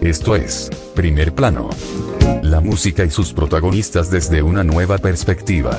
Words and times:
Esto 0.00 0.34
es 0.34 0.70
Primer 0.94 1.34
Plano. 1.34 1.68
La 2.42 2.62
música 2.62 3.04
y 3.04 3.10
sus 3.10 3.34
protagonistas 3.34 4.10
desde 4.10 4.42
una 4.42 4.64
nueva 4.64 4.96
perspectiva. 4.96 5.76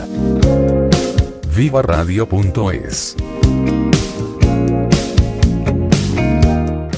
Viva 1.56 1.82
Radio.es. 1.82 3.16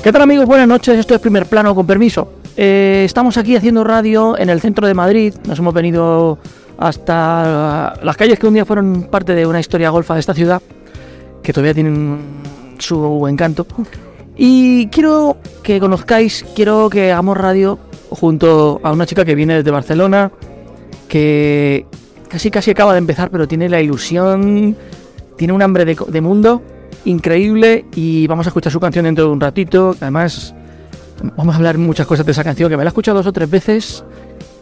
¿Qué 0.03 0.11
tal 0.11 0.21
amigos? 0.21 0.45
Buenas 0.45 0.67
noches, 0.67 0.99
esto 0.99 1.15
es 1.15 1.21
Primer 1.21 1.45
Plano 1.45 1.73
con 1.73 1.87
permiso. 1.87 2.33
Eh, 2.57 3.03
estamos 3.05 3.37
aquí 3.37 3.55
haciendo 3.55 3.85
radio 3.85 4.37
en 4.37 4.49
el 4.49 4.59
centro 4.59 4.85
de 4.85 4.93
Madrid, 4.93 5.33
nos 5.47 5.57
hemos 5.59 5.73
venido 5.73 6.39
hasta 6.77 7.93
las 8.03 8.17
calles 8.17 8.37
que 8.37 8.47
un 8.47 8.55
día 8.55 8.65
fueron 8.65 9.03
parte 9.03 9.33
de 9.33 9.47
una 9.47 9.61
historia 9.61 9.91
golfa 9.91 10.15
de 10.15 10.19
esta 10.19 10.33
ciudad, 10.33 10.61
que 11.41 11.53
todavía 11.53 11.73
tienen 11.73 12.19
su 12.79 13.25
encanto. 13.29 13.65
Y 14.35 14.87
quiero 14.87 15.37
que 15.61 15.79
conozcáis, 15.79 16.45
quiero 16.55 16.89
que 16.89 17.11
hagamos 17.11 17.37
radio 17.37 17.79
junto 18.09 18.79
a 18.83 18.91
una 18.91 19.05
chica 19.05 19.25
que 19.25 19.35
viene 19.35 19.55
desde 19.55 19.71
Barcelona, 19.71 20.31
que 21.07 21.85
casi 22.29 22.49
casi 22.49 22.71
acaba 22.71 22.93
de 22.93 22.99
empezar, 22.99 23.29
pero 23.29 23.47
tiene 23.47 23.69
la 23.69 23.81
ilusión, 23.81 24.75
tiene 25.37 25.53
un 25.53 25.61
hambre 25.61 25.85
de, 25.85 26.21
mundo 26.21 26.61
increíble 27.05 27.85
y 27.95 28.27
vamos 28.27 28.47
a 28.47 28.49
escuchar 28.49 28.71
su 28.71 28.79
canción 28.79 29.05
dentro 29.05 29.25
de 29.25 29.31
un 29.31 29.39
ratito. 29.39 29.95
Además, 30.01 30.55
vamos 31.37 31.53
a 31.53 31.57
hablar 31.57 31.77
muchas 31.77 32.07
cosas 32.07 32.25
de 32.25 32.31
esa 32.31 32.43
canción 32.43 32.69
que 32.69 32.77
me 32.77 32.83
la 32.83 32.87
he 32.87 32.91
escuchado 32.91 33.17
dos 33.17 33.27
o 33.27 33.33
tres 33.33 33.49
veces. 33.49 34.03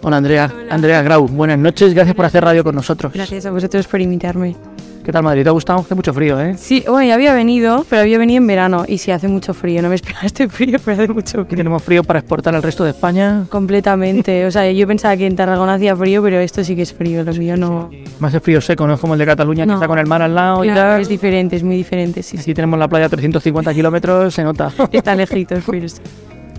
Hola 0.03 0.17
Andrea, 0.17 0.52
Andrea 0.69 1.02
Grau, 1.03 1.27
buenas 1.27 1.59
noches, 1.59 1.94
gracias 1.94 2.16
por 2.16 2.25
hacer 2.25 2.44
radio 2.44 2.63
con 2.63 2.73
nosotros. 2.75 3.13
Gracias 3.13 3.45
a 3.45 3.52
vosotros 3.52 3.88
por 3.88 4.02
invitarme. 4.02 4.55
¿Qué 5.03 5.11
tal 5.11 5.23
Madrid? 5.23 5.41
¿Te 5.44 5.49
ha 5.49 5.52
gustado? 5.52 5.80
Hace 5.80 5.95
mucho 5.95 6.13
frío, 6.13 6.39
¿eh? 6.39 6.55
Sí, 6.57 6.83
bueno, 6.88 7.07
ya 7.07 7.16
había 7.16 7.33
venido, 7.33 7.83
pero 7.89 8.03
había 8.03 8.19
venido 8.19 8.38
en 8.38 8.45
verano 8.45 8.85
y 8.88 8.99
sí 8.99 9.09
hace 9.11 9.27
mucho 9.27 9.53
frío. 9.55 9.81
No 9.81 9.89
me 9.89 9.95
esperaba 9.95 10.22
este 10.25 10.47
frío, 10.47 10.77
pero 10.83 11.02
hace 11.03 11.11
mucho 11.13 11.44
frío. 11.45 11.57
tenemos 11.57 11.81
frío 11.83 12.03
para 12.03 12.19
exportar 12.19 12.53
al 12.55 12.61
resto 12.61 12.83
de 12.83 12.91
España. 12.91 13.45
Completamente. 13.49 14.45
O 14.45 14.52
sea, 14.52 14.72
yo 14.72 14.85
pensaba 14.88 15.17
que 15.17 15.25
en 15.25 15.35
Tarragona 15.35 15.75
hacía 15.75 15.95
frío, 15.95 16.22
pero 16.22 16.39
esto 16.39 16.63
sí 16.63 16.75
que 16.75 16.83
es 16.83 16.94
frío. 16.94 17.23
Lo 17.23 17.33
mío 17.33 17.57
no. 17.57 17.89
Más 18.19 18.33
el 18.35 18.41
frío 18.41 18.61
seco, 18.61 18.85
no 18.85 18.94
es 18.95 18.99
como 18.99 19.13
el 19.13 19.19
de 19.19 19.25
Cataluña 19.25 19.63
que 19.63 19.67
No. 19.67 19.73
está 19.75 19.88
con 19.88 19.97
el 19.97 20.05
mar 20.05 20.22
al 20.22 20.35
lado 20.35 20.63
y 20.63 20.67
Claro, 20.67 20.91
tal. 20.94 21.02
es 21.02 21.09
diferente, 21.09 21.55
es 21.55 21.63
muy 21.63 21.77
diferente. 21.77 22.22
Sí, 22.22 22.38
sí. 22.38 22.41
Aquí 22.44 22.53
tenemos 22.53 22.77
la 22.77 22.88
playa 22.88 23.05
a 23.07 23.09
350 23.09 23.73
kilómetros, 23.73 24.33
se 24.33 24.44
nota. 24.44 24.72
Está 24.91 25.16
lejitos, 25.16 25.63
pero 25.66 25.89
sí. 25.89 25.97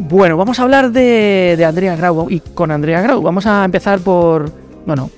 Bueno, 0.09 0.37
vamos 0.37 0.59
a 0.59 0.65
hablar 0.65 0.91
de, 0.91 1.55
de 1.57 1.65
Andrea 1.65 1.95
Grau 1.95 2.29
y 2.29 2.41
con 2.41 2.73
Andrea 2.73 3.01
Grau. 3.01 3.23
Vamos 3.23 3.47
a 3.47 3.65
empezar 3.65 4.01
por. 4.01 4.51
Bueno, 4.85 5.11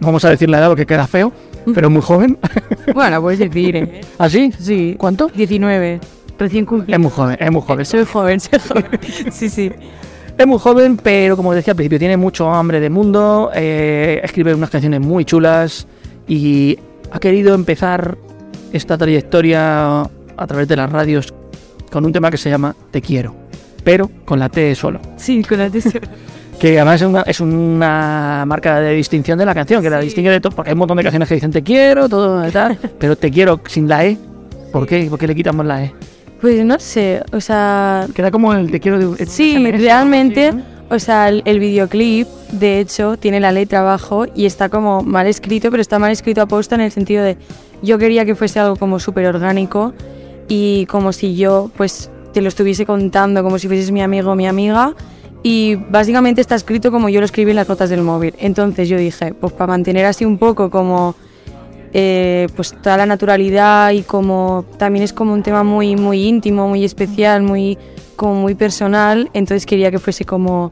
no 0.00 0.06
vamos 0.06 0.24
a 0.24 0.30
decir 0.30 0.48
la 0.48 0.58
edad 0.58 0.68
porque 0.68 0.86
queda 0.86 1.06
feo, 1.06 1.30
pero 1.74 1.90
muy 1.90 2.02
joven. 2.02 2.38
Bueno, 2.94 3.20
puedes 3.20 3.38
decir, 3.38 3.76
¿eh? 3.76 4.00
¿Así? 4.16 4.50
Sí. 4.58 4.96
¿Cuánto? 4.98 5.28
19. 5.28 6.00
Recién 6.38 6.64
cumplido. 6.64 6.96
Es 6.96 7.02
muy 7.02 7.10
joven, 7.10 7.36
es 7.38 7.52
muy 7.52 7.60
joven. 7.60 7.84
Soy 7.84 8.04
joven, 8.06 8.40
soy 8.40 8.58
joven. 8.58 8.86
Sí, 9.30 9.50
sí. 9.50 9.70
Es 10.38 10.46
muy 10.46 10.58
joven, 10.58 10.96
pero 10.96 11.36
como 11.36 11.52
decía 11.52 11.72
al 11.72 11.76
principio, 11.76 11.98
tiene 11.98 12.16
mucho 12.16 12.50
hambre 12.50 12.80
de 12.80 12.88
mundo, 12.88 13.50
eh, 13.54 14.20
escribe 14.24 14.54
unas 14.54 14.70
canciones 14.70 15.00
muy 15.00 15.26
chulas 15.26 15.86
y 16.26 16.78
ha 17.10 17.18
querido 17.18 17.54
empezar 17.54 18.16
esta 18.72 18.96
trayectoria 18.96 20.00
a 20.00 20.46
través 20.46 20.66
de 20.66 20.76
las 20.76 20.90
radios 20.90 21.34
con 21.92 22.06
un 22.06 22.12
tema 22.12 22.30
que 22.30 22.38
se 22.38 22.48
llama 22.48 22.74
Te 22.90 23.02
quiero, 23.02 23.34
pero 23.88 24.10
con 24.26 24.38
la 24.38 24.50
T 24.50 24.74
solo. 24.74 25.00
Sí, 25.16 25.42
con 25.42 25.56
la 25.58 25.70
tesora. 25.70 26.06
Que 26.60 26.76
además 26.76 27.00
es 27.00 27.06
una, 27.06 27.22
es 27.22 27.40
una 27.40 28.44
marca 28.44 28.80
de 28.80 28.92
distinción 28.92 29.38
de 29.38 29.46
la 29.46 29.54
canción, 29.54 29.80
que 29.80 29.88
la 29.88 30.00
distingue 30.00 30.28
de 30.28 30.40
todo, 30.40 30.52
porque 30.54 30.70
hay 30.70 30.72
un 30.72 30.80
montón 30.80 30.96
de 30.96 31.04
canciones 31.04 31.28
que 31.28 31.36
dicen 31.36 31.52
te 31.52 31.62
quiero, 31.62 32.08
todo 32.08 32.46
y 32.46 32.50
tal, 32.58 32.76
pero 32.98 33.16
te 33.16 33.30
quiero 33.30 33.60
sin 33.66 33.88
la 33.88 34.04
E. 34.04 34.18
¿Por 34.72 34.86
qué? 34.86 35.06
¿Por 35.08 35.18
qué 35.20 35.28
le 35.28 35.36
quitamos 35.36 35.64
la 35.64 35.84
E? 35.84 35.94
Pues 36.40 36.62
no 36.66 36.78
sé, 36.80 37.22
o 37.32 37.40
sea, 37.40 38.08
Queda 38.12 38.30
como 38.30 38.52
el 38.52 38.70
te 38.70 38.80
quiero 38.80 38.98
de 38.98 39.24
Sí, 39.24 39.70
realmente, 39.72 40.52
¿no? 40.52 40.62
o 40.90 40.98
sea, 40.98 41.28
el, 41.28 41.42
el 41.46 41.60
videoclip, 41.60 42.26
de 42.50 42.80
hecho, 42.80 43.16
tiene 43.16 43.38
la 43.40 43.52
letra 43.52 43.80
abajo 43.80 44.26
y 44.34 44.44
está 44.44 44.68
como 44.68 45.02
mal 45.02 45.28
escrito, 45.28 45.70
pero 45.70 45.80
está 45.80 45.98
mal 46.00 46.10
escrito 46.10 46.42
a 46.42 46.46
posta 46.46 46.74
en 46.74 46.80
el 46.80 46.90
sentido 46.90 47.22
de 47.24 47.38
yo 47.82 47.96
quería 47.98 48.26
que 48.26 48.34
fuese 48.34 48.58
algo 48.58 48.76
como 48.76 48.98
súper 48.98 49.26
orgánico 49.26 49.94
y 50.48 50.86
como 50.86 51.12
si 51.12 51.36
yo, 51.36 51.70
pues, 51.76 52.10
te 52.38 52.42
lo 52.42 52.48
estuviese 52.50 52.86
contando, 52.86 53.42
como 53.42 53.58
si 53.58 53.66
fueses 53.66 53.90
mi 53.90 54.00
amigo 54.00 54.30
o 54.30 54.36
mi 54.36 54.46
amiga. 54.46 54.94
Y 55.42 55.74
básicamente 55.74 56.40
está 56.40 56.54
escrito 56.54 56.92
como 56.92 57.08
yo 57.08 57.18
lo 57.18 57.26
escribí 57.26 57.50
en 57.50 57.56
las 57.56 57.68
notas 57.68 57.90
del 57.90 58.02
móvil. 58.02 58.32
Entonces 58.38 58.88
yo 58.88 58.96
dije, 58.96 59.34
pues 59.34 59.52
para 59.54 59.66
mantener 59.66 60.06
así 60.06 60.24
un 60.24 60.38
poco 60.38 60.70
como 60.70 61.16
eh, 61.92 62.46
pues 62.54 62.76
toda 62.80 62.96
la 62.96 63.06
naturalidad 63.06 63.90
y 63.90 64.02
como 64.02 64.64
también 64.76 65.02
es 65.02 65.12
como 65.12 65.32
un 65.32 65.42
tema 65.42 65.64
muy 65.64 65.96
muy 65.96 66.28
íntimo, 66.28 66.68
muy 66.68 66.84
especial, 66.84 67.42
muy 67.42 67.76
como 68.14 68.34
muy 68.34 68.54
personal, 68.54 69.28
entonces 69.32 69.66
quería 69.66 69.90
que 69.90 69.98
fuese 69.98 70.24
como 70.24 70.70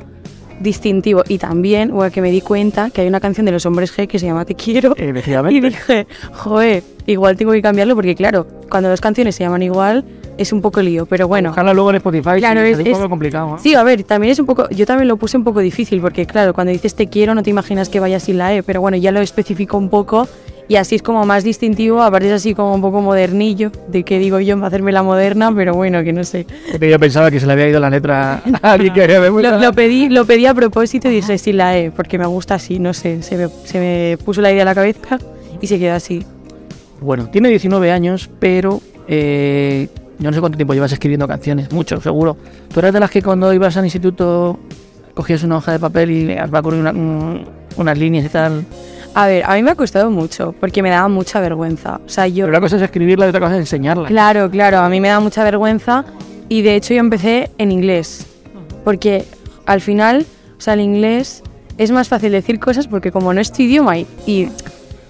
distintivo 0.61 1.25
y 1.27 1.39
también, 1.39 1.91
bueno, 1.91 2.13
que 2.13 2.23
me 2.23 2.31
di 2.31 2.43
cuenta 2.43 2.91
que 2.91 3.01
hay 3.01 3.09
una 3.09 3.19
canción 3.19 3.45
de 3.45 3.53
los 3.53 3.67
hombres 3.67 3.93
G 3.97 4.07
que 4.07 4.21
se 4.21 4.27
llama 4.27 4.45
Te 4.45 4.55
quiero 4.55 4.95
y 5.51 5.61
dije, 5.61 6.07
joder, 6.33 6.85
igual 7.07 7.37
tengo 7.37 7.51
que 7.51 7.63
cambiarlo 7.63 7.97
porque 7.97 8.15
claro, 8.15 8.47
cuando 8.71 8.89
dos 8.89 9.01
canciones 9.01 9.35
se 9.35 9.43
llaman 9.43 9.65
igual 9.65 10.05
es 10.39 10.53
un 10.53 10.61
poco 10.61 10.83
lío, 10.83 11.07
pero 11.07 11.29
bueno. 11.29 11.51
Ojalá 11.51 11.73
luego 11.75 11.91
en 11.91 11.97
Spotify, 11.97 12.39
Claro, 12.39 12.61
sí, 12.63 12.69
es- 12.73 12.79
un 12.79 12.87
es- 12.87 12.93
poco 12.97 13.09
complicado. 13.09 13.51
¿no? 13.53 13.59
Sí, 13.59 13.75
a 13.75 13.83
ver, 13.83 14.03
también 14.05 14.33
es 14.33 14.39
un 14.39 14.47
poco, 14.47 14.69
yo 14.71 14.85
también 14.87 15.09
lo 15.09 15.17
puse 15.17 15.37
un 15.37 15.45
poco 15.45 15.61
difícil 15.61 16.01
porque 16.01 16.27
claro, 16.27 16.53
cuando 16.55 16.73
dices 16.73 16.95
te 16.95 17.07
quiero 17.09 17.35
no 17.35 17.43
te 17.43 17.51
imaginas 17.51 17.89
que 17.89 18.01
vaya 18.01 18.21
sin 18.21 18.39
la 18.39 18.55
E, 18.55 18.63
pero 18.63 18.81
bueno, 18.81 18.97
ya 18.97 19.13
lo 19.13 19.21
especifico 19.21 19.77
un 19.79 19.89
poco 19.89 20.29
y 20.69 20.75
así 20.77 20.97
es 20.97 21.03
como 21.03 21.25
más 21.25 21.45
distintivo, 21.45 22.03
aparte 22.03 22.27
es 22.27 22.33
así 22.35 22.53
como 22.53 22.75
un 22.75 22.81
poco 22.81 23.01
modernillo, 23.01 23.71
de 23.89 24.03
que 24.03 24.19
digo 24.19 24.41
yo, 24.41 24.63
hacerme 24.65 24.91
la 24.91 25.05
moderna, 25.05 25.53
pero 25.55 25.75
bueno, 25.75 26.03
que 26.03 26.13
no 26.13 26.25
sé. 26.25 26.45
Yo 26.81 26.99
pensaba 26.99 27.31
que 27.31 27.39
se 27.39 27.47
le 27.47 27.53
había 27.53 27.69
ido 27.69 27.79
la 27.79 27.89
letra 27.89 28.43
a 28.63 28.73
alguien 28.73 28.93
que 28.93 29.31
muy- 29.31 29.43
Lo, 29.45 29.59
lo 29.61 29.73
pedí, 29.73 30.09
lo 30.09 30.25
pedí 30.27 30.45
a 30.47 30.55
propósito 30.55 31.09
y 31.09 31.13
dije 31.15 31.39
sin 31.39 31.57
la 31.59 31.79
E, 31.79 31.93
porque 31.93 32.19
me 32.19 32.27
gusta 32.27 32.57
así, 32.57 32.79
no 32.81 32.93
sé, 32.95 33.23
se 33.23 33.37
me, 33.37 33.49
se 33.65 33.79
me 33.79 34.19
puso 34.25 34.41
la 34.41 34.51
idea 34.51 34.63
a 34.63 34.65
la 34.67 34.75
cabeza 34.75 35.19
y 35.61 35.67
se 35.69 35.79
quedó 35.79 35.95
así. 35.95 36.25
Bueno, 37.01 37.29
tiene 37.31 37.49
19 37.49 37.93
años, 37.93 38.29
pero 38.41 38.81
eh, 39.07 39.89
yo 40.19 40.31
no 40.31 40.35
sé 40.35 40.41
cuánto 40.41 40.57
tiempo 40.57 40.75
llevas 40.75 40.93
escribiendo 40.93 41.27
canciones, 41.29 41.71
mucho, 41.73 42.01
seguro. 42.01 42.37
¿Tú 42.73 42.81
eras 42.81 42.93
de 42.93 43.01
las 43.01 43.11
que 43.11 43.23
cuando 43.23 43.53
ibas 43.53 43.77
al 43.77 43.85
instituto 43.85 44.59
cogías 45.15 45.43
una 45.43 45.57
hoja 45.59 45.73
de 45.73 45.79
papel 45.79 46.11
y 46.11 46.25
le 46.27 46.47
va 46.47 46.59
a 46.59 46.63
correr 46.63 46.81
una- 46.81 46.91
un- 46.93 47.45
unas 47.77 47.99
líneas 47.99 48.25
y 48.25 48.29
tal? 48.29 48.65
A 49.15 49.27
ver, 49.27 49.45
a 49.47 49.55
mí 49.55 49.63
me 49.63 49.71
ha 49.71 49.75
costado 49.75 50.11
mucho, 50.11 50.55
porque 50.61 50.83
me 50.83 50.91
daba 50.91 51.09
mucha 51.09 51.41
vergüenza. 51.41 52.01
O 52.05 52.09
sea, 52.09 52.27
yo... 52.29 52.45
Pero 52.45 52.59
una 52.59 52.61
cosa 52.61 52.77
es 52.77 52.83
escribirla 52.83 53.25
y 53.27 53.29
otra 53.31 53.41
cosa 53.41 53.55
es 53.55 53.61
enseñarla. 53.61 54.09
Claro, 54.09 54.51
claro, 54.51 54.79
a 54.79 54.89
mí 54.91 55.01
me 55.01 55.09
da 55.09 55.21
mucha 55.21 55.43
vergüenza 55.43 56.05
y 56.51 56.61
de 56.63 56.77
hecho 56.77 56.93
yo 56.95 57.01
empecé 57.01 57.51
en 57.59 57.73
inglés, 57.73 58.27
porque 58.85 59.25
al 59.65 59.81
final, 59.81 60.27
o 60.59 60.61
sea, 60.61 60.75
el 60.75 60.81
inglés 60.81 61.43
es 61.79 61.91
más 61.91 62.09
fácil 62.09 62.33
decir 62.33 62.61
cosas 62.61 62.87
porque 62.89 63.11
como 63.11 63.33
no 63.35 63.41
es 63.41 63.51
tu 63.53 63.63
idioma 63.63 63.99
y, 63.99 64.07
y 64.27 64.49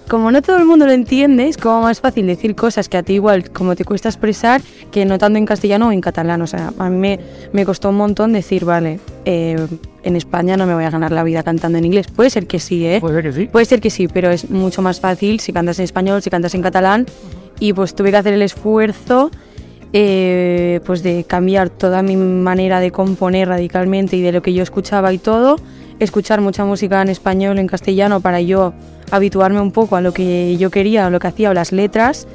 como 0.07 0.31
no 0.31 0.41
todo 0.41 0.57
el 0.57 0.65
mundo 0.65 0.85
lo 0.85 0.91
entiende, 0.91 1.47
es 1.47 1.57
como 1.57 1.81
más 1.81 2.01
fácil 2.01 2.27
decir 2.27 2.55
cosas 2.55 2.89
que 2.89 2.97
a 2.97 3.03
ti 3.03 3.13
igual 3.13 3.49
como 3.51 3.75
te 3.75 3.83
cuesta 3.83 4.09
expresar 4.09 4.61
que 4.91 5.05
no 5.05 5.17
tanto 5.17 5.37
en 5.37 5.45
castellano 5.45 5.89
o 5.89 5.91
en 5.91 6.01
catalán. 6.01 6.41
O 6.41 6.47
sea, 6.47 6.73
a 6.77 6.89
mí 6.89 6.97
me, 6.97 7.19
me 7.51 7.65
costó 7.65 7.89
un 7.89 7.97
montón 7.97 8.33
decir, 8.33 8.65
vale, 8.65 8.99
eh, 9.25 9.57
en 10.03 10.15
España 10.15 10.57
no 10.57 10.65
me 10.65 10.73
voy 10.73 10.85
a 10.85 10.89
ganar 10.89 11.11
la 11.11 11.23
vida 11.23 11.43
cantando 11.43 11.77
en 11.77 11.85
inglés. 11.85 12.07
Puede 12.07 12.29
ser 12.29 12.47
que 12.47 12.59
sí, 12.59 12.85
¿eh? 12.85 12.99
Puede 13.01 13.15
ser 13.15 13.23
que 13.23 13.33
sí. 13.33 13.45
Puede 13.47 13.65
ser 13.65 13.81
que 13.81 13.89
sí, 13.89 14.07
pero 14.07 14.29
es 14.29 14.49
mucho 14.49 14.81
más 14.81 14.99
fácil 14.99 15.39
si 15.39 15.51
cantas 15.51 15.79
en 15.79 15.85
español, 15.85 16.21
si 16.21 16.29
cantas 16.29 16.55
en 16.55 16.61
catalán. 16.61 17.05
Y 17.59 17.73
pues 17.73 17.93
tuve 17.95 18.11
que 18.11 18.17
hacer 18.17 18.33
el 18.33 18.41
esfuerzo 18.41 19.31
eh, 19.93 20.79
pues 20.85 21.01
de 21.01 21.23
cambiar 21.23 21.69
toda 21.69 22.01
mi 22.01 22.15
manera 22.15 22.79
de 22.79 22.91
componer 22.91 23.47
radicalmente 23.47 24.17
y 24.17 24.21
de 24.21 24.31
lo 24.31 24.41
que 24.41 24.53
yo 24.53 24.63
escuchaba 24.63 25.11
y 25.13 25.17
todo. 25.17 25.57
Escuchar 25.99 26.41
mucha 26.41 26.65
música 26.65 27.01
en 27.01 27.09
español, 27.09 27.57
en 27.57 27.67
castellano, 27.67 28.21
para 28.21 28.39
yo 28.41 28.73
habituarme 29.11 29.61
un 29.61 29.71
poco 29.71 29.95
a 29.95 30.01
lo 30.01 30.13
que 30.13 30.57
yo 30.57 30.69
quería, 30.69 31.07
a 31.07 31.09
lo 31.09 31.19
que 31.19 31.27
hacía 31.27 31.49
o 31.49 31.53
las 31.53 31.71
letras. 31.71 32.27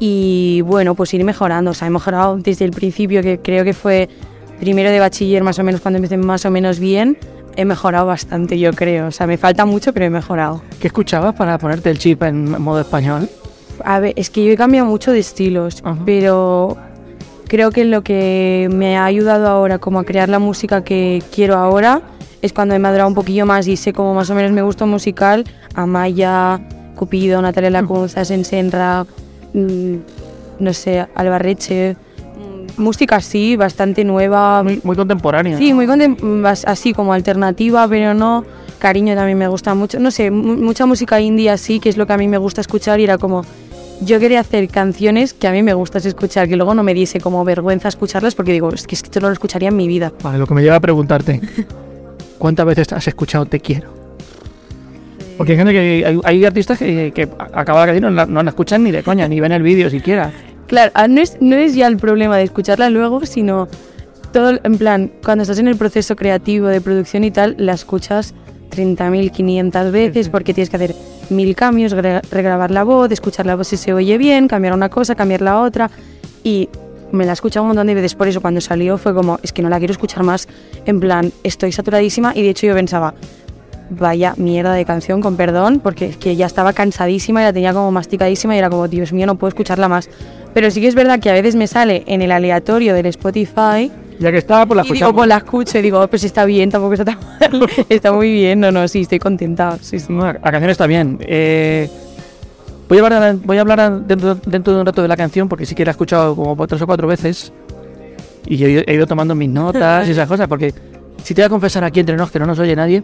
Y 0.00 0.62
bueno, 0.62 0.94
pues 0.94 1.14
ir 1.14 1.24
mejorando. 1.24 1.70
O 1.70 1.74
sea, 1.74 1.88
he 1.88 1.90
mejorado 1.90 2.36
desde 2.36 2.64
el 2.64 2.72
principio, 2.72 3.22
que 3.22 3.38
creo 3.38 3.64
que 3.64 3.74
fue 3.74 4.08
primero 4.58 4.90
de 4.90 4.98
bachiller 4.98 5.42
más 5.42 5.58
o 5.58 5.64
menos 5.64 5.80
cuando 5.80 5.98
empecé 5.98 6.16
más 6.16 6.44
o 6.44 6.50
menos 6.50 6.78
bien. 6.78 7.16
He 7.56 7.64
mejorado 7.64 8.06
bastante, 8.06 8.58
yo 8.58 8.72
creo. 8.72 9.06
O 9.08 9.10
sea, 9.12 9.26
me 9.26 9.36
falta 9.36 9.64
mucho, 9.64 9.92
pero 9.92 10.06
he 10.06 10.10
mejorado. 10.10 10.62
¿Qué 10.80 10.88
escuchabas 10.88 11.34
para 11.34 11.58
ponerte 11.58 11.90
el 11.90 11.98
chip 11.98 12.22
en 12.24 12.60
modo 12.60 12.80
español? 12.80 13.28
A 13.84 14.00
ver, 14.00 14.12
es 14.16 14.30
que 14.30 14.44
yo 14.44 14.52
he 14.52 14.56
cambiado 14.56 14.86
mucho 14.86 15.12
de 15.12 15.20
estilos, 15.20 15.80
Ajá. 15.84 16.00
pero 16.04 16.76
creo 17.48 17.70
que 17.70 17.84
lo 17.84 18.02
que 18.02 18.68
me 18.72 18.96
ha 18.96 19.04
ayudado 19.04 19.48
ahora 19.48 19.78
como 19.78 19.98
a 20.00 20.04
crear 20.04 20.28
la 20.28 20.38
música 20.38 20.82
que 20.82 21.22
quiero 21.32 21.56
ahora 21.56 22.02
es 22.44 22.52
cuando 22.52 22.74
he 22.74 22.78
madurado 22.78 23.08
un 23.08 23.14
poquillo 23.14 23.46
más 23.46 23.66
y 23.66 23.76
sé 23.76 23.92
cómo 23.92 24.14
más 24.14 24.28
o 24.28 24.34
menos 24.34 24.52
me 24.52 24.60
gusta 24.62 24.84
musical, 24.86 25.44
Amaya, 25.74 26.60
Cupido, 26.94 27.40
Natalia 27.40 27.70
Lacunza, 27.70 28.24
Sensenra, 28.24 29.06
mm, 29.54 29.94
no 30.60 30.72
sé, 30.74 31.06
Albarreche, 31.14 31.96
mm, 31.96 32.82
música 32.82 33.16
así, 33.16 33.56
bastante 33.56 34.04
nueva. 34.04 34.62
Muy, 34.62 34.80
muy 34.84 34.94
contemporánea. 34.94 35.56
Sí, 35.56 35.72
muy 35.72 35.86
contem- 35.86 36.18
así 36.66 36.92
como 36.92 37.12
alternativa, 37.14 37.88
pero 37.88 38.12
no. 38.14 38.44
Cariño 38.78 39.14
también 39.14 39.38
me 39.38 39.48
gusta 39.48 39.74
mucho. 39.74 39.98
No 39.98 40.10
sé, 40.10 40.30
mu- 40.30 40.56
mucha 40.56 40.84
música 40.84 41.18
indie 41.20 41.48
así, 41.48 41.80
que 41.80 41.88
es 41.88 41.96
lo 41.96 42.06
que 42.06 42.12
a 42.12 42.18
mí 42.18 42.28
me 42.28 42.36
gusta 42.36 42.60
escuchar 42.60 43.00
y 43.00 43.04
era 43.04 43.16
como. 43.16 43.42
Yo 44.02 44.18
quería 44.20 44.40
hacer 44.40 44.68
canciones 44.68 45.32
que 45.32 45.46
a 45.48 45.52
mí 45.52 45.62
me 45.62 45.72
gustas 45.72 46.04
escuchar, 46.04 46.48
que 46.48 46.56
luego 46.56 46.74
no 46.74 46.82
me 46.82 46.92
diese 46.92 47.20
como 47.20 47.42
vergüenza 47.44 47.88
escucharlas 47.88 48.34
porque 48.34 48.52
digo, 48.52 48.68
es 48.70 48.86
que 48.86 48.96
esto 48.96 49.20
no 49.20 49.28
lo 49.28 49.32
escucharía 49.32 49.68
en 49.68 49.76
mi 49.76 49.86
vida. 49.88 50.12
Vale, 50.22 50.36
lo 50.36 50.46
que 50.46 50.52
me 50.54 50.62
lleva 50.62 50.76
a 50.76 50.80
preguntarte, 50.80 51.40
¿cuántas 52.38 52.66
veces 52.66 52.92
has 52.92 53.06
escuchado 53.08 53.46
Te 53.46 53.60
quiero? 53.60 53.92
Porque 55.36 55.52
hay 55.52 55.58
gente 55.58 55.72
que 55.72 56.04
hay, 56.06 56.20
hay 56.22 56.44
artistas 56.44 56.78
que, 56.78 57.10
que 57.14 57.22
acaba 57.52 57.80
la 57.80 57.86
canción 57.86 57.96
y 57.96 58.00
no, 58.00 58.10
la- 58.10 58.26
no 58.26 58.42
la 58.42 58.50
escuchan 58.50 58.84
ni 58.84 58.90
de 58.92 59.02
coña, 59.02 59.26
ni 59.26 59.40
ven 59.40 59.52
el 59.52 59.62
vídeo 59.62 59.90
siquiera. 59.90 60.30
Claro, 60.68 60.92
ah, 60.94 61.08
no 61.08 61.20
es, 61.20 61.36
no 61.40 61.56
es 61.56 61.74
ya 61.74 61.86
el 61.88 61.96
problema 61.96 62.36
de 62.36 62.44
escucharla 62.44 62.88
luego, 62.88 63.26
sino 63.26 63.68
todo, 64.32 64.58
en 64.62 64.78
plan, 64.78 65.10
cuando 65.24 65.42
estás 65.42 65.58
en 65.58 65.68
el 65.68 65.76
proceso 65.76 66.14
creativo 66.16 66.66
de 66.68 66.80
producción 66.80 67.24
y 67.24 67.30
tal, 67.30 67.54
la 67.58 67.72
escuchas 67.72 68.32
30.500 68.70 69.90
veces 69.90 70.28
porque 70.28 70.54
tienes 70.54 70.70
que 70.70 70.76
hacer 70.76 70.94
mil 71.30 71.54
cambios, 71.56 71.92
regrabar 71.92 72.70
la 72.70 72.84
voz, 72.84 73.10
escuchar 73.10 73.46
la 73.46 73.56
voz 73.56 73.68
si 73.68 73.76
se 73.76 73.92
oye 73.92 74.16
bien, 74.18 74.46
cambiar 74.48 74.74
una 74.74 74.88
cosa, 74.88 75.14
cambiar 75.14 75.40
la 75.42 75.60
otra. 75.60 75.90
Y 76.42 76.68
me 77.12 77.24
la 77.24 77.32
he 77.32 77.34
escuchado 77.34 77.62
un 77.64 77.68
montón 77.68 77.86
de 77.86 77.94
veces, 77.94 78.14
por 78.14 78.28
eso 78.28 78.40
cuando 78.40 78.60
salió 78.60 78.98
fue 78.98 79.14
como, 79.14 79.38
es 79.42 79.52
que 79.52 79.62
no 79.62 79.68
la 79.68 79.78
quiero 79.78 79.92
escuchar 79.92 80.22
más, 80.22 80.48
en 80.86 81.00
plan, 81.00 81.32
estoy 81.42 81.72
saturadísima 81.72 82.32
y 82.34 82.42
de 82.42 82.50
hecho 82.50 82.66
yo 82.66 82.74
pensaba, 82.74 83.14
vaya 83.90 84.34
mierda 84.36 84.72
de 84.72 84.84
canción, 84.84 85.20
con 85.20 85.36
perdón, 85.36 85.80
porque 85.82 86.06
es 86.06 86.16
que 86.16 86.34
ya 86.36 86.46
estaba 86.46 86.72
cansadísima 86.72 87.42
y 87.42 87.44
la 87.44 87.52
tenía 87.52 87.72
como 87.72 87.92
masticadísima 87.92 88.54
y 88.54 88.58
era 88.58 88.70
como, 88.70 88.88
Dios 88.88 89.12
mío, 89.12 89.26
no 89.26 89.36
puedo 89.36 89.48
escucharla 89.50 89.88
más. 89.88 90.08
Pero 90.54 90.70
sí 90.70 90.80
que 90.80 90.86
es 90.88 90.94
verdad 90.94 91.20
que 91.20 91.30
a 91.30 91.32
veces 91.34 91.54
me 91.56 91.66
sale 91.66 92.02
en 92.06 92.22
el 92.22 92.30
aleatorio 92.32 92.94
del 92.94 93.06
Spotify 93.06 93.90
Ya 94.20 94.30
que 94.30 94.38
estaba, 94.38 94.64
pues 94.66 94.76
la 94.76 94.82
digo, 94.84 94.94
escuchamos. 94.94 95.14
pues 95.16 95.28
la 95.28 95.36
escucho 95.38 95.78
y 95.78 95.82
digo, 95.82 96.00
"Oh, 96.00 96.08
pues 96.08 96.24
está 96.24 96.44
bien, 96.44 96.70
tampoco 96.70 96.94
está 96.94 97.04
tan 97.04 97.18
mal, 97.60 97.68
está 97.88 98.12
muy 98.12 98.32
bien, 98.32 98.60
no, 98.60 98.70
no, 98.72 98.86
sí, 98.88 99.00
estoy 99.02 99.18
contenta. 99.18 99.76
Sí, 99.80 99.98
sí. 99.98 100.06
No, 100.12 100.24
la 100.32 100.40
canción 100.40 100.70
está 100.70 100.86
bien. 100.86 101.18
Eh, 101.20 101.88
voy, 102.88 102.98
a 102.98 103.02
hablar, 103.04 103.36
voy 103.44 103.58
a 103.58 103.60
hablar 103.62 104.06
dentro, 104.06 104.34
dentro 104.46 104.74
de 104.74 104.80
un 104.80 104.86
rato 104.86 105.02
de 105.02 105.08
la 105.08 105.16
canción 105.16 105.48
porque 105.48 105.66
sí 105.66 105.74
que 105.74 105.84
la 105.84 105.90
he 105.90 105.92
escuchado 105.92 106.34
como 106.36 106.66
tres 106.66 106.80
o 106.82 106.86
cuatro 106.86 107.06
veces 107.08 107.52
y 108.46 108.62
he, 108.64 108.70
ido- 108.70 108.82
he 108.86 108.94
ido 108.94 109.06
tomando 109.06 109.34
mis 109.34 109.48
notas 109.48 110.06
y 110.08 110.10
esas 110.12 110.28
cosas 110.28 110.48
porque 110.48 110.72
si 111.22 111.34
te 111.34 111.42
voy 111.42 111.46
a 111.46 111.48
confesar 111.50 111.84
aquí 111.84 112.00
entre 112.00 112.16
nos 112.16 112.30
que 112.30 112.38
no 112.38 112.46
nos 112.46 112.58
oye 112.58 112.76
nadie 112.76 113.02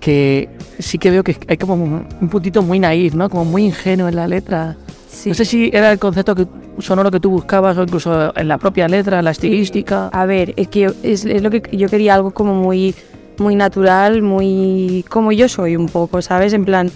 que 0.00 0.48
sí 0.78 0.98
que 0.98 1.10
veo 1.10 1.24
que 1.24 1.36
hay 1.48 1.56
como 1.56 1.74
un 1.74 2.06
un 2.20 2.28
puntito 2.28 2.62
muy 2.62 2.78
naif, 2.78 3.14
¿no? 3.14 3.28
Como 3.30 3.44
muy 3.46 3.64
ingenuo 3.64 4.08
en 4.08 4.14
la 4.16 4.28
letra. 4.28 4.76
Sí. 5.10 5.30
No 5.30 5.34
sé 5.34 5.44
si 5.46 5.70
era 5.72 5.90
el 5.90 5.98
concepto 5.98 6.34
que, 6.34 6.46
sonoro 6.80 7.10
que 7.10 7.18
tú 7.18 7.30
buscabas 7.30 7.78
o 7.78 7.82
incluso 7.82 8.36
en 8.36 8.46
la 8.46 8.58
propia 8.58 8.86
letra, 8.86 9.22
la 9.22 9.30
estilística. 9.30 10.08
A 10.08 10.26
ver, 10.26 10.52
es 10.56 10.68
que 10.68 10.80
yo- 10.80 10.92
es, 11.02 11.24
es 11.24 11.42
lo 11.42 11.50
que 11.50 11.62
yo 11.74 11.88
quería 11.88 12.14
algo 12.14 12.30
como 12.32 12.54
muy, 12.54 12.94
muy 13.38 13.56
natural, 13.56 14.20
muy 14.20 15.02
como 15.08 15.32
yo 15.32 15.48
soy 15.48 15.76
un 15.76 15.86
poco, 15.88 16.20
¿sabes? 16.20 16.52
En 16.52 16.66
plan, 16.66 16.90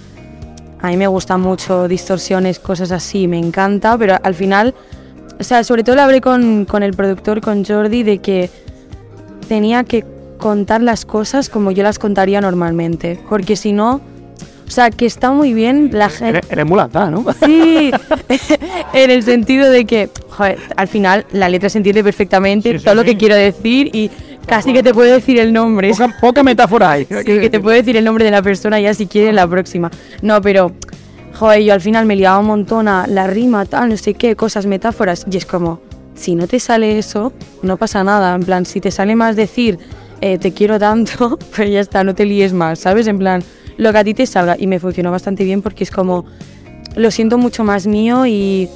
a 0.83 0.89
mí 0.89 0.97
me 0.97 1.07
gustan 1.07 1.41
mucho 1.41 1.89
distorsiones, 1.89 2.59
cosas 2.59 2.91
así, 2.91 3.29
me 3.29 3.39
encanta, 3.39 3.97
pero 3.99 4.17
al 4.23 4.35
final, 4.35 4.75
o 5.39 5.45
sea, 5.45 5.63
sobre 5.65 5.85
todo 5.85 5.97
lo 5.97 6.03
hablé 6.03 6.21
con, 6.21 6.65
con 6.65 6.83
el 6.83 6.95
productor, 6.95 7.41
con 7.41 7.65
Jordi, 7.65 8.03
de 8.03 8.19
que 8.19 8.51
tenía 9.49 9.85
que 9.85 10.05
contar 10.39 10.81
las 10.81 11.05
cosas 11.05 11.49
como 11.49 11.71
yo 11.71 11.83
las 11.83 11.99
contaría 11.99 12.41
normalmente, 12.41 13.21
porque 13.29 13.57
si 13.57 13.73
no, 13.73 14.01
o 14.67 14.71
sea, 14.73 14.91
que 14.91 15.05
está 15.05 15.33
muy 15.33 15.53
bien 15.53 15.91
la 15.93 16.09
gente... 16.09 16.41
Eres, 16.49 16.71
lanzada, 16.71 17.11
¿no? 17.11 17.25
Sí, 17.45 17.91
en 18.93 19.11
el 19.11 19.23
sentido 19.23 19.69
de 19.69 19.85
que, 19.85 20.09
joder, 20.29 20.59
al 20.77 20.87
final 20.89 21.27
la 21.33 21.49
letra 21.49 21.69
se 21.69 21.79
entiende 21.79 22.05
perfectamente 22.05 22.71
Sí, 22.73 22.79
sí, 22.79 22.85
todo 22.85 22.95
lo 22.95 23.03
sí. 23.03 23.09
que 23.09 23.17
quiero 23.17 23.35
decir 23.35 23.91
y 23.95 24.11
casi 24.51 24.73
que 24.73 24.83
te 24.83 24.93
puedo 24.93 25.15
decir 25.15 25.39
el 25.39 25.53
nombre. 25.53 25.91
Poca, 25.91 26.17
poca 26.21 26.43
metáfora 26.43 26.91
hay. 26.91 27.05
Sí, 27.05 27.25
que 27.25 27.49
te 27.49 27.61
puedo 27.61 27.77
decir 27.77 27.97
el 27.97 28.05
nombre 28.05 28.25
de 28.25 28.31
la 28.31 28.43
persona 28.43 28.81
ya 28.81 28.93
si 28.93 29.07
quieres 29.07 29.33
la 29.33 29.47
próxima. 29.47 29.91
No, 30.23 30.43
pero, 30.43 30.73
joder, 31.35 31.63
yo 31.63 31.73
al 31.73 31.81
final 31.81 32.05
me 32.05 32.17
liaba 32.17 32.39
un 32.39 32.47
montón 32.47 32.89
a 32.89 33.07
la 33.07 33.27
rima, 33.27 33.65
tal, 33.65 33.89
no 33.89 33.97
sé 33.97 34.15
qué, 34.15 34.37
cosas, 34.37 34.67
metáforas. 34.67 35.25
Y 35.31 35.37
es 35.37 35.47
como, 35.47 35.81
si 36.15 36.35
no 36.35 36.47
te 36.47 36.59
sale 36.59 36.99
eso, 36.99 37.33
no 37.63 37.77
pasa 37.77 38.03
nada. 38.03 38.35
En 38.35 38.43
plan, 38.43 38.67
si 38.67 38.81
te 38.81 38.91
sale 38.91 39.15
más 39.15 39.37
decir, 39.37 39.79
eh, 40.21 40.39
te 40.39 40.53
quiero 40.53 40.79
tanto, 40.79 41.39
pues 41.57 41.71
ya 41.71 41.81
está, 41.81 42.03
no 42.05 42.15
te 42.15 42.27
líes 42.27 42.53
más, 42.53 42.81
¿sabes? 42.81 43.07
En 43.07 43.19
plan, 43.19 43.43
lo 43.77 43.93
que 43.93 43.99
a 43.99 44.05
ti 44.05 44.15
te 44.15 44.27
salga. 44.27 44.57
Y 44.59 44.67
me 44.67 44.81
funcionó 44.81 45.13
bastante 45.13 45.45
bien 45.45 45.63
porque 45.63 45.85
es 45.85 45.91
como, 45.91 46.25
lo 46.97 47.11
siento 47.11 47.39
mucho 47.39 47.63
más 47.63 47.87
mío 47.87 48.27
y 48.27 48.69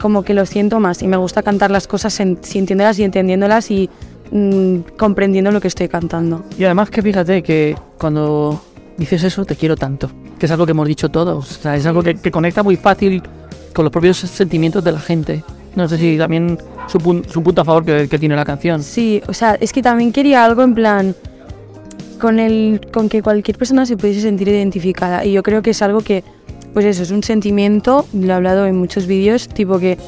como 0.00 0.24
que 0.24 0.34
lo 0.34 0.46
siento 0.46 0.80
más. 0.80 1.02
Y 1.02 1.06
me 1.06 1.16
gusta 1.16 1.42
cantar 1.42 1.70
las 1.70 1.86
cosas 1.86 2.14
sintiéndolas 2.14 2.98
y 2.98 3.04
entendiéndolas 3.04 3.70
y 3.70 3.90
mm, 4.32 4.78
comprendiendo 4.96 5.52
lo 5.52 5.60
que 5.60 5.68
estoy 5.68 5.88
cantando. 5.88 6.44
Y 6.58 6.64
además 6.64 6.90
que 6.90 7.02
fíjate 7.02 7.42
que 7.42 7.76
cuando 7.98 8.60
dices 8.96 9.22
eso, 9.22 9.44
te 9.44 9.54
quiero 9.56 9.76
tanto, 9.76 10.10
que 10.38 10.46
es 10.46 10.52
algo 10.52 10.64
que 10.66 10.72
hemos 10.72 10.88
dicho 10.88 11.08
todos, 11.10 11.58
o 11.58 11.62
sea, 11.62 11.76
es 11.76 11.86
algo 11.86 12.02
que, 12.02 12.16
que 12.16 12.30
conecta 12.30 12.62
muy 12.62 12.76
fácil 12.76 13.22
con 13.72 13.84
los 13.84 13.92
propios 13.92 14.16
sentimientos 14.18 14.82
de 14.82 14.92
la 14.92 15.00
gente. 15.00 15.44
No 15.74 15.88
sé 15.88 15.96
si 15.96 16.18
también 16.18 16.58
su, 16.86 16.98
pun- 16.98 17.24
su 17.26 17.42
punto 17.42 17.62
a 17.62 17.64
favor 17.64 17.84
que, 17.84 18.06
que 18.08 18.18
tiene 18.18 18.36
la 18.36 18.44
canción. 18.44 18.82
Sí, 18.82 19.22
o 19.26 19.32
sea, 19.32 19.54
es 19.54 19.72
que 19.72 19.80
también 19.82 20.12
quería 20.12 20.44
algo 20.44 20.62
en 20.62 20.74
plan 20.74 21.14
con 22.20 22.38
el 22.38 22.80
con 22.92 23.08
que 23.08 23.22
cualquier 23.22 23.56
persona 23.58 23.84
se 23.86 23.96
pudiese 23.96 24.20
sentir 24.20 24.46
identificada 24.48 25.24
y 25.24 25.32
yo 25.32 25.42
creo 25.42 25.62
que 25.62 25.70
es 25.70 25.82
algo 25.82 26.02
que 26.02 26.22
pues 26.72 26.84
eso 26.86 27.02
es 27.02 27.10
un 27.10 27.22
sentimiento, 27.22 28.06
lo 28.12 28.26
he 28.28 28.32
hablado 28.32 28.66
en 28.66 28.76
muchos 28.76 29.06
vídeos, 29.06 29.48
tipo 29.48 29.78
que 29.78 29.98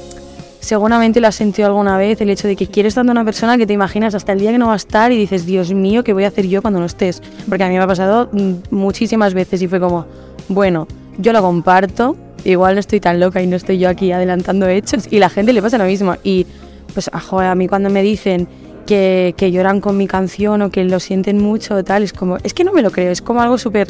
seguramente 0.65 1.21
lo 1.21 1.29
has 1.29 1.35
sentido 1.35 1.69
alguna 1.69 1.97
vez 1.99 2.21
el 2.21 2.31
hecho 2.31 2.49
de 2.49 2.57
que 2.57 2.67
quieres 2.67 2.95
tanto 2.95 3.11
a 3.11 3.13
una 3.13 3.25
persona 3.25 3.59
que 3.59 3.67
te 3.67 3.75
imaginas 3.75 4.15
hasta 4.15 4.33
el 4.33 4.41
día 4.41 4.51
que 4.51 4.59
no 4.59 4.69
va 4.69 4.73
a 4.73 4.77
estar 4.77 5.13
y 5.13 5.17
dices, 5.17 5.47
"Dios 5.47 5.73
mío, 5.73 6.03
¿qué 6.03 6.13
voy 6.13 6.25
a 6.25 6.29
hacer 6.29 6.47
yo 6.49 6.63
cuando 6.63 6.81
no 6.81 6.87
estés?" 6.87 7.23
Porque 7.49 7.65
a 7.65 7.69
mí 7.69 7.77
me 7.77 7.83
ha 7.83 7.87
pasado 7.87 8.31
mm, 8.33 8.53
muchísimas 8.71 9.35
veces 9.35 9.61
y 9.63 9.69
fue 9.69 9.79
como, 9.79 10.07
bueno, 10.49 10.89
yo 11.19 11.33
lo 11.33 11.43
comparto, 11.43 12.17
igual 12.45 12.75
no 12.75 12.81
estoy 12.81 13.01
tan 13.01 13.21
loca 13.21 13.43
y 13.43 13.47
no 13.47 13.57
estoy 13.57 13.79
yo 13.79 13.89
aquí 13.89 14.11
adelantando 14.11 14.67
hechos 14.67 15.07
y 15.11 15.19
la 15.19 15.29
gente 15.29 15.53
le 15.53 15.63
pasa 15.63 15.79
lo 15.79 15.85
mismo 15.85 16.17
y 16.25 16.47
pues 16.95 17.11
a, 17.13 17.21
joder, 17.21 17.49
a 17.49 17.55
mí 17.55 17.69
cuando 17.69 17.91
me 17.91 18.03
dicen 18.03 18.49
que, 18.87 19.35
que 19.37 19.51
lloran 19.51 19.81
con 19.81 19.97
mi 19.97 20.07
canción 20.07 20.63
o 20.63 20.71
que 20.71 20.85
lo 20.85 20.99
sienten 20.99 21.43
mucho 21.43 21.75
o 21.75 21.85
tal, 21.85 22.03
es 22.03 22.13
como, 22.13 22.39
es 22.43 22.55
que 22.55 22.65
no 22.65 22.73
me 22.73 22.83
lo 22.83 22.91
creo, 22.91 23.13
es 23.13 23.23
como 23.23 23.43
algo 23.43 23.59
súper... 23.59 23.89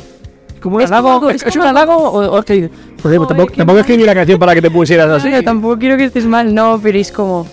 ¿Como 0.65 0.77
un 0.77 0.83
Es 0.83 0.91
halago? 0.91 1.29
¿Es, 1.31 1.43
es 1.43 1.49
es 1.49 1.57
un 1.57 1.63
halago 1.63 1.95
o, 1.95 2.19
o 2.33 2.39
es 2.39 2.45
que 2.47 2.71
Joder, 3.03 3.19
tampoco, 3.27 3.53
tampoco 3.53 3.75
no. 3.75 3.81
escribí 3.81 4.03
la 4.05 4.15
canción 4.15 4.39
para 4.39 4.55
que 4.55 4.63
te 4.63 4.71
pusieras 4.71 5.09
así. 5.11 5.29
Claro, 5.29 5.45
tampoco 5.45 5.79
quiero 5.79 5.97
que 5.99 6.05
estés 6.05 6.25
mal, 6.27 6.55
no, 6.55 6.81
pero 6.83 6.99
es 6.99 7.13
como... 7.13 7.47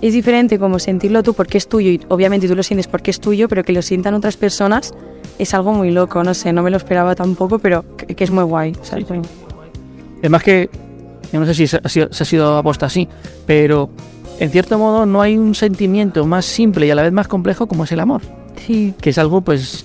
Es 0.00 0.12
diferente 0.12 0.58
como 0.58 0.80
sentirlo 0.80 1.22
tú 1.22 1.32
porque 1.34 1.56
es 1.58 1.68
tuyo 1.68 1.88
y 1.88 2.00
obviamente 2.08 2.48
tú 2.48 2.56
lo 2.56 2.64
sientes 2.64 2.88
porque 2.88 3.12
es 3.12 3.20
tuyo, 3.20 3.48
pero 3.48 3.62
que 3.62 3.72
lo 3.72 3.80
sientan 3.82 4.14
otras 4.14 4.36
personas 4.36 4.92
es 5.38 5.54
algo 5.54 5.72
muy 5.72 5.92
loco, 5.92 6.24
no 6.24 6.34
sé, 6.34 6.52
no 6.52 6.64
me 6.64 6.70
lo 6.70 6.76
esperaba 6.76 7.14
tampoco, 7.14 7.60
pero 7.60 7.84
que, 7.96 8.06
que 8.14 8.24
es 8.24 8.30
muy 8.32 8.42
guay. 8.42 8.72
o 8.80 8.84
sea, 8.84 8.98
Sí, 8.98 9.04
Además 10.18 10.42
que, 10.42 10.68
yo 11.32 11.38
no 11.40 11.46
sé 11.46 11.54
si 11.54 11.66
se 11.68 11.80
ha 11.82 11.88
sido, 11.88 12.12
se 12.12 12.22
ha 12.24 12.26
sido 12.26 12.58
aposta 12.58 12.86
así, 12.86 13.08
pero 13.46 13.90
en 14.40 14.50
cierto 14.50 14.76
modo 14.78 15.06
no 15.06 15.22
hay 15.22 15.36
un 15.38 15.54
sentimiento 15.54 16.26
más 16.26 16.44
simple 16.44 16.86
y 16.86 16.90
a 16.90 16.96
la 16.96 17.02
vez 17.02 17.12
más 17.12 17.28
complejo 17.28 17.66
como 17.68 17.84
es 17.84 17.92
el 17.92 18.00
amor. 18.00 18.22
Sí, 18.66 18.94
que 19.00 19.10
es 19.10 19.18
algo 19.18 19.40
pues 19.40 19.84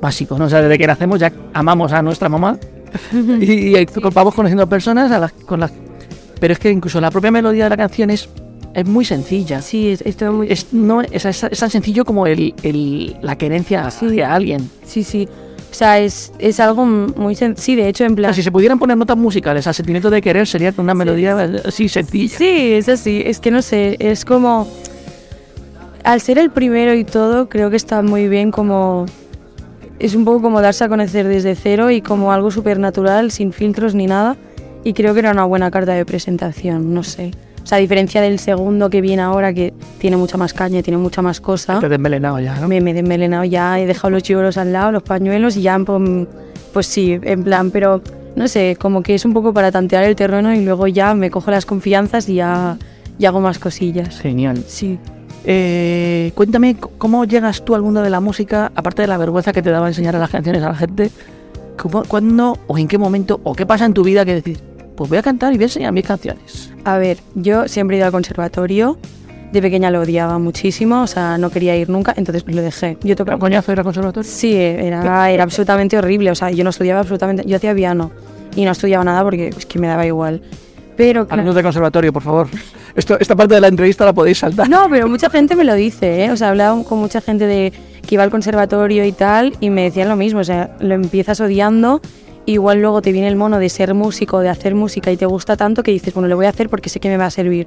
básico, 0.00 0.38
¿no? 0.38 0.46
O 0.46 0.48
sea, 0.48 0.62
desde 0.62 0.78
que 0.78 0.86
nacemos 0.86 1.20
ya 1.20 1.32
amamos 1.52 1.92
a 1.92 2.02
nuestra 2.02 2.28
mamá 2.28 2.58
y, 3.40 3.76
y 3.76 3.86
vamos 4.14 4.34
conociendo 4.34 4.68
personas 4.68 5.10
a 5.12 5.18
las, 5.18 5.32
con 5.32 5.60
las... 5.60 5.72
Pero 6.40 6.52
es 6.52 6.58
que 6.58 6.70
incluso 6.70 7.00
la 7.00 7.10
propia 7.10 7.30
melodía 7.30 7.64
de 7.64 7.70
la 7.70 7.76
canción 7.76 8.10
es, 8.10 8.28
es 8.74 8.86
muy 8.86 9.04
sencilla. 9.04 9.60
sí, 9.62 9.90
es, 9.90 10.00
es 10.02 10.16
todo 10.16 10.32
muy... 10.32 10.50
Es, 10.50 10.72
no, 10.72 11.02
es, 11.02 11.24
es- 11.24 11.44
es 11.44 11.58
tan 11.58 11.70
sencillo 11.70 12.04
como 12.04 12.26
el, 12.26 12.54
el- 12.62 13.16
la 13.22 13.36
querencia 13.36 13.90
Sí. 13.90 14.06
hacia 14.06 14.34
alguien. 14.34 14.70
Sí, 14.84 15.04
sí. 15.04 15.28
O 15.70 15.74
sea, 15.74 16.00
es, 16.00 16.32
es 16.38 16.58
algo 16.58 16.84
muy... 16.86 17.34
sen- 17.34 17.56
Sí, 17.56 17.76
de 17.76 17.88
hecho, 17.88 18.04
en 18.04 18.12
O 18.12 18.16
plan... 18.16 18.30
sea, 18.32 18.36
si 18.36 18.42
se 18.42 18.50
pudieran 18.50 18.78
poner 18.78 18.96
notas 18.96 19.16
musicales 19.16 19.66
al 19.66 19.74
sentimiento 19.74 20.08
de 20.10 20.20
querer 20.22 20.46
sería 20.46 20.72
una 20.78 20.94
melodía 20.94 21.36
así 21.64 21.88
sencilla. 21.88 22.36
Sí, 22.38 22.72
es 22.72 22.88
así. 22.88 23.22
Es 23.24 23.38
que 23.38 23.50
no 23.50 23.60
sé, 23.62 23.96
es 24.00 24.24
como... 24.24 24.66
Al 26.02 26.20
ser 26.22 26.38
el 26.38 26.50
primero 26.50 26.94
y 26.94 27.04
todo, 27.04 27.48
creo 27.50 27.68
que 27.70 27.76
está 27.76 28.00
muy 28.02 28.26
bien 28.28 28.50
como... 28.50 29.04
Es 30.00 30.14
un 30.14 30.24
poco 30.24 30.40
como 30.40 30.62
darse 30.62 30.82
a 30.82 30.88
conocer 30.88 31.28
desde 31.28 31.54
cero 31.54 31.90
y 31.90 32.00
como 32.00 32.32
algo 32.32 32.50
súper 32.50 32.78
natural, 32.78 33.30
sin 33.30 33.52
filtros 33.52 33.94
ni 33.94 34.06
nada. 34.06 34.36
Y 34.82 34.94
creo 34.94 35.12
que 35.12 35.20
era 35.20 35.30
una 35.30 35.44
buena 35.44 35.70
carta 35.70 35.92
de 35.92 36.06
presentación, 36.06 36.94
no 36.94 37.02
sé. 37.02 37.32
O 37.62 37.66
sea, 37.66 37.76
a 37.76 37.80
diferencia 37.82 38.22
del 38.22 38.38
segundo 38.38 38.88
que 38.88 39.02
viene 39.02 39.20
ahora, 39.20 39.52
que 39.52 39.74
tiene 39.98 40.16
mucha 40.16 40.38
más 40.38 40.54
caña, 40.54 40.82
tiene 40.82 40.96
mucha 40.96 41.20
más 41.20 41.42
cosa. 41.42 41.78
Te 41.80 41.86
he 41.86 41.88
desmelenado 41.90 42.40
ya, 42.40 42.58
¿no? 42.58 42.66
Me, 42.66 42.80
me 42.80 42.92
he 42.92 42.94
desmelenado 42.94 43.44
ya, 43.44 43.78
he 43.78 43.84
dejado 43.84 44.10
los 44.10 44.22
chivoros 44.22 44.56
al 44.56 44.72
lado, 44.72 44.90
los 44.90 45.02
pañuelos 45.02 45.58
y 45.58 45.62
ya, 45.62 45.78
pues, 45.78 46.26
pues 46.72 46.86
sí, 46.86 47.20
en 47.22 47.44
plan, 47.44 47.70
pero 47.70 48.00
no 48.36 48.48
sé, 48.48 48.78
como 48.80 49.02
que 49.02 49.14
es 49.14 49.26
un 49.26 49.34
poco 49.34 49.52
para 49.52 49.70
tantear 49.70 50.04
el 50.04 50.16
terreno 50.16 50.54
y 50.54 50.64
luego 50.64 50.86
ya 50.86 51.14
me 51.14 51.30
cojo 51.30 51.50
las 51.50 51.66
confianzas 51.66 52.26
y 52.30 52.36
ya, 52.36 52.78
y 53.18 53.26
hago 53.26 53.40
más 53.40 53.58
cosillas. 53.58 54.18
Genial. 54.18 54.64
Sí. 54.66 54.98
Eh, 55.44 56.32
cuéntame 56.34 56.76
cómo 56.76 57.24
llegas 57.24 57.64
tú 57.64 57.74
al 57.74 57.82
mundo 57.82 58.02
de 58.02 58.10
la 58.10 58.20
música, 58.20 58.70
aparte 58.74 59.02
de 59.02 59.08
la 59.08 59.16
vergüenza 59.16 59.52
que 59.52 59.62
te 59.62 59.70
daba 59.70 59.88
enseñar 59.88 60.14
las 60.14 60.30
canciones 60.30 60.62
a 60.62 60.68
la 60.68 60.74
gente. 60.74 61.10
¿Cómo, 61.76 62.02
¿Cuándo 62.04 62.58
o 62.66 62.76
en 62.76 62.88
qué 62.88 62.98
momento 62.98 63.40
o 63.42 63.54
qué 63.54 63.64
pasa 63.64 63.86
en 63.86 63.94
tu 63.94 64.04
vida 64.04 64.24
que 64.24 64.34
decís, 64.34 64.62
pues 64.96 65.08
voy 65.08 65.18
a 65.18 65.22
cantar 65.22 65.52
y 65.52 65.56
voy 65.56 65.64
a 65.64 65.66
enseñar 65.66 65.92
mis 65.92 66.06
canciones? 66.06 66.70
A 66.84 66.98
ver, 66.98 67.18
yo 67.34 67.68
siempre 67.68 67.96
he 67.96 67.98
ido 67.98 68.06
al 68.06 68.12
conservatorio. 68.12 68.98
De 69.52 69.60
pequeña 69.60 69.90
lo 69.90 70.02
odiaba 70.02 70.38
muchísimo, 70.38 71.02
o 71.02 71.06
sea, 71.08 71.36
no 71.36 71.50
quería 71.50 71.74
ir 71.76 71.88
nunca, 71.88 72.14
entonces 72.16 72.44
lo 72.46 72.62
dejé. 72.62 72.96
Yo 73.00 73.08
¿Era 73.08 73.16
tocaba 73.16 73.34
un 73.34 73.40
coñazo 73.40 73.72
era 73.72 73.82
conservatorio? 73.82 74.30
Sí, 74.30 74.54
era, 74.54 75.28
era 75.28 75.42
absolutamente 75.42 75.98
horrible. 75.98 76.30
O 76.30 76.36
sea, 76.36 76.52
yo 76.52 76.62
no 76.62 76.70
estudiaba 76.70 77.00
absolutamente. 77.00 77.42
Yo 77.44 77.56
hacía 77.56 77.74
piano 77.74 78.12
y 78.54 78.64
no 78.64 78.70
estudiaba 78.70 79.02
nada 79.02 79.24
porque 79.24 79.48
es 79.48 79.66
que 79.66 79.80
me 79.80 79.88
daba 79.88 80.06
igual. 80.06 80.42
Pero 81.00 81.26
claro- 81.26 81.40
Alumnos 81.40 81.54
de 81.54 81.62
conservatorio, 81.62 82.12
por 82.12 82.22
favor. 82.22 82.48
Esto, 82.94 83.18
esta 83.18 83.34
parte 83.34 83.54
de 83.54 83.60
la 83.62 83.68
entrevista 83.68 84.04
la 84.04 84.12
podéis 84.12 84.38
saltar. 84.38 84.68
No, 84.68 84.86
pero 84.90 85.08
mucha 85.08 85.30
gente 85.30 85.56
me 85.56 85.64
lo 85.64 85.74
dice, 85.74 86.24
¿eh? 86.24 86.30
O 86.30 86.36
sea, 86.36 86.48
he 86.48 86.50
hablado 86.50 86.84
con 86.84 86.98
mucha 86.98 87.20
gente 87.22 87.46
de 87.46 87.72
que 88.06 88.14
iba 88.16 88.22
al 88.22 88.30
conservatorio 88.30 89.04
y 89.06 89.12
tal 89.12 89.54
y 89.60 89.70
me 89.70 89.82
decían 89.84 90.08
lo 90.10 90.16
mismo. 90.16 90.40
O 90.40 90.44
sea, 90.44 90.76
lo 90.80 90.94
empiezas 90.94 91.40
odiando. 91.40 92.02
Igual 92.44 92.82
luego 92.82 93.00
te 93.00 93.12
viene 93.12 93.28
el 93.28 93.36
mono 93.36 93.58
de 93.58 93.68
ser 93.70 93.94
músico, 93.94 94.40
de 94.40 94.48
hacer 94.50 94.74
música 94.74 95.10
y 95.10 95.16
te 95.16 95.24
gusta 95.26 95.56
tanto 95.56 95.82
que 95.82 95.90
dices, 95.90 96.12
bueno, 96.12 96.28
lo 96.28 96.36
voy 96.36 96.46
a 96.46 96.50
hacer 96.50 96.68
porque 96.68 96.88
sé 96.90 97.00
que 97.00 97.08
me 97.08 97.16
va 97.16 97.26
a 97.26 97.30
servir. 97.30 97.66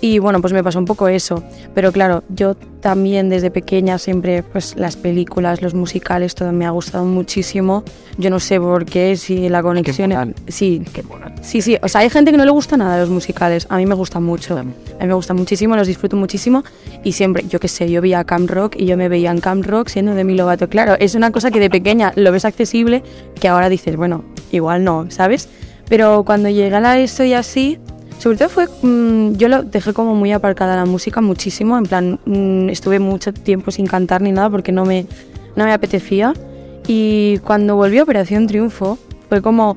Y 0.00 0.18
bueno, 0.20 0.40
pues 0.40 0.52
me 0.52 0.62
pasó 0.62 0.78
un 0.78 0.84
poco 0.84 1.08
eso. 1.08 1.42
Pero 1.74 1.92
claro, 1.92 2.22
yo 2.28 2.54
también 2.54 3.28
desde 3.28 3.50
pequeña 3.50 3.98
siempre, 3.98 4.42
pues 4.42 4.76
las 4.76 4.96
películas, 4.96 5.62
los 5.62 5.74
musicales, 5.74 6.34
todo 6.34 6.52
me 6.52 6.66
ha 6.66 6.70
gustado 6.70 7.04
muchísimo. 7.04 7.82
Yo 8.16 8.30
no 8.30 8.38
sé 8.40 8.60
por 8.60 8.84
qué, 8.84 9.16
si 9.16 9.48
la 9.48 9.62
conexión... 9.62 10.10
molan. 10.10 10.34
Sí, 10.46 10.82
Qué 10.92 11.02
mola. 11.02 11.32
Sí, 11.42 11.62
sí, 11.62 11.76
o 11.82 11.88
sea, 11.88 12.02
hay 12.02 12.10
gente 12.10 12.30
que 12.30 12.36
no 12.36 12.44
le 12.44 12.50
gusta 12.50 12.76
nada 12.76 12.98
los 12.98 13.10
musicales. 13.10 13.66
A 13.70 13.76
mí 13.76 13.86
me 13.86 13.94
gustan 13.94 14.22
mucho. 14.22 14.56
A 14.56 14.62
mí 14.62 14.72
me 15.00 15.14
gustan 15.14 15.36
muchísimo, 15.36 15.76
los 15.76 15.86
disfruto 15.86 16.16
muchísimo. 16.16 16.64
Y 17.02 17.12
siempre, 17.12 17.44
yo 17.48 17.58
qué 17.58 17.68
sé, 17.68 17.90
yo 17.90 18.00
veía 18.00 18.22
Camp 18.24 18.50
Rock 18.50 18.76
y 18.76 18.86
yo 18.86 18.96
me 18.96 19.08
veía 19.08 19.30
en 19.30 19.40
Camp 19.40 19.66
Rock 19.66 19.88
siendo 19.88 20.14
de 20.14 20.24
mi 20.24 20.34
Lovato. 20.34 20.68
Claro, 20.68 20.96
es 20.98 21.14
una 21.14 21.32
cosa 21.32 21.50
que 21.50 21.60
de 21.60 21.70
pequeña 21.70 22.12
lo 22.16 22.30
ves 22.32 22.44
accesible, 22.44 23.02
que 23.40 23.48
ahora 23.48 23.68
dices, 23.68 23.96
bueno, 23.96 24.24
igual 24.52 24.84
no, 24.84 25.06
¿sabes? 25.10 25.48
Pero 25.88 26.22
cuando 26.24 26.48
llegué 26.48 26.74
a 26.74 26.80
la 26.80 26.98
ESO 26.98 27.24
y 27.24 27.32
así, 27.32 27.78
sobre 28.18 28.36
todo 28.36 28.48
fue, 28.48 28.66
mm, 28.82 29.36
yo 29.36 29.48
lo 29.48 29.62
dejé 29.62 29.92
como 29.92 30.14
muy 30.14 30.32
aparcada 30.32 30.76
la 30.76 30.84
música 30.84 31.20
muchísimo, 31.20 31.78
en 31.78 31.84
plan, 31.84 32.20
mm, 32.24 32.68
estuve 32.68 32.98
mucho 32.98 33.32
tiempo 33.32 33.70
sin 33.70 33.86
cantar 33.86 34.22
ni 34.22 34.32
nada 34.32 34.50
porque 34.50 34.72
no 34.72 34.84
me, 34.84 35.06
no 35.54 35.64
me 35.64 35.72
apetecía. 35.72 36.34
Y 36.86 37.38
cuando 37.38 37.76
volvió 37.76 38.00
a 38.00 38.04
Operación 38.04 38.46
Triunfo, 38.46 38.98
fue 39.28 39.40
como, 39.40 39.76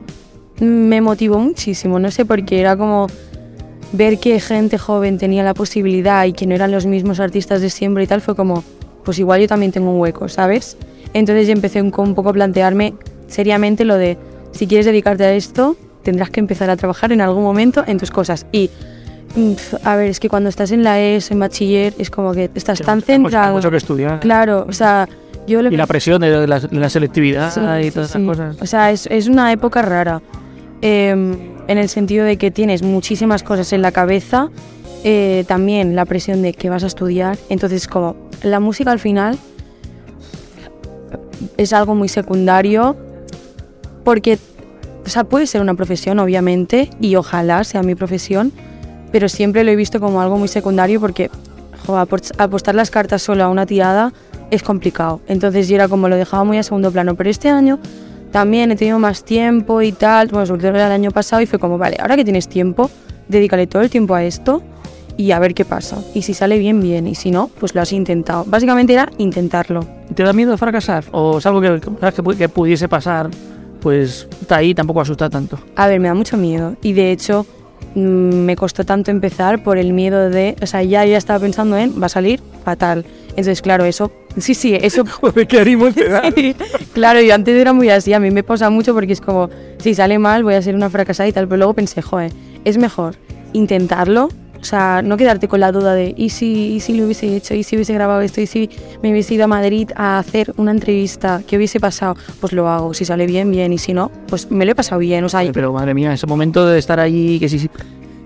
mm, 0.60 0.64
me 0.64 1.02
motivó 1.02 1.38
muchísimo, 1.40 2.00
no 2.00 2.10
sé 2.10 2.26
por 2.26 2.44
qué, 2.44 2.60
era 2.62 2.76
como 2.76 3.08
ver 3.94 4.20
que 4.20 4.40
gente 4.40 4.78
joven 4.78 5.18
tenía 5.18 5.44
la 5.44 5.54
posibilidad 5.54 6.26
y 6.26 6.34
que 6.34 6.48
no 6.48 6.56
eran 6.56 6.72
los 6.72 6.86
mismos 6.86 7.20
artistas 7.20 7.62
de 7.62 7.70
siempre 7.70 8.04
y 8.04 8.08
tal, 8.08 8.22
fue 8.22 8.36
como, 8.36 8.64
pues 9.04 9.20
igual 9.20 9.42
yo 9.42 9.48
también 9.48 9.72
tengo 9.72 9.92
un 9.92 10.00
hueco, 10.00 10.30
¿sabes? 10.30 10.78
Entonces 11.14 11.46
yo 11.48 11.54
empecé 11.54 11.82
un, 11.82 11.94
un 11.96 12.16
poco 12.16 12.30
a 12.30 12.34
plantearme 12.34 12.96
seriamente 13.28 13.86
lo 13.86 13.98
de, 13.98 14.18
si 14.52 14.66
quieres 14.66 14.86
dedicarte 14.86 15.26
a 15.26 15.34
esto, 15.34 15.76
tendrás 16.04 16.30
que 16.30 16.40
empezar 16.40 16.70
a 16.70 16.76
trabajar 16.78 17.12
en 17.12 17.22
algún 17.22 17.44
momento 17.44 17.84
en 17.88 17.98
tus 17.98 18.12
cosas. 18.12 18.46
Y, 18.52 18.70
a 19.84 19.96
ver, 19.96 20.10
es 20.10 20.20
que 20.20 20.30
cuando 20.30 20.50
estás 20.50 20.72
en 20.72 20.84
la 20.84 21.00
ES, 21.00 21.32
en 21.32 21.40
bachiller, 21.40 21.94
es 21.98 22.10
como 22.10 22.34
que 22.34 22.50
estás 22.56 22.80
tan 22.82 23.02
centrado. 23.02 23.54
mucho 23.56 23.72
que 23.72 23.78
estudiar. 23.78 24.20
Claro, 24.20 24.66
o 24.68 24.74
sea, 24.74 25.08
yo 25.48 25.62
lo 25.62 25.72
Y 25.72 25.78
la 25.78 25.88
presión 25.88 26.20
de 26.22 26.46
la, 26.48 26.60
de 26.60 26.80
la 26.80 26.90
selectividad 26.90 27.52
Sí, 27.54 27.88
y 27.88 27.92
todas 27.92 28.12
sí. 28.12 28.18
esas 28.18 28.28
cosas. 28.28 28.58
O 28.62 28.66
sea, 28.66 28.92
es, 28.92 29.08
es 29.08 29.28
una 29.28 29.52
época 29.52 29.82
rara. 29.82 30.22
eh, 30.82 31.12
en 31.68 31.78
el 31.78 31.88
sentido 31.90 32.26
de 32.26 32.38
que 32.38 32.52
tienes 32.52 32.82
muchísimas 32.84 33.44
cosas 33.44 33.72
en 33.72 33.82
la 33.82 33.92
cabeza. 33.92 34.50
eh, 35.04 35.46
también 35.48 35.96
la 35.96 36.06
presión 36.06 36.42
de 36.42 36.54
que 36.54 36.70
vas 36.70 36.84
a 36.84 36.88
estudiar. 36.88 37.38
Entonces, 37.50 37.88
como 37.88 38.16
la 38.44 38.60
música 38.60 38.92
al 38.92 39.00
final 39.00 39.38
es 41.58 41.74
algo 41.74 41.96
muy 41.96 42.10
secundario. 42.10 42.96
Porque, 44.04 44.38
o 45.06 45.10
sea, 45.10 45.24
puede 45.24 45.48
ser 45.48 45.62
una 45.62 45.74
profesión, 45.74 46.20
obviamente, 46.20 46.90
y 47.00 47.16
ojalá 47.16 47.64
sea 47.64 47.84
mi 47.84 47.96
profesión. 47.96 48.52
Pero 49.12 49.28
siempre 49.28 49.64
lo 49.64 49.72
he 49.72 49.76
visto 49.76 50.00
como 50.00 50.22
algo 50.22 50.38
muy 50.38 50.48
secundario 50.48 51.00
porque 51.02 51.30
jo, 51.86 51.98
apos- 51.98 52.32
apostar 52.38 52.76
las 52.76 52.90
cartas 52.92 53.22
solo 53.22 53.44
a 53.44 53.50
una 53.50 53.66
tirada 53.66 54.14
es 54.52 54.64
complicado. 54.64 55.20
Entonces 55.28 55.68
yo 55.68 55.76
era 55.76 55.88
como 55.88 56.08
lo 56.08 56.16
dejaba 56.16 56.44
muy 56.46 56.58
a 56.58 56.64
segundo 56.64 56.92
plano. 56.92 57.16
Pero 57.16 57.30
este 57.30 57.50
año 57.50 57.78
también 58.32 58.72
he 58.72 58.76
tenido 58.78 59.00
más 59.00 59.26
tiempo 59.26 59.82
y 59.82 59.92
tal. 59.92 60.28
Bueno, 60.30 60.46
sobre 60.46 60.62
todo 60.62 60.72
el 60.76 60.82
año 60.92 61.12
pasado 61.12 61.42
y 61.42 61.46
fue 61.46 61.60
como, 61.60 61.78
vale, 61.78 61.98
ahora 62.00 62.16
que 62.16 62.24
tienes 62.24 62.48
tiempo, 62.48 62.90
dedícale 63.28 63.68
todo 63.68 63.82
el 63.82 63.90
tiempo 63.90 64.16
a 64.16 64.24
esto 64.24 64.62
y 65.18 65.32
a 65.32 65.40
ver 65.40 65.54
qué 65.54 65.66
pasa. 65.66 65.98
Y 66.14 66.22
si 66.22 66.34
sale 66.34 66.58
bien, 66.58 66.80
bien. 66.80 67.06
Y 67.08 67.16
si 67.16 67.32
no, 67.32 67.50
pues 67.60 67.76
lo 67.76 67.82
has 67.82 67.92
intentado. 67.92 68.46
Básicamente 68.48 68.94
era 68.94 69.10
intentarlo. 69.18 69.86
¿Te 70.16 70.24
da 70.24 70.32
miedo 70.32 70.58
fracasar? 70.58 71.04
¿O 71.12 71.40
es 71.40 71.46
algo 71.46 71.60
que, 71.60 71.82
que, 71.82 72.38
que 72.38 72.48
pudiese 72.50 72.88
pasar? 72.88 73.30
Pues 73.82 74.28
está 74.40 74.58
ahí, 74.58 74.74
tampoco 74.74 75.02
asusta 75.02 75.30
tanto. 75.30 75.60
A 75.76 75.88
ver, 75.88 76.00
me 76.00 76.08
da 76.08 76.14
mucho 76.14 76.38
miedo. 76.38 76.76
Y 76.82 76.94
de 76.94 77.12
hecho, 77.12 77.46
mm, 77.96 78.00
me 78.00 78.56
costó 78.56 78.86
tanto 78.86 79.12
empezar 79.12 79.64
por 79.64 79.78
el 79.78 79.92
miedo 79.92 80.30
de. 80.30 80.56
O 80.62 80.68
sea, 80.68 80.84
ya, 80.84 81.04
ya 81.06 81.18
estaba 81.18 81.40
pensando 81.40 81.78
en. 81.78 82.02
Va 82.02 82.06
a 82.06 82.10
salir 82.10 82.42
fatal. 82.64 83.06
Entonces, 83.30 83.62
claro, 83.62 83.86
eso. 83.86 84.12
Sí, 84.38 84.54
sí, 84.54 84.76
eso. 84.80 85.04
Da. 85.24 86.32
Sí, 86.36 86.56
claro, 86.94 87.22
yo 87.22 87.34
antes 87.34 87.56
era 87.56 87.74
muy 87.74 87.90
así. 87.90 88.14
A 88.14 88.20
mí 88.20 88.30
me 88.32 88.44
pasa 88.44 88.70
mucho 88.70 88.94
porque 88.94 89.14
es 89.14 89.22
como. 89.22 89.50
Si 89.80 89.96
sale 89.96 90.20
mal, 90.20 90.44
voy 90.44 90.54
a 90.54 90.62
ser 90.62 90.76
una 90.76 90.90
fracasada 90.90 91.28
y 91.28 91.34
tal. 91.34 91.48
Pero 91.48 91.58
luego 91.58 91.74
pensé, 91.74 92.02
joder, 92.02 92.32
es 92.64 92.78
mejor 92.78 93.16
intentarlo. 93.54 94.30
O 94.62 94.64
sea, 94.64 95.02
no 95.04 95.18
quedarte 95.18 95.48
con 95.48 95.60
la 95.60 95.72
duda 95.72 95.96
de, 95.96 96.14
¿y 96.16 96.30
si, 96.30 96.74
y 96.76 96.80
si 96.82 96.94
lo 96.94 97.06
hubiese 97.06 97.36
hecho? 97.36 97.56
¿Y 97.56 97.64
si 97.64 97.76
hubiese 97.76 97.94
grabado 97.96 98.22
esto? 98.22 98.42
¿Y 98.42 98.46
si 98.48 98.70
me 99.02 99.10
hubiese 99.12 99.34
ido 99.34 99.46
a 99.46 99.48
Madrid 99.48 99.90
a 99.96 100.20
hacer 100.20 100.54
una 100.58 100.70
entrevista? 100.70 101.42
¿Qué 101.48 101.58
hubiese 101.58 101.80
pasado? 101.80 102.16
Pues 102.40 102.54
lo 102.54 102.68
hago. 102.70 102.94
Si 102.94 103.04
sale 103.04 103.26
bien, 103.26 103.50
bien. 103.50 103.74
Y 103.74 103.80
si 103.80 103.92
no, 103.94 104.12
pues 104.28 104.52
me 104.52 104.64
lo 104.66 104.74
he 104.74 104.76
pasado 104.76 105.00
bien. 105.00 105.24
O 105.24 105.30
sea, 105.30 105.42
Pero 105.52 105.74
madre 105.74 105.96
mía, 105.96 106.14
ese 106.14 106.28
momento 106.28 106.66
de 106.68 106.78
estar 106.78 107.00
allí, 107.00 107.40
que 107.40 107.50
sí, 107.50 107.58
sí. 107.58 107.70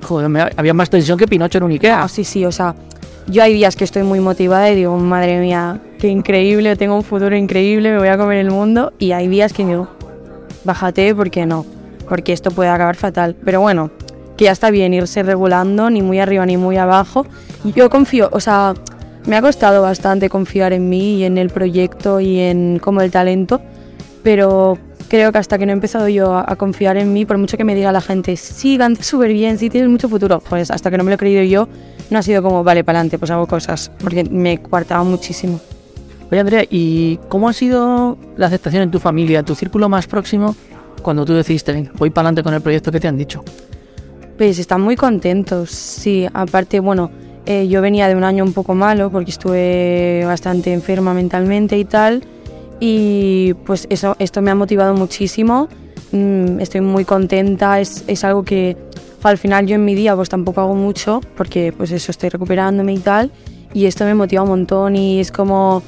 Joder, 0.04 0.27
me- 0.27 0.42
había 0.58 0.74
más 0.74 0.89
tensión 0.89 1.18
que 1.18 1.25
Pinocho 1.25 1.58
en 1.60 1.63
un 1.63 1.72
Ikea. 1.72 2.04
Ah, 2.04 2.08
sí, 2.10 2.25
sí, 2.25 2.44
o 2.46 2.51
sea, 2.51 2.75
yo 3.27 3.42
hay 3.42 3.54
días 3.54 3.75
que 3.77 3.86
estoy 3.86 4.04
muy 4.04 4.20
motivada 4.20 4.70
y 4.70 4.75
digo, 4.75 4.96
madre 4.98 5.39
mía, 5.39 5.80
qué 6.00 6.10
increíble, 6.10 6.75
tengo 6.75 6.96
un 6.98 7.04
futuro 7.04 7.36
increíble, 7.36 7.92
me 7.92 7.98
voy 7.98 8.10
a 8.10 8.18
comer 8.18 8.39
el 8.39 8.51
mundo. 8.51 8.92
Y 9.00 9.13
hay 9.13 9.30
días 9.30 9.54
que 9.54 9.65
digo, 9.65 9.88
bájate 10.65 11.15
porque 11.15 11.46
no, 11.46 11.65
porque 12.10 12.34
esto 12.34 12.51
puede 12.51 12.70
acabar 12.70 12.98
fatal. 12.98 13.36
Pero 13.46 13.62
bueno, 13.62 13.89
que 14.38 14.46
ya 14.46 14.51
está 14.51 14.72
bien 14.72 14.94
irse 14.94 15.24
regulando, 15.24 15.89
ni 15.89 16.01
muy 16.01 16.20
arriba 16.20 16.46
ni 16.46 16.58
muy 16.58 16.77
abajo. 16.77 17.25
Yo 17.63 17.89
confío, 17.89 18.30
o 18.32 18.39
sea, 18.39 18.74
me 19.25 19.36
ha 19.36 19.42
costado 19.42 19.82
bastante 19.82 20.30
confiar 20.30 20.74
en 20.74 20.89
mí 20.89 21.18
y 21.18 21.24
en 21.24 21.38
el 21.38 21.50
proyecto 21.50 22.20
y 22.20 22.39
en 22.39 22.80
como 22.80 23.01
el 23.01 23.12
talento, 23.12 23.62
pero 24.24 24.77
creo 25.08 25.32
que 25.32 25.38
hasta 25.38 25.58
que 25.58 25.65
no 25.65 25.72
he 25.72 25.74
empezado 25.74 26.08
yo 26.10 26.36
a, 26.36 26.56
confiar 26.56 26.98
en 26.98 27.13
mí, 27.13 27.25
por 27.25 27.38
mucho 27.38 27.58
que 27.58 27.63
me 27.63 27.75
diga 27.75 27.92
la 27.92 28.01
gente, 28.01 28.36
sí, 28.38 28.77
cantas 28.77 29.06
súper 29.06 29.34
bien, 29.34 29.58
sí, 29.58 29.70
tienes 29.70 29.89
mucho 29.89 30.10
futuro, 30.10 30.42
pues 30.48 30.72
hasta 30.72 30.92
que 30.92 30.98
no 30.98 31.04
me 31.04 31.12
lo 31.12 31.15
he 31.15 31.18
creído 31.18 31.44
yo, 31.44 31.68
no 32.10 32.20
ha 32.20 32.22
sido 32.22 32.44
como, 32.44 32.63
vale, 32.63 32.84
para 32.84 33.00
adelante, 33.00 33.18
pues 33.18 33.32
hago 33.32 33.48
cosas, 33.48 33.92
porque 34.00 34.24
me 34.24 34.62
coartaba 34.62 35.04
muchísimo. 35.04 35.60
Oye, 36.32 36.39
Andrea, 36.39 36.63
¿y 36.70 37.18
cómo 37.30 37.50
ha 37.50 37.54
sido 37.54 38.18
la 38.36 38.48
aceptación 38.48 38.84
en 38.84 38.92
tu 38.92 39.00
familia, 39.00 39.44
tu 39.44 39.56
círculo 39.56 39.89
más 39.89 40.08
próximo, 40.08 40.56
cuando 41.01 41.24
tú 41.24 41.34
decidiste, 41.34 41.92
voy 41.98 42.10
para 42.10 42.27
adelante 42.27 42.44
con 42.44 42.54
el 42.54 42.62
proyecto 42.62 42.92
que 42.92 43.00
te 43.00 43.08
han 43.08 43.18
dicho? 43.18 43.44
Pues 44.38 44.60
están 44.60 44.82
muy 44.82 44.98
contentos, 44.98 45.72
sí. 45.72 46.27
Aparte, 46.34 46.82
bueno, 46.82 47.10
eh, 47.46 47.68
yo 47.70 47.82
venía 47.82 48.08
de 48.08 48.15
un 48.15 48.24
año 48.24 48.44
un 48.44 48.51
poco 48.51 48.75
malo 48.75 49.10
porque 49.10 49.32
estuve 49.32 50.24
bastante 50.25 50.74
enferma 50.74 51.13
mentalmente 51.13 51.77
y 51.77 51.86
tal. 51.86 52.24
Y 52.82 53.54
pues 53.65 53.88
eso, 53.89 54.15
esto 54.20 54.42
me 54.42 54.51
ha 54.51 54.56
motivado 54.56 54.94
muchísimo. 54.94 55.70
Mm, 56.12 56.60
estoy 56.60 56.82
muy 56.82 57.06
contenta. 57.06 57.80
Es, 57.80 58.04
es 58.08 58.25
algo 58.25 58.44
que 58.44 58.75
al 59.24 59.38
final 59.38 59.65
yo 59.68 59.75
en 59.75 59.86
mi 59.86 59.96
día 59.96 60.15
pues 60.15 60.30
tampoco 60.30 60.62
hago 60.62 60.75
mucho 60.75 61.22
porque 61.36 61.74
pues 61.75 61.92
eso 61.92 62.12
estoy 62.12 62.30
recuperándome 62.30 62.94
y 62.94 63.00
tal. 63.00 63.32
Y 63.74 63.86
esto 63.86 64.04
me 64.04 64.15
motiva 64.15 64.42
un 64.44 64.50
montón 64.50 64.96
y 64.98 65.20
es 65.22 65.32
como, 65.32 65.82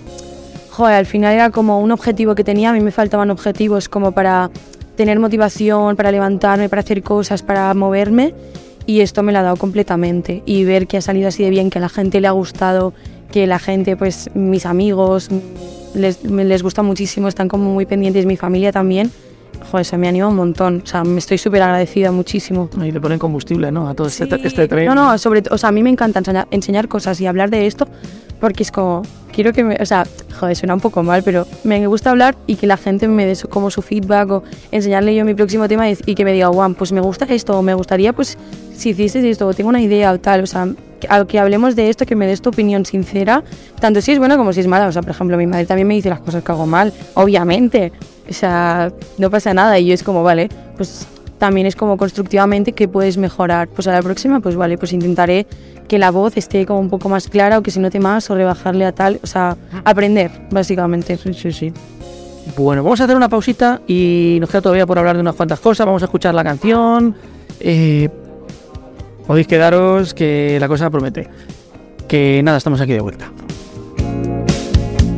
joder, 0.71 0.95
al 0.95 1.05
final 1.05 1.33
era 1.33 1.49
como 1.49 1.79
un 1.79 1.91
objetivo 1.91 2.33
que 2.33 2.45
tenía. 2.45 2.69
A 2.69 2.73
mí 2.73 2.79
me 2.79 2.91
faltaban 2.91 3.29
objetivos 3.29 3.89
como 3.89 4.13
para 4.13 4.51
tener 4.97 5.19
motivación, 5.19 5.95
para 5.95 6.11
levantarme, 6.11 6.67
para 6.67 6.81
hacer 6.81 7.01
cosas, 7.03 7.41
para 7.43 7.73
moverme. 7.73 8.33
Y 8.85 8.99
esto 8.99 9.23
me 9.23 9.31
lo 9.31 9.39
ha 9.39 9.43
dado 9.43 9.55
completamente. 9.55 10.43
Y 10.45 10.65
ver 10.65 10.87
que 10.87 10.97
ha 10.97 11.01
salido 11.01 11.29
así 11.29 11.43
de 11.43 11.49
bien, 11.49 11.69
que 11.69 11.77
a 11.77 11.81
la 11.81 11.89
gente 11.89 12.19
le 12.19 12.27
ha 12.27 12.31
gustado, 12.31 12.93
que 13.31 13.47
la 13.47 13.59
gente, 13.59 13.95
pues 13.95 14.29
mis 14.33 14.65
amigos, 14.65 15.29
les, 15.93 16.23
les 16.23 16.63
gusta 16.63 16.83
muchísimo, 16.83 17.27
están 17.29 17.47
como 17.47 17.73
muy 17.73 17.85
pendientes, 17.85 18.25
mi 18.25 18.35
familia 18.35 18.73
también. 18.73 19.11
Joder, 19.71 19.85
se 19.85 19.97
me 19.97 20.07
anima 20.07 20.27
un 20.27 20.35
montón. 20.35 20.81
O 20.83 20.87
sea, 20.87 21.03
me 21.03 21.19
estoy 21.19 21.37
súper 21.37 21.61
agradecida 21.61 22.11
muchísimo. 22.11 22.69
Y 22.81 22.91
le 22.91 23.01
ponen 23.01 23.19
combustible, 23.19 23.71
¿no? 23.71 23.89
A 23.89 23.93
todo 23.93 24.07
este, 24.07 24.23
este 24.45 24.67
tren. 24.67 24.85
No, 24.85 24.95
no, 24.95 25.17
sobre 25.17 25.41
todo, 25.41 25.55
o 25.55 25.57
sea, 25.57 25.69
a 25.69 25.71
mí 25.71 25.83
me 25.83 25.89
encanta 25.89 26.19
enseñar, 26.19 26.47
enseñar 26.51 26.87
cosas 26.87 27.19
y 27.21 27.27
hablar 27.27 27.49
de 27.49 27.67
esto 27.67 27.87
porque 28.39 28.61
es 28.61 28.69
como, 28.71 29.01
quiero 29.33 29.51
que 29.51 29.63
me, 29.63 29.77
o 29.81 29.85
sea, 29.87 30.05
joder, 30.39 30.55
suena 30.55 30.75
un 30.75 30.79
poco 30.79 31.01
mal, 31.01 31.23
pero 31.23 31.47
me 31.63 31.85
gusta 31.87 32.11
hablar 32.11 32.35
y 32.45 32.55
que 32.55 32.67
la 32.67 32.77
gente 32.77 33.07
me 33.07 33.25
dé 33.25 33.33
su- 33.33 33.49
como 33.49 33.71
su 33.71 33.81
feedback 33.81 34.29
o 34.29 34.43
enseñarle 34.71 35.15
yo 35.15 35.25
mi 35.25 35.33
próximo 35.33 35.67
tema 35.67 35.89
y, 35.89 35.97
y 36.05 36.13
que 36.13 36.23
me 36.23 36.31
diga, 36.33 36.47
guau, 36.49 36.71
pues 36.75 36.91
me 36.91 37.01
gusta 37.01 37.25
esto, 37.25 37.57
o 37.57 37.63
me 37.63 37.73
gustaría, 37.73 38.13
pues, 38.13 38.37
si 38.77 38.89
hiciste 38.89 39.29
esto, 39.29 39.47
o 39.47 39.53
tengo 39.53 39.69
una 39.69 39.81
idea 39.81 40.11
o 40.11 40.19
tal, 40.19 40.43
o 40.43 40.47
sea, 40.47 40.67
que, 40.99 41.07
que 41.27 41.39
hablemos 41.39 41.75
de 41.75 41.89
esto, 41.89 42.05
que 42.05 42.15
me 42.15 42.27
des 42.27 42.41
tu 42.41 42.49
opinión 42.49 42.85
sincera, 42.85 43.43
tanto 43.79 44.01
si 44.01 44.11
es 44.11 44.19
buena 44.19 44.37
como 44.37 44.53
si 44.53 44.61
es 44.61 44.67
mala, 44.67 44.87
o 44.87 44.91
sea, 44.91 45.01
por 45.01 45.11
ejemplo, 45.11 45.37
mi 45.37 45.47
madre 45.47 45.65
también 45.65 45.87
me 45.87 45.95
dice 45.95 46.09
las 46.09 46.21
cosas 46.21 46.43
que 46.43 46.51
hago 46.51 46.65
mal, 46.65 46.93
obviamente, 47.15 47.91
o 48.29 48.33
sea, 48.33 48.91
no 49.17 49.29
pasa 49.29 49.53
nada 49.53 49.79
y 49.79 49.87
yo 49.87 49.93
es 49.93 50.03
como, 50.03 50.23
vale, 50.23 50.49
pues 50.75 51.07
también 51.37 51.67
es 51.67 51.75
como 51.75 51.97
constructivamente 51.97 52.73
que 52.73 52.87
puedes 52.87 53.17
mejorar. 53.17 53.67
Pues 53.67 53.87
a 53.87 53.91
la 53.91 54.01
próxima, 54.01 54.39
pues 54.39 54.55
vale, 54.55 54.77
pues 54.77 54.93
intentaré 54.93 55.45
que 55.87 55.97
la 55.99 56.11
voz 56.11 56.35
esté 56.35 56.65
como 56.65 56.79
un 56.79 56.89
poco 56.89 57.09
más 57.09 57.27
clara 57.27 57.59
o 57.59 57.61
que 57.61 57.71
se 57.71 57.79
note 57.79 57.99
más 57.99 58.29
o 58.29 58.35
rebajarle 58.35 58.85
a 58.85 58.91
tal, 58.91 59.19
o 59.23 59.27
sea, 59.27 59.55
aprender, 59.85 60.31
básicamente. 60.51 61.17
Sí, 61.17 61.33
sí, 61.33 61.51
sí. 61.51 61.73
Bueno, 62.57 62.83
vamos 62.83 62.99
a 63.01 63.03
hacer 63.03 63.15
una 63.15 63.29
pausita 63.29 63.81
y 63.87 64.37
nos 64.39 64.49
queda 64.49 64.61
todavía 64.61 64.85
por 64.85 64.97
hablar 64.97 65.15
de 65.15 65.21
unas 65.21 65.35
cuantas 65.35 65.59
cosas. 65.59 65.85
Vamos 65.85 66.01
a 66.01 66.05
escuchar 66.05 66.33
la 66.33 66.43
canción. 66.43 67.15
Eh, 67.59 68.09
podéis 69.27 69.47
quedaros 69.47 70.13
que 70.13 70.57
la 70.59 70.67
cosa 70.67 70.89
promete. 70.89 71.29
Que 72.07 72.41
nada, 72.43 72.57
estamos 72.57 72.79
aquí 72.81 72.93
de 72.93 73.01
vuelta. 73.01 73.31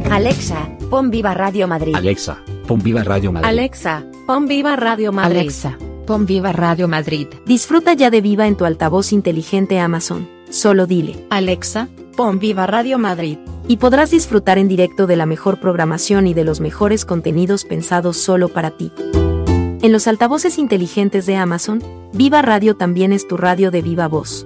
Alexa, 0.09 0.69
pon 0.89 1.11
Viva 1.11 1.33
Radio 1.35 1.67
Madrid. 1.67 1.95
Alexa, 1.95 2.39
pon 2.67 2.81
Viva 2.81 3.03
Radio 3.03 3.31
Madrid. 3.31 3.47
Alexa, 3.47 4.03
pon 4.25 4.47
Viva 4.47 4.75
Radio 4.75 5.11
Madrid. 5.11 5.37
Alexa, 5.37 5.77
pon 6.07 6.25
Viva 6.25 6.51
Radio 6.51 6.87
Madrid. 6.87 7.27
disfruta 7.45 7.93
ya 7.93 8.09
de 8.09 8.21
Viva 8.21 8.47
en 8.47 8.57
tu 8.57 8.65
altavoz 8.65 9.13
inteligente 9.13 9.79
Amazon. 9.79 10.27
Solo 10.49 10.87
dile. 10.87 11.27
Alexa, 11.29 11.87
pon 12.17 12.39
Viva 12.39 12.65
Radio 12.65 12.97
Madrid. 12.97 13.37
Y 13.67 13.77
podrás 13.77 14.09
disfrutar 14.09 14.57
en 14.57 14.67
directo 14.67 15.05
de 15.05 15.15
la 15.15 15.27
mejor 15.27 15.59
programación 15.59 16.25
y 16.25 16.33
de 16.33 16.43
los 16.43 16.59
mejores 16.59 17.05
contenidos 17.05 17.65
pensados 17.65 18.17
solo 18.17 18.49
para 18.49 18.71
ti. 18.71 18.91
En 19.81 19.91
los 19.91 20.07
altavoces 20.07 20.57
inteligentes 20.57 21.27
de 21.27 21.35
Amazon, 21.35 21.83
Viva 22.11 22.41
Radio 22.41 22.75
también 22.75 23.13
es 23.13 23.27
tu 23.27 23.37
radio 23.37 23.69
de 23.69 23.83
viva 23.83 24.07
voz. 24.07 24.45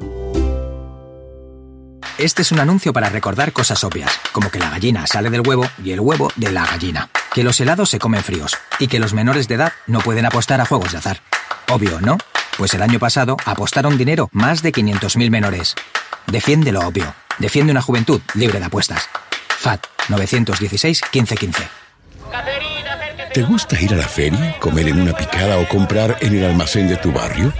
Este 2.17 2.41
es 2.41 2.51
un 2.51 2.59
anuncio 2.59 2.91
para 2.91 3.09
recordar 3.09 3.53
cosas 3.53 3.83
obvias, 3.85 4.11
como 4.33 4.51
que 4.51 4.59
la 4.59 4.69
gallina 4.69 5.07
sale 5.07 5.29
del 5.29 5.47
huevo 5.47 5.65
y 5.83 5.91
el 5.91 6.01
huevo 6.01 6.29
de 6.35 6.51
la 6.51 6.65
gallina, 6.65 7.09
que 7.33 7.43
los 7.43 7.59
helados 7.61 7.89
se 7.89 7.99
comen 7.99 8.21
fríos 8.21 8.55
y 8.79 8.87
que 8.87 8.99
los 8.99 9.13
menores 9.13 9.47
de 9.47 9.55
edad 9.55 9.73
no 9.87 9.99
pueden 9.99 10.25
apostar 10.25 10.59
a 10.59 10.65
juegos 10.65 10.91
de 10.91 10.97
azar. 10.97 11.21
Obvio, 11.69 12.01
¿no? 12.01 12.17
Pues 12.57 12.73
el 12.73 12.81
año 12.81 12.99
pasado 12.99 13.37
apostaron 13.45 13.97
dinero 13.97 14.29
más 14.33 14.61
de 14.61 14.73
500.000 14.73 15.29
menores. 15.31 15.73
Defiende 16.27 16.71
lo 16.71 16.81
obvio. 16.81 17.15
Defiende 17.39 17.71
una 17.71 17.81
juventud 17.81 18.21
libre 18.35 18.59
de 18.59 18.65
apuestas. 18.65 19.09
FAT 19.57 19.85
916 20.09 21.01
1515. 21.13 22.82
¿Te 23.33 23.41
gusta 23.41 23.81
ir 23.81 23.91
a 23.91 23.97
la 23.97 24.07
feria, 24.07 24.55
comer 24.59 24.89
en 24.89 25.01
una 25.01 25.17
picada 25.17 25.57
o 25.57 25.67
comprar 25.67 26.17
en 26.21 26.35
el 26.35 26.45
almacén 26.45 26.87
de 26.87 26.97
tu 26.97 27.11
barrio? 27.11 27.51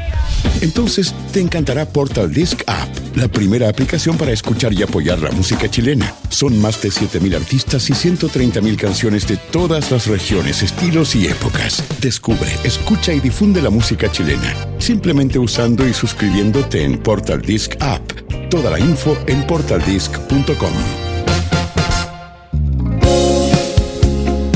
Entonces 0.62 1.16
te 1.32 1.40
encantará 1.40 1.88
Portal 1.88 2.32
Disc 2.32 2.62
App, 2.68 2.90
la 3.16 3.28
primera 3.28 3.70
aplicación 3.70 4.16
para 4.16 4.32
escuchar 4.32 4.72
y 4.72 4.84
apoyar 4.84 5.18
la 5.18 5.32
música 5.32 5.68
chilena. 5.68 6.14
Son 6.30 6.62
más 6.62 6.80
de 6.84 6.90
7.000 6.90 7.36
artistas 7.36 7.90
y 7.90 7.94
130.000 7.94 8.76
canciones 8.76 9.28
de 9.28 9.38
todas 9.38 9.90
las 9.90 10.06
regiones, 10.06 10.62
estilos 10.62 11.16
y 11.16 11.26
épocas. 11.26 11.84
Descubre, 12.00 12.56
escucha 12.64 13.12
y 13.12 13.20
difunde 13.20 13.60
la 13.60 13.72
música 13.72 14.12
chilena, 14.12 14.56
simplemente 14.78 15.40
usando 15.40 15.88
y 15.88 15.94
suscribiéndote 15.94 16.84
en 16.84 17.00
Portal 17.00 17.42
Disc 17.42 17.74
App. 17.80 18.04
Toda 18.52 18.70
la 18.70 18.80
info 18.80 19.18
en 19.26 19.48
portaldisc.com. 19.48 21.13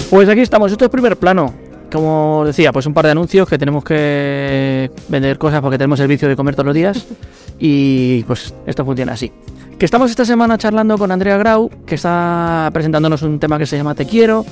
Pues 0.09 0.29
aquí 0.29 0.41
estamos, 0.41 0.71
esto 0.71 0.85
es 0.85 0.91
primer 0.91 1.17
plano. 1.17 1.53
Como 1.91 2.43
decía, 2.45 2.71
pues 2.73 2.85
un 2.85 2.93
par 2.93 3.05
de 3.05 3.11
anuncios 3.11 3.47
que 3.47 3.57
tenemos 3.57 3.83
que 3.83 4.91
vender 5.07 5.37
cosas 5.37 5.61
porque 5.61 5.77
tenemos 5.77 5.99
el 6.01 6.07
vicio 6.07 6.27
de 6.27 6.35
comer 6.35 6.55
todos 6.55 6.67
los 6.67 6.75
días. 6.75 7.05
Y 7.59 8.21
pues 8.25 8.53
esto 8.67 8.85
funciona 8.85 9.13
así. 9.13 9.31
Que 9.79 9.85
estamos 9.85 10.11
esta 10.11 10.23
semana 10.25 10.59
charlando 10.59 10.95
con 10.99 11.11
Andrea 11.11 11.37
Grau, 11.37 11.71
que 11.87 11.95
está 11.95 12.69
presentándonos 12.71 13.23
un 13.23 13.39
tema 13.39 13.57
que 13.57 13.65
se 13.65 13.75
llama 13.77 13.95
Te 13.95 14.05
quiero. 14.05 14.45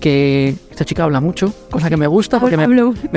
Que 0.00 0.54
esta 0.70 0.86
chica 0.86 1.04
habla 1.04 1.20
mucho, 1.20 1.52
cosa 1.70 1.90
que 1.90 1.98
me 1.98 2.06
gusta 2.06 2.40
porque 2.40 2.56
me, 2.56 2.66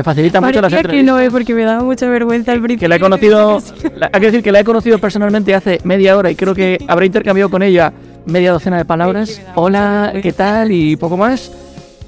facilita 0.04 0.42
mucho 0.42 0.62
las 0.62 0.72
Parecía 0.74 0.78
que 0.92 1.00
entrevistas. 1.00 1.06
no, 1.06 1.20
eh, 1.22 1.32
porque 1.32 1.54
me 1.54 1.64
daba 1.64 1.84
mucha 1.84 2.10
vergüenza 2.10 2.52
al 2.52 2.60
principio. 2.60 2.80
que 2.82 2.88
la 2.90 2.96
he 2.98 3.00
conocido, 3.00 3.62
la- 3.96 4.10
hay 4.12 4.20
que 4.20 4.26
decir 4.28 4.44
que 4.44 4.52
la 4.52 4.60
he 4.60 4.64
conocido 4.66 4.98
personalmente 5.00 5.56
hace 5.56 5.80
media 5.86 6.18
hora 6.18 6.30
y 6.32 6.36
creo 6.36 6.54
que 6.54 6.78
habré 6.88 7.06
intercambiado 7.06 7.50
con 7.50 7.64
ella 7.64 7.94
media 8.26 8.52
docena 8.52 8.78
de 8.78 8.84
palabras. 8.86 9.42
Hola, 9.56 10.12
¿qué 10.22 10.34
tal? 10.34 10.72
Y 10.74 10.98
poco 10.98 11.16
más. 11.16 11.50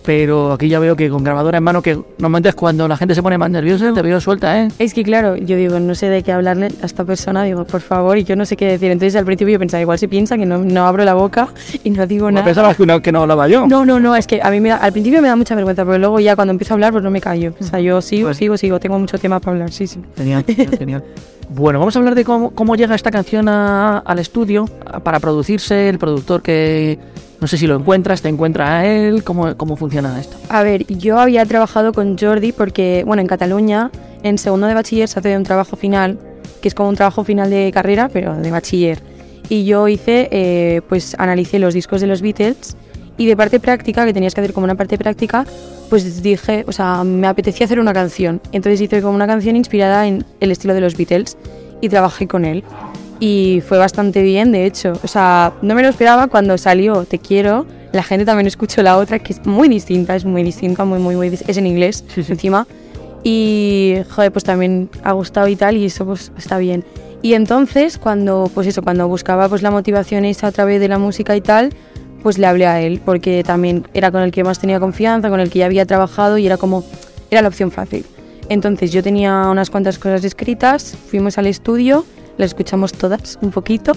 Pero 0.04 0.52
aquí 0.54 0.68
ya 0.68 0.80
veo 0.80 0.96
que 0.96 1.10
con 1.10 1.24
grabadora 1.24 1.60
en 1.60 1.64
mano, 1.64 1.82
que 1.84 1.94
normalmente 2.18 2.50
es 2.50 2.56
cuando 2.56 2.88
la 2.88 2.98
gente 2.98 3.14
se 3.14 3.22
pone 3.22 3.38
más 3.38 3.52
nerviosa, 3.52 3.94
te 3.94 4.02
veo 4.02 4.20
suelta, 4.20 4.64
¿eh? 4.64 4.68
Es 4.80 4.96
que 4.96 5.04
claro, 5.04 5.36
yo 5.36 5.56
digo, 5.56 5.80
no 5.80 5.94
sé 5.94 6.10
de 6.10 6.24
qué 6.24 6.32
hablarle 6.32 6.70
a 6.82 6.86
esta 6.88 7.06
persona, 7.06 7.44
digo, 7.44 7.66
por 7.66 7.82
favor, 7.82 8.18
y 8.18 8.24
yo 8.24 8.36
no 8.36 8.46
sé 8.46 8.58
qué 8.58 8.66
decir. 8.66 8.90
Entonces 8.90 9.16
al 9.16 9.26
principio 9.26 9.54
yo 9.54 9.60
pensaba, 9.60 9.80
igual 9.82 10.00
se 10.00 10.08
piensa 10.08 10.38
que 10.38 10.46
no, 10.48 10.58
no 10.58 10.88
abro 10.88 11.06
la 11.06 11.14
boca 11.14 11.50
y 11.84 11.92
no 11.92 12.08
digo 12.08 12.32
nada. 12.32 12.44
Pensabas 12.46 12.76
que 12.78 12.86
no, 12.86 13.00
que 13.02 13.12
no 13.12 13.22
hablaba 13.22 13.48
yo. 13.48 13.68
No, 13.68 13.86
no, 13.86 14.00
no, 14.00 14.16
es 14.16 14.26
que 14.26 14.42
a 14.42 14.50
mí 14.50 14.60
me 14.60 14.70
da- 14.70 14.78
al 14.78 14.92
principio 14.92 15.22
me 15.22 15.28
da 15.28 15.36
mucha 15.36 15.54
vergüenza, 15.54 15.86
pero 15.86 16.00
luego 16.00 16.20
ya 16.20 16.36
cuando 16.36 16.52
empiezo 16.52 16.74
a 16.74 16.76
hablar, 16.76 16.92
pues 16.94 17.04
no 17.04 17.12
me 17.12 17.22
callo. 17.22 17.54
O 17.60 17.64
sea, 17.64 17.80
yo 17.80 18.02
sigo, 18.02 18.30
Pues- 18.30 18.38
sigo, 18.38 18.58
sigo, 18.58 18.80
tengo 18.80 18.98
mucho 18.98 19.20
tema 19.20 19.40
para 19.40 19.52
hablar, 19.54 19.72
sí, 19.72 19.86
sí. 19.86 20.00
Genial, 20.18 20.44
genial. 20.80 21.04
Bueno, 21.50 21.80
vamos 21.80 21.96
a 21.96 22.00
hablar 22.00 22.16
de 22.16 22.24
cómo, 22.24 22.52
cómo 22.52 22.76
llega 22.76 22.96
esta 22.96 23.12
canción 23.12 23.48
a- 23.50 24.00
al 24.00 24.18
estudio 24.18 24.66
para 25.04 25.20
producirse, 25.20 25.90
el 25.90 26.00
productor 26.00 26.42
que 26.42 26.98
no 27.41 27.47
sé 27.47 27.58
si 27.58 27.65
lo 27.65 27.75
encuentras, 27.75 28.21
te 28.21 28.30
encuentra 28.30 28.77
a 28.77 28.86
él, 28.86 29.23
cómo, 29.23 29.58
cómo 29.58 29.75
funciona 29.75 30.17
esto. 30.21 30.38
A 30.47 30.62
ver, 30.62 30.86
yo 30.86 31.19
había 31.19 31.43
trabajado 31.45 31.91
con 31.91 32.15
Jordi 32.15 32.51
porque, 32.51 33.04
bueno, 33.06 33.21
en 33.21 33.27
Cataluña, 33.27 33.89
en 34.21 34.38
segundo 34.38 34.67
de 34.67 34.75
bachiller 34.75 35.08
se 35.08 35.19
hace 35.19 35.36
un 35.36 35.43
trabajo 35.43 35.75
final, 35.75 36.19
que 36.62 36.67
es 36.67 36.75
como 36.75 36.89
un 36.89 36.95
trabajo 36.95 37.23
final 37.23 37.49
de 37.49 37.71
carrera, 37.73 38.10
pero 38.13 38.36
de 38.36 38.51
bachiller. 38.51 39.01
Y 39.49 39.65
yo 39.65 39.88
hice, 39.88 40.30
eh, 40.32 40.82
pues 40.88 41.15
analicé 41.17 41.58
los 41.58 41.73
discos 41.73 41.99
de 41.99 42.08
los 42.08 42.21
Beatles 42.21 42.77
y 43.17 43.25
de 43.25 43.36
parte 43.36 43.60
práctica, 43.60 44.06
que 44.06 44.13
tenías 44.13 44.36
que 44.36 44.41
hacer 44.41 44.54
como 44.54 44.65
una 44.65 44.75
parte 44.75 44.99
práctica, 44.99 45.43
pues 45.89 46.21
dije, 46.21 46.63
o 46.67 46.71
sea, 46.71 47.04
me 47.04 47.25
apetecía 47.25 47.65
hacer 47.65 47.80
una 47.80 47.91
canción. 47.91 48.39
Entonces 48.51 48.80
hice 48.82 49.01
como 49.01 49.15
una 49.15 49.25
canción 49.25 49.56
inspirada 49.56 50.06
en 50.06 50.23
el 50.41 50.51
estilo 50.51 50.75
de 50.75 50.82
los 50.82 50.95
Beatles 50.95 51.38
y 51.82 51.89
trabajé 51.89 52.27
con 52.27 52.45
él. 52.45 52.63
Y 53.22 53.62
fue 53.68 53.78
bastante 53.78 54.24
bien, 54.24 54.52
de 54.52 54.66
hecho. 54.66 54.94
O 55.04 55.08
sea, 55.08 55.54
no 55.62 55.76
me 55.76 55.84
lo 55.84 55.90
esperaba 55.90 56.26
cuando 56.28 56.58
salió 56.58 57.06
Te 57.06 57.20
quiero. 57.20 57.68
La 57.94 58.02
gente 58.02 58.26
también 58.26 58.48
escuchó 58.48 58.82
la 58.82 58.98
otra, 58.98 59.20
que 59.20 59.34
es 59.34 59.46
muy 59.46 59.70
distinta, 59.70 60.16
es 60.16 60.26
muy 60.26 60.44
distinta, 60.44 60.86
muy, 60.86 60.98
muy, 60.98 61.16
muy. 61.16 61.28
Es 61.28 61.58
en 61.58 61.68
inglés, 61.68 62.04
encima. 62.16 62.66
Y, 63.24 63.98
joder, 64.10 64.32
pues 64.32 64.44
también 64.44 64.90
ha 65.04 65.12
gustado 65.12 65.48
y 65.48 65.56
tal, 65.56 65.78
y 65.78 65.86
eso 65.86 66.06
pues 66.06 66.32
está 66.36 66.58
bien. 66.58 66.84
Y 67.22 67.36
entonces, 67.36 68.00
cuando, 68.00 68.50
pues 68.54 68.66
eso, 68.66 68.82
cuando 68.82 69.08
buscaba 69.08 69.48
pues 69.48 69.62
la 69.62 69.70
motivación 69.70 70.26
esa 70.26 70.48
a 70.48 70.52
través 70.52 70.80
de 70.80 70.88
la 70.88 70.98
música 70.98 71.36
y 71.36 71.42
tal, 71.42 71.70
pues 72.24 72.40
le 72.40 72.48
hablé 72.48 72.66
a 72.66 72.82
él, 72.82 73.02
porque 73.06 73.44
también 73.44 73.86
era 73.94 74.10
con 74.10 74.22
el 74.22 74.32
que 74.32 74.44
más 74.44 74.58
tenía 74.58 74.80
confianza, 74.80 75.30
con 75.30 75.40
el 75.40 75.52
que 75.52 75.60
ya 75.60 75.68
había 75.68 75.86
trabajado 75.86 76.40
y 76.40 76.48
era 76.48 76.58
como, 76.58 76.84
era 77.30 77.44
la 77.44 77.50
opción 77.50 77.70
fácil. 77.70 78.04
Entonces 78.50 78.92
yo 78.92 79.04
tenía 79.04 79.48
unas 79.50 79.70
cuantas 79.70 80.00
cosas 80.00 80.24
escritas, 80.24 80.98
fuimos 81.10 81.38
al 81.38 81.46
estudio, 81.46 82.06
las 82.38 82.52
escuchamos 82.52 82.94
todas 82.94 83.38
un 83.41 83.52
poquito 83.52 83.94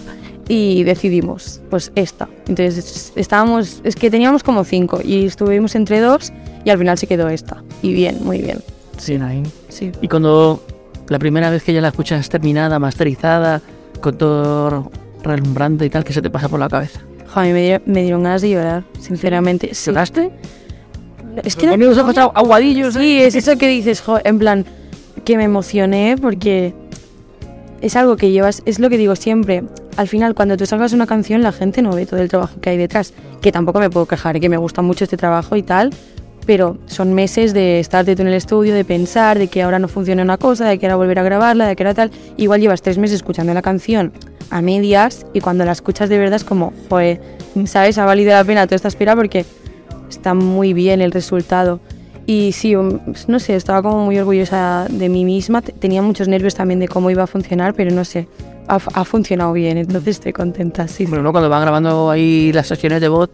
y 0.48 0.84
decidimos, 0.84 1.60
pues 1.70 1.92
esta. 1.94 2.28
Entonces 2.46 3.12
estábamos, 3.16 3.80
es 3.84 3.96
que 3.96 4.10
teníamos 4.10 4.42
como 4.42 4.64
cinco 4.64 5.00
y 5.02 5.26
estuvimos 5.26 5.74
entre 5.74 6.00
dos 6.00 6.32
y 6.64 6.70
al 6.70 6.78
final 6.78 6.98
se 6.98 7.06
quedó 7.06 7.28
esta. 7.28 7.62
Y 7.82 7.92
bien, 7.92 8.18
muy 8.22 8.40
bien. 8.40 8.58
Sí, 8.98 9.14
ahí. 9.14 9.42
Sí. 9.68 9.92
Y 10.00 10.08
cuando 10.08 10.62
la 11.08 11.18
primera 11.18 11.50
vez 11.50 11.62
que 11.62 11.72
ya 11.72 11.80
la 11.80 11.88
escuchas 11.88 12.28
terminada, 12.28 12.78
masterizada, 12.78 13.60
con 14.00 14.18
todo 14.18 14.90
relumbrante 15.22 15.86
y 15.86 15.90
tal, 15.90 16.04
que 16.04 16.12
se 16.12 16.22
te 16.22 16.30
pasa 16.30 16.48
por 16.48 16.60
la 16.60 16.68
cabeza? 16.68 17.00
Jo, 17.32 17.40
a 17.40 17.42
mí 17.44 17.52
me 17.52 17.62
dieron, 17.62 17.82
me 17.86 18.02
dieron 18.02 18.22
ganas 18.22 18.42
de 18.42 18.50
llorar, 18.50 18.84
sinceramente. 19.00 19.74
Sí. 19.74 19.90
¿Lloraste? 19.90 20.30
Es 21.42 21.56
que 21.56 21.76
los 21.76 21.98
ojos 21.98 22.16
aguadillos. 22.16 22.94
¿eh? 22.96 23.00
Sí, 23.00 23.22
es 23.22 23.34
eso 23.34 23.58
que 23.58 23.68
dices, 23.68 24.00
jo, 24.00 24.18
en 24.22 24.38
plan, 24.38 24.64
que 25.24 25.36
me 25.36 25.44
emocioné 25.44 26.16
porque 26.20 26.74
es 27.84 27.96
algo 27.96 28.16
que 28.16 28.30
llevas, 28.30 28.62
es 28.64 28.78
lo 28.78 28.88
que 28.88 28.96
digo 28.96 29.14
siempre. 29.14 29.62
Al 29.98 30.08
final, 30.08 30.34
cuando 30.34 30.56
tú 30.56 30.64
sacas 30.64 30.94
una 30.94 31.06
canción, 31.06 31.42
la 31.42 31.52
gente 31.52 31.82
no 31.82 31.92
ve 31.92 32.06
todo 32.06 32.18
el 32.18 32.30
trabajo 32.30 32.58
que 32.58 32.70
hay 32.70 32.78
detrás. 32.78 33.12
Que 33.42 33.52
tampoco 33.52 33.78
me 33.78 33.90
puedo 33.90 34.06
quejar, 34.06 34.40
que 34.40 34.48
me 34.48 34.56
gusta 34.56 34.80
mucho 34.80 35.04
este 35.04 35.18
trabajo 35.18 35.54
y 35.54 35.62
tal, 35.62 35.90
pero 36.46 36.78
son 36.86 37.12
meses 37.12 37.52
de 37.52 37.80
estarte 37.80 38.16
tú 38.16 38.22
en 38.22 38.28
el 38.28 38.34
estudio, 38.34 38.74
de 38.74 38.86
pensar, 38.86 39.38
de 39.38 39.48
que 39.48 39.62
ahora 39.62 39.78
no 39.78 39.88
funciona 39.88 40.22
una 40.22 40.38
cosa, 40.38 40.66
de 40.66 40.78
que 40.78 40.86
ahora 40.86 40.96
volver 40.96 41.18
a 41.18 41.24
grabarla, 41.24 41.68
de 41.68 41.76
que 41.76 41.82
ahora 41.82 41.92
tal. 41.92 42.10
Igual 42.38 42.62
llevas 42.62 42.80
tres 42.80 42.96
meses 42.96 43.16
escuchando 43.16 43.52
la 43.52 43.60
canción 43.60 44.14
a 44.48 44.62
medias 44.62 45.26
y 45.34 45.40
cuando 45.40 45.66
la 45.66 45.72
escuchas 45.72 46.08
de 46.08 46.16
verdad 46.16 46.36
es 46.36 46.44
como, 46.44 46.72
joder, 46.88 47.20
¿sabes? 47.66 47.98
Ha 47.98 48.06
valido 48.06 48.30
la 48.30 48.44
pena 48.44 48.66
toda 48.66 48.76
esta 48.76 48.88
espera 48.88 49.14
porque 49.14 49.44
está 50.08 50.32
muy 50.32 50.72
bien 50.72 51.02
el 51.02 51.12
resultado. 51.12 51.80
Y 52.26 52.52
sí, 52.52 52.74
um, 52.74 53.00
no 53.28 53.38
sé, 53.38 53.54
estaba 53.54 53.82
como 53.82 54.04
muy 54.06 54.18
orgullosa 54.18 54.86
de 54.88 55.08
mí 55.08 55.24
misma. 55.24 55.60
Tenía 55.62 56.00
muchos 56.02 56.26
nervios 56.28 56.54
también 56.54 56.80
de 56.80 56.88
cómo 56.88 57.10
iba 57.10 57.22
a 57.22 57.26
funcionar, 57.26 57.74
pero 57.74 57.90
no 57.94 58.04
sé, 58.04 58.28
ha, 58.66 58.76
ha 58.76 59.04
funcionado 59.04 59.52
bien, 59.52 59.76
entonces 59.76 60.16
estoy 60.16 60.32
contenta, 60.32 60.88
sí. 60.88 61.04
Bueno, 61.06 61.22
¿no? 61.22 61.32
cuando 61.32 61.50
van 61.50 61.62
grabando 61.62 62.10
ahí 62.10 62.50
las 62.52 62.66
sesiones 62.66 63.00
de 63.02 63.08
voz, 63.08 63.28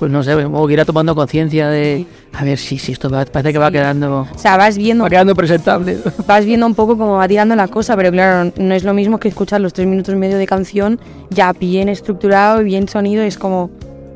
pues 0.00 0.10
no 0.10 0.22
sé, 0.24 0.34
como 0.42 0.66
que 0.66 0.72
irá 0.72 0.84
tomando 0.84 1.14
conciencia 1.14 1.68
de, 1.68 2.06
a 2.32 2.44
ver, 2.44 2.58
si 2.58 2.78
si 2.78 2.92
esto 2.92 3.08
va- 3.08 3.24
parece 3.24 3.52
que 3.52 3.58
va 3.58 3.70
quedando, 3.70 4.26
O 4.32 4.38
sea, 4.38 4.56
vas 4.56 4.76
viendo, 4.76 5.04
va 5.04 5.10
quedando 5.10 5.34
presentable. 5.36 5.98
vas 6.26 6.44
viendo 6.44 6.66
un 6.66 6.74
poco 6.74 6.98
cómo 6.98 7.14
va 7.16 7.28
tirando 7.28 7.54
la 7.56 7.68
cosa, 7.68 7.96
pero 7.96 8.10
claro, 8.10 8.52
no 8.58 8.74
es 8.74 8.82
lo 8.84 8.94
mismo 8.94 9.18
que 9.18 9.28
escuchar 9.28 9.60
los 9.60 9.72
tres 9.72 9.86
minutos 9.86 10.12
y 10.14 10.18
medio 10.18 10.38
de 10.38 10.46
canción 10.46 10.98
ya 11.30 11.52
bien 11.52 11.88
estructurado 11.88 12.60
y 12.62 12.64
bien 12.64 12.88
sonido, 12.88 13.22
es 13.22 13.38
como, 13.38 13.70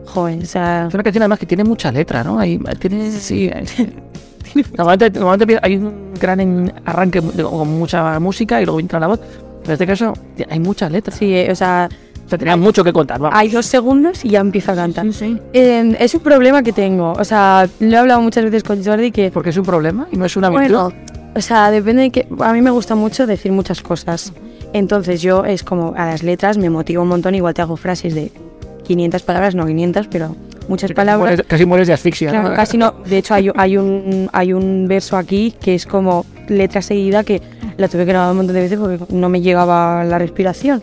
joder, 0.06 0.42
o 0.42 0.46
sea... 0.46 0.86
Es 0.88 0.94
una 0.94 1.02
canción 1.02 1.22
además 1.22 1.38
que 1.38 1.46
tiene 1.46 1.64
mucha 1.64 1.90
letra, 1.92 2.24
¿no? 2.24 2.38
Hay, 2.38 2.58
tiene, 2.78 3.10
sí. 3.10 3.50
normalmente, 4.76 5.18
normalmente 5.18 5.58
hay 5.62 5.76
un 5.76 6.14
gran 6.14 6.72
arranque 6.84 7.20
con 7.20 7.68
mucha 7.78 8.18
música 8.20 8.60
y 8.60 8.64
luego 8.64 8.80
entra 8.80 9.00
la 9.00 9.08
voz. 9.08 9.20
Pero 9.20 9.66
en 9.66 9.72
este 9.72 9.86
caso 9.86 10.12
hay 10.48 10.60
muchas 10.60 10.90
letras. 10.90 11.16
Sí, 11.16 11.34
eh, 11.34 11.48
o 11.50 11.54
sea, 11.54 11.88
O 12.26 12.28
sea, 12.28 12.38
tenía 12.38 12.56
mucho 12.56 12.82
que 12.82 12.92
contar, 12.92 13.20
vamos. 13.20 13.38
hay 13.38 13.48
dos 13.48 13.66
segundos 13.66 14.24
y 14.24 14.30
ya 14.30 14.40
empiezo 14.40 14.72
a 14.72 14.74
cantar. 14.74 15.04
Sí, 15.06 15.12
sí. 15.12 15.38
Eh, 15.52 15.96
es 15.98 16.14
un 16.14 16.20
problema 16.20 16.62
que 16.62 16.72
tengo, 16.72 17.12
o 17.12 17.24
sea, 17.24 17.68
lo 17.80 17.92
he 17.92 17.96
hablado 17.96 18.20
muchas 18.20 18.44
veces 18.44 18.62
con 18.62 18.82
Jordi 18.84 19.10
que 19.12 19.30
Porque 19.30 19.50
es 19.50 19.56
un 19.56 19.64
problema 19.64 20.08
y 20.10 20.16
no 20.16 20.24
es 20.24 20.36
una 20.36 20.50
virtud. 20.50 20.74
Bueno, 20.74 20.92
o 21.34 21.40
sea, 21.40 21.70
depende 21.70 22.02
de 22.02 22.10
que. 22.10 22.28
A 22.40 22.52
mí 22.52 22.60
me 22.60 22.70
gusta 22.70 22.94
mucho 22.94 23.26
decir 23.26 23.52
muchas 23.52 23.80
cosas. 23.80 24.32
Entonces, 24.74 25.22
yo 25.22 25.44
es 25.44 25.62
como 25.62 25.94
a 25.96 26.06
las 26.06 26.22
letras 26.22 26.58
me 26.58 26.70
motiva 26.70 27.02
un 27.02 27.08
montón. 27.08 27.34
Igual 27.34 27.54
te 27.54 27.62
hago 27.62 27.76
frases 27.76 28.14
de 28.14 28.32
500 28.84 29.22
palabras, 29.22 29.54
no 29.54 29.66
500, 29.66 30.08
pero 30.08 30.34
muchas 30.68 30.88
Casi 30.90 30.94
palabras. 30.94 31.30
mueres- 31.38 31.46
casi 31.46 31.66
mueres 31.66 31.88
de 31.88 31.94
asfixia. 31.94 32.30
Claro, 32.30 32.50
¿no? 32.50 32.54
casi 32.54 32.78
no. 32.78 32.92
De 33.06 33.18
hecho, 33.18 33.34
hay, 33.34 33.50
hay, 33.54 33.76
un, 33.76 34.28
hay 34.32 34.52
un 34.52 34.86
verso 34.88 35.16
aquí 35.16 35.54
que 35.60 35.74
es 35.74 35.86
como 35.86 36.24
letra 36.48 36.82
seguida 36.82 37.24
que 37.24 37.40
la 37.76 37.88
tuve 37.88 38.04
que 38.04 38.12
grabar 38.12 38.30
un 38.32 38.36
montón 38.38 38.54
de 38.54 38.62
veces 38.62 38.78
porque 38.78 38.98
no 39.14 39.28
me 39.28 39.40
llegaba 39.40 40.04
la 40.04 40.18
respiración. 40.18 40.82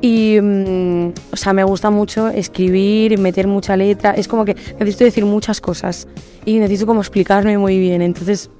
Y, 0.00 0.38
mm, 0.40 1.08
o 1.32 1.36
sea, 1.36 1.52
me 1.52 1.64
gusta 1.64 1.90
mucho 1.90 2.28
escribir, 2.28 3.18
meter 3.18 3.46
mucha 3.48 3.76
letra. 3.76 4.12
Es 4.12 4.28
como 4.28 4.44
que 4.44 4.54
necesito 4.78 5.04
decir 5.04 5.24
muchas 5.24 5.60
cosas 5.60 6.06
y 6.44 6.58
necesito 6.58 6.86
como 6.86 7.00
explicarme 7.00 7.58
muy 7.58 7.78
bien. 7.78 8.02
Entonces, 8.02 8.50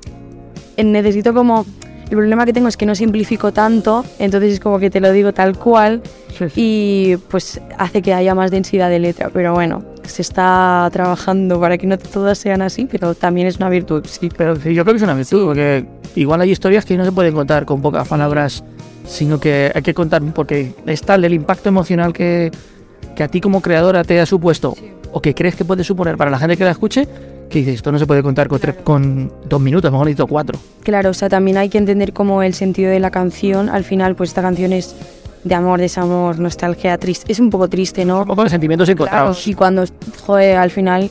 necesito 0.76 1.34
como... 1.34 1.64
El 2.10 2.16
problema 2.16 2.46
que 2.46 2.52
tengo 2.54 2.68
es 2.68 2.76
que 2.78 2.86
no 2.86 2.94
simplifico 2.94 3.52
tanto, 3.52 4.04
entonces 4.18 4.54
es 4.54 4.60
como 4.60 4.78
que 4.78 4.88
te 4.90 4.98
lo 5.00 5.12
digo 5.12 5.32
tal 5.34 5.58
cual 5.58 6.00
Sí, 6.36 6.44
sí. 6.48 6.52
y 6.56 7.16
pues 7.28 7.60
hace 7.76 8.00
que 8.00 8.14
haya 8.14 8.34
más 8.34 8.50
densidad 8.50 8.88
de 8.88 8.98
letra. 8.98 9.28
Pero 9.32 9.52
bueno, 9.52 9.82
se 10.04 10.22
está 10.22 10.88
trabajando 10.92 11.60
para 11.60 11.76
que 11.76 11.86
no 11.86 11.98
todas 11.98 12.38
sean 12.38 12.62
así, 12.62 12.86
pero 12.90 13.14
también 13.14 13.46
es 13.46 13.56
una 13.58 13.68
virtud. 13.68 14.04
Sí. 14.08 14.30
Pero 14.36 14.56
sí, 14.56 14.72
yo 14.72 14.84
creo 14.84 14.94
que 14.94 14.98
es 14.98 15.02
una 15.02 15.14
virtud, 15.14 15.44
porque 15.46 15.84
igual 16.14 16.40
hay 16.40 16.50
historias 16.50 16.84
que 16.86 16.96
no 16.96 17.04
se 17.04 17.12
pueden 17.12 17.34
contar 17.34 17.66
con 17.66 17.82
pocas 17.82 18.08
palabras, 18.08 18.64
sino 19.06 19.38
que 19.38 19.70
hay 19.74 19.82
que 19.82 19.92
contar, 19.92 20.22
porque 20.34 20.72
es 20.86 21.02
tal 21.02 21.24
el 21.24 21.34
impacto 21.34 21.68
emocional 21.68 22.12
que, 22.14 22.50
que 23.16 23.22
a 23.22 23.28
ti 23.28 23.40
como 23.42 23.60
creadora 23.60 24.02
te 24.04 24.18
ha 24.18 24.24
supuesto, 24.26 24.74
o 25.12 25.20
que 25.20 25.34
crees 25.34 25.56
que 25.56 25.64
puede 25.64 25.84
suponer 25.84 26.16
para 26.16 26.30
la 26.30 26.38
gente 26.38 26.56
que 26.56 26.64
la 26.64 26.70
escuche, 26.70 27.06
que 27.48 27.60
dices, 27.60 27.76
esto 27.76 27.90
no 27.92 27.98
se 27.98 28.06
puede 28.06 28.22
contar 28.22 28.48
con, 28.48 28.58
tres- 28.60 28.76
con 28.84 29.32
dos 29.48 29.60
minutos, 29.60 29.90
mejor 29.90 30.06
necesito 30.06 30.26
cuatro. 30.26 30.58
Claro, 30.82 31.10
o 31.10 31.14
sea, 31.14 31.28
también 31.28 31.56
hay 31.56 31.68
que 31.68 31.78
entender 31.78 32.12
como 32.12 32.42
el 32.42 32.54
sentido 32.54 32.90
de 32.90 33.00
la 33.00 33.10
canción. 33.10 33.68
Al 33.68 33.84
final, 33.84 34.14
pues 34.16 34.30
esta 34.30 34.42
canción 34.42 34.72
es 34.72 34.94
de 35.44 35.54
amor, 35.54 35.80
desamor, 35.80 36.38
nostalgia, 36.38 36.98
triste. 36.98 37.30
Es 37.32 37.38
un 37.40 37.48
poco 37.50 37.68
triste, 37.68 38.04
¿no? 38.04 38.20
Un 38.20 38.26
poco 38.26 38.44
de 38.44 38.50
sentimientos 38.50 38.86
Claro, 38.86 39.02
encontrados. 39.04 39.46
y 39.46 39.54
cuando, 39.54 39.84
joder, 40.26 40.56
al 40.58 40.70
final 40.70 41.10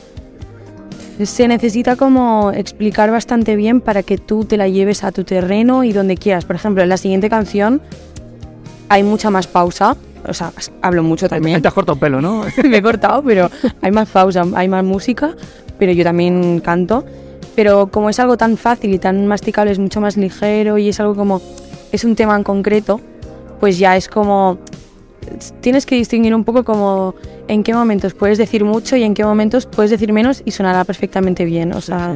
se 1.24 1.48
necesita 1.48 1.96
como 1.96 2.52
explicar 2.54 3.10
bastante 3.10 3.56
bien 3.56 3.80
para 3.80 4.04
que 4.04 4.18
tú 4.18 4.44
te 4.44 4.56
la 4.56 4.68
lleves 4.68 5.02
a 5.02 5.10
tu 5.10 5.24
terreno 5.24 5.82
y 5.82 5.92
donde 5.92 6.16
quieras. 6.16 6.44
Por 6.44 6.54
ejemplo, 6.56 6.82
en 6.82 6.88
la 6.88 6.96
siguiente 6.96 7.28
canción 7.28 7.80
hay 8.88 9.02
mucha 9.02 9.28
más 9.30 9.46
pausa. 9.48 9.96
O 10.26 10.34
sea, 10.34 10.52
hablo 10.82 11.02
mucho 11.02 11.28
también. 11.28 11.60
Te 11.62 11.68
has 11.68 11.74
cortado 11.74 11.98
pelo, 11.98 12.20
¿no? 12.20 12.44
me 12.64 12.76
he 12.76 12.82
cortado, 12.82 13.22
pero 13.24 13.50
hay 13.80 13.90
más 13.90 14.08
pausa, 14.08 14.44
hay 14.54 14.68
más 14.68 14.84
música, 14.84 15.34
pero 15.78 15.92
yo 15.92 16.04
también 16.04 16.60
canto. 16.60 17.04
Pero 17.54 17.88
como 17.88 18.08
es 18.10 18.20
algo 18.20 18.36
tan 18.36 18.56
fácil 18.56 18.94
y 18.94 18.98
tan 18.98 19.26
masticable, 19.26 19.72
es 19.72 19.78
mucho 19.78 20.00
más 20.00 20.16
ligero 20.16 20.78
y 20.78 20.88
es 20.88 21.00
algo 21.00 21.14
como, 21.14 21.40
es 21.92 22.04
un 22.04 22.14
tema 22.14 22.36
en 22.36 22.44
concreto, 22.44 23.00
pues 23.60 23.78
ya 23.78 23.96
es 23.96 24.08
como, 24.08 24.58
tienes 25.60 25.86
que 25.86 25.94
distinguir 25.96 26.34
un 26.34 26.44
poco 26.44 26.64
como 26.64 27.14
en 27.48 27.64
qué 27.64 27.74
momentos 27.74 28.14
puedes 28.14 28.38
decir 28.38 28.64
mucho 28.64 28.96
y 28.96 29.02
en 29.02 29.14
qué 29.14 29.24
momentos 29.24 29.66
puedes 29.66 29.90
decir 29.90 30.12
menos 30.12 30.42
y 30.44 30.52
sonará 30.52 30.84
perfectamente 30.84 31.44
bien. 31.44 31.72
O 31.72 31.80
sea, 31.80 32.14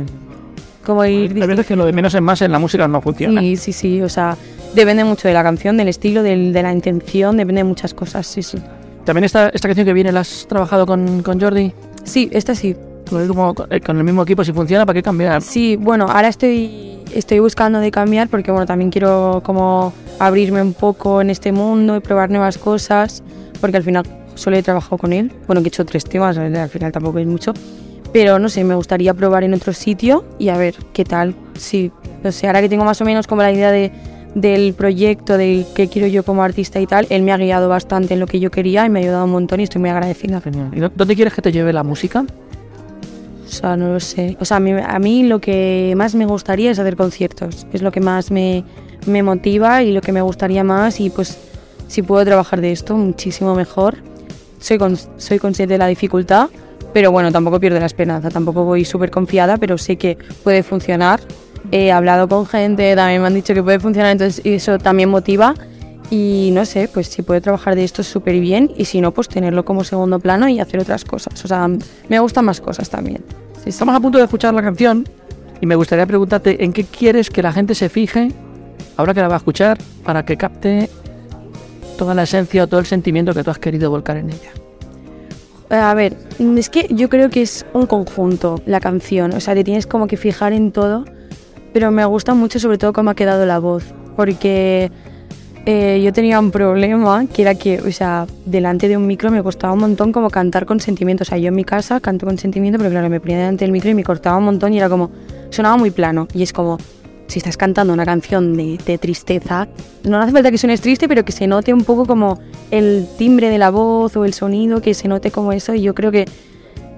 como 0.84 1.04
ir... 1.04 1.36
La 1.36 1.46
verdad 1.46 1.62
es 1.62 1.66
que 1.66 1.76
lo 1.76 1.84
de 1.86 1.92
menos 1.92 2.14
en 2.14 2.22
más 2.24 2.40
en 2.42 2.52
la 2.52 2.58
música 2.58 2.86
no 2.86 3.00
funciona. 3.00 3.40
Sí, 3.40 3.56
sí, 3.56 3.72
sí, 3.72 4.02
o 4.02 4.08
sea, 4.08 4.36
depende 4.74 5.02
mucho 5.04 5.26
de 5.26 5.34
la 5.34 5.42
canción, 5.42 5.76
del 5.76 5.88
estilo, 5.88 6.22
del- 6.22 6.52
de 6.52 6.62
la 6.62 6.72
intención, 6.72 7.36
depende 7.36 7.60
de 7.60 7.64
muchas 7.64 7.94
cosas, 7.94 8.26
sí, 8.26 8.42
sí. 8.42 8.58
También 9.04 9.24
esta, 9.24 9.48
esta 9.48 9.66
canción 9.68 9.84
que 9.86 9.92
viene 9.92 10.12
la 10.12 10.20
has 10.20 10.46
trabajado 10.48 10.86
con, 10.86 11.22
con 11.22 11.40
Jordi, 11.40 11.72
Sí, 12.04 12.28
esta 12.32 12.54
sí, 12.56 12.76
Con 13.12 13.20
el, 13.22 13.28
como- 13.28 13.54
eh, 13.70 13.80
con 13.80 13.98
el 13.98 14.04
mismo 14.04 14.22
equipo, 14.22 14.42
si 14.44 14.52
funciona, 14.52 14.86
¿para 14.86 14.94
qué 14.94 15.02
cambiar? 15.02 15.42
Sí, 15.42 15.76
bueno, 15.76 16.06
ahora 16.08 16.28
estoy, 16.28 16.98
estoy 17.14 17.38
buscando 17.40 17.78
de 17.78 17.90
cambiar 17.90 18.28
porque 18.28 18.50
bueno, 18.50 18.64
también 18.66 18.90
quiero 18.90 19.42
como 19.44 19.92
abrirme 20.18 20.62
un 20.62 20.72
poco 20.72 21.20
en 21.20 21.28
este 21.30 21.52
mundo 21.52 21.96
y 21.96 22.00
probar 22.00 22.30
nuevas 22.30 22.56
cosas, 22.58 23.22
porque 23.60 23.76
al 23.76 23.82
final 23.82 24.04
solo 24.34 24.56
he 24.56 24.62
trabajado 24.62 24.96
con 24.98 25.12
él. 25.12 25.30
Bueno, 25.46 25.60
que 25.62 25.66
he 25.66 25.68
hecho 25.68 25.84
tres 25.84 26.04
temas, 26.04 26.38
al 26.38 26.68
final 26.70 26.90
tampoco 26.90 27.18
es 27.18 27.26
mucho. 27.26 27.52
Pero 28.14 28.38
no 28.38 28.48
sé, 28.48 28.62
me 28.64 28.74
gustaría 28.74 29.14
probar 29.14 29.44
en 29.44 29.54
otro 29.54 29.72
sitio 29.72 30.24
y 30.38 30.48
a 30.48 30.56
ver 30.56 30.74
qué 30.92 31.04
tal. 31.04 31.34
Sí, 31.58 31.90
o 32.24 32.32
sea, 32.32 32.50
ahora 32.50 32.60
que 32.62 32.68
tengo 32.68 32.84
más 32.84 33.00
o 33.00 33.04
menos 33.04 33.26
como 33.26 33.42
la 33.42 33.52
idea 33.52 33.70
de, 33.70 33.90
del 34.34 34.74
proyecto, 34.74 35.36
de 35.38 35.64
qué 35.74 35.88
quiero 35.88 36.08
yo 36.08 36.22
como 36.22 36.42
artista 36.42 36.78
y 36.80 36.86
tal, 36.86 37.06
él 37.10 37.22
me 37.22 37.32
ha 37.32 37.36
guiado 37.38 37.68
bastante 37.68 38.12
en 38.14 38.20
lo 38.20 38.26
que 38.26 38.38
yo 38.40 38.50
quería 38.50 38.84
y 38.86 38.90
me 38.90 39.00
ha 39.00 39.02
ayudado 39.02 39.24
un 39.24 39.32
montón 39.32 39.60
y 39.60 39.64
estoy 39.64 39.80
muy 39.80 39.90
agradecida. 39.90 40.40
Genial. 40.42 40.68
¿Y 40.74 40.80
dó- 40.80 40.92
dónde 40.94 41.14
quieres 41.14 41.32
que 41.34 41.40
te 41.42 41.52
lleve 41.52 41.72
la 41.72 41.82
música? 41.84 42.24
O 43.52 43.54
sea, 43.54 43.76
no 43.76 43.92
lo 43.92 44.00
sé. 44.00 44.38
O 44.40 44.46
sea, 44.46 44.56
a 44.56 44.60
mí, 44.60 44.72
a 44.72 44.98
mí 44.98 45.24
lo 45.24 45.38
que 45.38 45.92
más 45.94 46.14
me 46.14 46.24
gustaría 46.24 46.70
es 46.70 46.78
hacer 46.78 46.96
conciertos. 46.96 47.66
Es 47.74 47.82
lo 47.82 47.92
que 47.92 48.00
más 48.00 48.30
me, 48.30 48.64
me 49.06 49.22
motiva 49.22 49.82
y 49.82 49.92
lo 49.92 50.00
que 50.00 50.10
me 50.10 50.22
gustaría 50.22 50.64
más. 50.64 51.00
Y 51.00 51.10
pues, 51.10 51.36
si 51.86 52.00
puedo 52.00 52.24
trabajar 52.24 52.62
de 52.62 52.72
esto, 52.72 52.96
muchísimo 52.96 53.54
mejor. 53.54 53.96
Soy, 54.58 54.78
con- 54.78 54.96
soy 55.18 55.38
consciente 55.38 55.74
de 55.74 55.78
la 55.78 55.86
dificultad, 55.86 56.48
pero 56.94 57.12
bueno, 57.12 57.30
tampoco 57.30 57.60
pierdo 57.60 57.78
la 57.78 57.84
esperanza. 57.86 58.30
Tampoco 58.30 58.64
voy 58.64 58.86
súper 58.86 59.10
confiada, 59.10 59.58
pero 59.58 59.76
sé 59.76 59.96
que 59.96 60.16
puede 60.42 60.62
funcionar. 60.62 61.20
He 61.70 61.92
hablado 61.92 62.28
con 62.28 62.46
gente, 62.46 62.96
también 62.96 63.20
me 63.20 63.26
han 63.26 63.34
dicho 63.34 63.52
que 63.52 63.62
puede 63.62 63.80
funcionar, 63.80 64.12
entonces 64.12 64.40
eso 64.46 64.78
también 64.78 65.10
motiva. 65.10 65.54
Y 66.12 66.50
no 66.52 66.66
sé, 66.66 66.90
pues 66.92 67.08
si 67.08 67.22
puedo 67.22 67.40
trabajar 67.40 67.74
de 67.74 67.84
esto 67.84 68.02
súper 68.02 68.38
bien 68.38 68.70
y 68.76 68.84
si 68.84 69.00
no, 69.00 69.12
pues 69.12 69.28
tenerlo 69.28 69.64
como 69.64 69.82
segundo 69.82 70.18
plano 70.18 70.46
y 70.46 70.60
hacer 70.60 70.78
otras 70.78 71.06
cosas. 71.06 71.42
O 71.42 71.48
sea, 71.48 71.66
me 72.10 72.20
gustan 72.20 72.44
más 72.44 72.60
cosas 72.60 72.90
también. 72.90 73.24
Sí. 73.64 73.70
Estamos 73.70 73.96
a 73.96 74.00
punto 74.00 74.18
de 74.18 74.24
escuchar 74.24 74.52
la 74.52 74.60
canción 74.60 75.08
y 75.62 75.64
me 75.64 75.74
gustaría 75.74 76.04
preguntarte 76.04 76.62
en 76.62 76.74
qué 76.74 76.84
quieres 76.84 77.30
que 77.30 77.40
la 77.40 77.50
gente 77.50 77.74
se 77.74 77.88
fije 77.88 78.30
ahora 78.98 79.14
que 79.14 79.22
la 79.22 79.28
va 79.28 79.36
a 79.36 79.38
escuchar 79.38 79.78
para 80.04 80.22
que 80.22 80.36
capte 80.36 80.90
toda 81.96 82.14
la 82.14 82.24
esencia 82.24 82.64
o 82.64 82.66
todo 82.66 82.80
el 82.80 82.86
sentimiento 82.86 83.32
que 83.32 83.42
tú 83.42 83.50
has 83.50 83.58
querido 83.58 83.88
volcar 83.88 84.18
en 84.18 84.28
ella. 84.28 84.50
A 85.70 85.94
ver, 85.94 86.18
es 86.58 86.68
que 86.68 86.88
yo 86.90 87.08
creo 87.08 87.30
que 87.30 87.40
es 87.40 87.64
un 87.72 87.86
conjunto 87.86 88.60
la 88.66 88.80
canción, 88.80 89.32
o 89.32 89.40
sea, 89.40 89.54
te 89.54 89.64
tienes 89.64 89.86
como 89.86 90.06
que 90.08 90.18
fijar 90.18 90.52
en 90.52 90.72
todo, 90.72 91.06
pero 91.72 91.90
me 91.90 92.04
gusta 92.04 92.34
mucho 92.34 92.58
sobre 92.58 92.76
todo 92.76 92.92
cómo 92.92 93.08
ha 93.08 93.14
quedado 93.14 93.46
la 93.46 93.58
voz, 93.58 93.94
porque 94.14 94.92
eh, 95.66 96.00
yo 96.04 96.12
tenía 96.12 96.40
un 96.40 96.50
problema 96.50 97.26
que 97.26 97.42
era 97.42 97.54
que, 97.54 97.80
o 97.80 97.92
sea, 97.92 98.26
delante 98.44 98.88
de 98.88 98.96
un 98.96 99.06
micro 99.06 99.30
me 99.30 99.42
costaba 99.42 99.72
un 99.72 99.80
montón 99.80 100.12
como 100.12 100.30
cantar 100.30 100.66
con 100.66 100.80
sentimiento, 100.80 101.22
o 101.22 101.24
sea, 101.24 101.38
yo 101.38 101.48
en 101.48 101.54
mi 101.54 101.64
casa 101.64 102.00
canto 102.00 102.26
con 102.26 102.38
sentimiento, 102.38 102.78
pero 102.78 102.90
claro, 102.90 103.08
me 103.08 103.20
ponía 103.20 103.38
delante 103.38 103.64
del 103.64 103.72
micro 103.72 103.90
y 103.90 103.94
me 103.94 104.04
cortaba 104.04 104.36
un 104.36 104.44
montón 104.44 104.72
y 104.72 104.78
era 104.78 104.88
como, 104.88 105.10
sonaba 105.50 105.76
muy 105.76 105.90
plano, 105.90 106.26
y 106.34 106.42
es 106.42 106.52
como, 106.52 106.78
si 107.28 107.38
estás 107.38 107.56
cantando 107.56 107.92
una 107.92 108.04
canción 108.04 108.56
de, 108.56 108.78
de 108.84 108.98
tristeza, 108.98 109.68
no 110.04 110.20
hace 110.20 110.32
falta 110.32 110.50
que 110.50 110.58
suenes 110.58 110.80
triste, 110.80 111.08
pero 111.08 111.24
que 111.24 111.32
se 111.32 111.46
note 111.46 111.72
un 111.72 111.84
poco 111.84 112.06
como 112.06 112.38
el 112.70 113.06
timbre 113.16 113.48
de 113.48 113.58
la 113.58 113.70
voz 113.70 114.16
o 114.16 114.24
el 114.24 114.34
sonido, 114.34 114.82
que 114.82 114.94
se 114.94 115.08
note 115.08 115.30
como 115.30 115.52
eso. 115.52 115.74
Y 115.74 115.82
yo 115.82 115.94
creo 115.94 116.10
que 116.10 116.26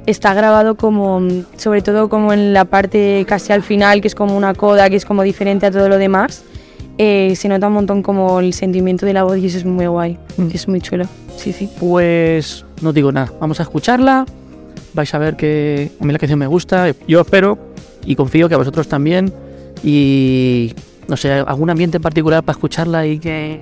está 0.06 0.34
grabado 0.34 0.76
como, 0.76 1.20
sobre 1.56 1.82
todo 1.82 2.08
como 2.08 2.32
en 2.32 2.52
la 2.52 2.64
parte 2.64 3.24
casi 3.28 3.52
al 3.52 3.62
final, 3.62 4.00
que 4.00 4.08
es 4.08 4.14
como 4.14 4.36
una 4.36 4.54
coda, 4.54 4.90
que 4.90 4.96
es 4.96 5.04
como 5.04 5.22
diferente 5.22 5.66
a 5.66 5.70
todo 5.70 5.88
lo 5.88 5.98
demás. 5.98 6.44
Eh, 6.98 7.34
se 7.36 7.48
nota 7.48 7.66
un 7.68 7.74
montón 7.74 8.02
como 8.02 8.40
el 8.40 8.52
sentimiento 8.52 9.04
de 9.06 9.12
la 9.12 9.24
voz 9.24 9.38
y 9.38 9.46
eso 9.46 9.58
es 9.58 9.64
muy 9.64 9.86
guay, 9.86 10.18
Mm. 10.36 10.48
es 10.52 10.68
muy 10.68 10.80
chulo. 10.80 11.04
Sí, 11.36 11.52
sí. 11.52 11.68
Pues 11.80 12.64
no 12.82 12.92
digo 12.92 13.10
nada, 13.12 13.32
vamos 13.40 13.58
a 13.60 13.64
escucharla, 13.64 14.24
vais 14.92 15.12
a 15.14 15.18
ver 15.18 15.36
que 15.36 15.90
a 16.00 16.04
mí 16.04 16.12
la 16.12 16.18
canción 16.18 16.38
me 16.38 16.46
gusta, 16.46 16.92
yo 17.08 17.20
espero 17.20 17.58
y 18.04 18.14
confío 18.14 18.48
que 18.48 18.54
a 18.54 18.58
vosotros 18.58 18.86
también 18.88 19.32
y 19.82 20.72
no 21.08 21.16
sé, 21.16 21.32
algún 21.32 21.70
ambiente 21.70 21.98
en 21.98 22.02
particular 22.02 22.42
para 22.42 22.56
escucharla 22.56 23.06
y 23.06 23.18
que... 23.18 23.60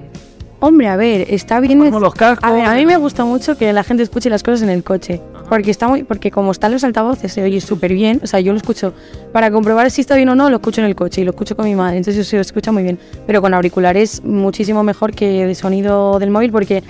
Hombre, 0.61 0.87
a 0.87 0.95
ver, 0.97 1.27
está 1.29 1.59
bien. 1.59 1.79
Ponemos 1.79 2.01
los 2.01 2.15
cascos. 2.15 2.49
A 2.49 2.53
ver, 2.53 2.65
a 2.65 2.75
mí 2.75 2.87
me 2.87 2.97
gusta 2.97 3.25
mucho 3.25 3.57
que 3.59 3.73
la 3.73 3.83
gente 3.83 4.05
escuche 4.05 4.31
las 4.31 4.45
cosas 4.45 4.63
en 4.63 4.69
el 4.71 4.85
coche. 4.85 5.21
Porque 5.53 5.71
está 5.71 5.87
muy, 5.87 6.03
porque 6.03 6.31
como 6.31 6.51
están 6.51 6.73
los 6.73 6.83
altavoces 6.83 7.31
se 7.31 7.43
oye 7.43 7.61
súper 7.61 7.93
bien, 7.93 8.21
o 8.23 8.27
sea, 8.27 8.41
yo 8.41 8.53
lo 8.53 8.57
escucho 8.57 8.95
para 9.35 9.51
comprobar 9.51 9.91
si 9.91 10.01
está 10.01 10.17
bien 10.17 10.31
o 10.31 10.35
no, 10.35 10.49
lo 10.49 10.57
escucho 10.57 10.81
en 10.81 10.87
el 10.87 10.95
coche 10.95 11.21
y 11.21 11.25
lo 11.25 11.33
escucho 11.33 11.55
con 11.55 11.67
mi 11.67 11.75
madre, 11.75 11.99
entonces 11.99 12.27
se 12.27 12.41
escucha 12.41 12.73
muy 12.73 12.83
bien. 12.83 12.99
Pero 13.27 13.43
con 13.43 13.53
auriculares 13.53 14.25
muchísimo 14.25 14.83
mejor 14.83 15.13
que 15.13 15.45
de 15.45 15.55
sonido 15.55 16.19
del 16.19 16.31
móvil 16.31 16.53
porque, 16.53 16.83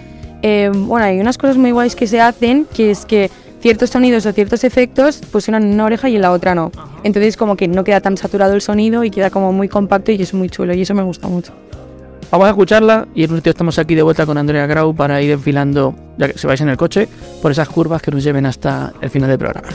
eh, 0.43 0.71
bueno, 0.73 1.05
hay 1.05 1.19
unas 1.19 1.39
cosas 1.39 1.57
muy 1.57 1.73
guays 1.73 1.97
que 1.97 2.07
se 2.07 2.21
hacen, 2.21 2.65
que 2.73 2.93
es 2.93 3.05
que 3.05 3.33
ciertos 3.61 3.91
sonidos 3.91 4.27
o 4.27 4.33
ciertos 4.33 4.63
efectos 4.63 5.21
pues 5.33 5.43
suenan 5.43 5.65
en 5.65 5.75
una 5.75 5.87
oreja 5.87 6.09
y 6.09 6.15
en 6.15 6.23
la 6.23 6.31
otra 6.31 6.55
no. 6.55 6.71
Entonces 7.03 7.37
como 7.37 7.57
que 7.57 7.67
no 7.67 7.83
queda 7.83 8.01
tan 8.01 8.17
saturado 8.17 8.55
el 8.55 8.61
sonido 8.61 9.03
y 9.03 9.11
queda 9.11 9.31
como 9.31 9.53
muy 9.53 9.69
compacto 9.69 10.13
y 10.13 10.23
es 10.23 10.33
muy 10.35 10.49
chulo 10.49 10.73
y 10.73 10.83
eso 10.83 10.95
me 10.95 11.03
gusta 11.03 11.27
mucho. 11.27 11.53
Vamos 12.33 12.47
a 12.47 12.51
escucharla 12.53 13.07
y 13.15 13.25
en 13.25 13.31
un 13.31 13.37
sitio 13.37 13.51
estamos 13.51 13.79
aquí 13.79 13.95
de 13.95 14.01
vuelta 14.01 14.25
con 14.25 14.39
Andrea 14.39 14.67
Grau 14.67 14.95
para 14.95 15.21
ir 15.21 15.33
enfilando, 15.33 15.95
ya 16.17 16.29
que 16.29 16.39
se 16.39 16.47
vais 16.47 16.59
en 16.63 16.71
el 16.71 16.79
coche, 16.79 17.07
por 17.43 17.53
esas 17.53 17.69
curvas 17.69 18.01
que 18.01 18.11
nos 18.11 18.25
lleven 18.25 18.47
hasta 18.47 18.91
el 19.03 19.11
final 19.11 19.29
del 19.29 19.39
programa. 19.39 19.69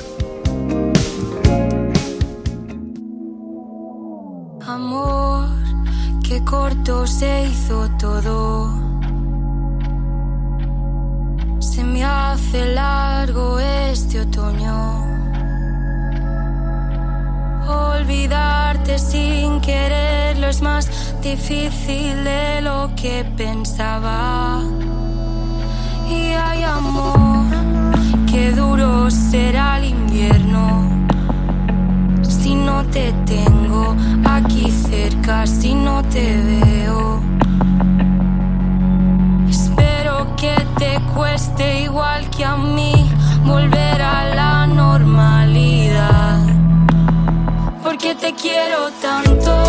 Amor, 4.65 5.49
qué 6.27 6.43
corto 6.43 7.05
se 7.05 7.43
hizo 7.45 7.87
todo. 7.99 8.73
Se 11.59 11.83
me 11.83 12.03
hace 12.03 12.73
largo 12.73 13.59
este 13.59 14.21
otoño. 14.21 15.16
Olvidarte 17.67 18.97
sin 18.97 19.59
quererlo 19.59 20.47
es 20.47 20.61
más 20.61 20.89
difícil 21.21 22.23
de 22.23 22.61
lo 22.61 22.89
que 22.95 23.25
pensaba. 23.35 24.61
Y 26.09 26.31
hay 26.31 26.63
amor, 26.63 27.45
qué 28.31 28.51
duro 28.53 29.11
será 29.11 29.79
el 29.79 29.85
invierno. 29.85 30.89
Si 32.21 32.55
no 32.55 32.85
te 32.85 33.11
tengo 33.25 33.95
aquí 34.23 34.71
cerca, 34.71 35.45
si 35.45 35.75
no 35.75 36.01
te 36.03 36.41
veo. 36.41 37.21
Espero 39.49 40.35
que 40.37 40.55
te 40.79 41.01
cueste 41.13 41.81
igual 41.81 42.29
que 42.29 42.45
a 42.45 42.55
mí 42.55 43.09
volver 43.43 43.76
Porque 48.07 48.31
te 48.31 48.33
quiero 48.35 48.89
tanto. 49.01 49.66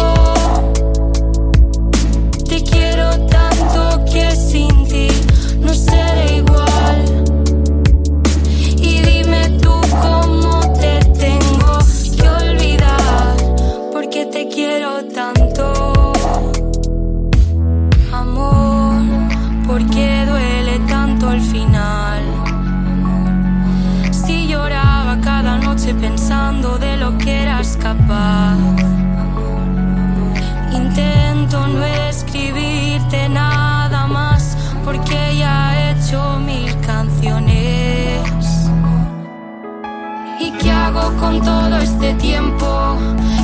Este 41.89 42.13
tiempo? 42.15 42.97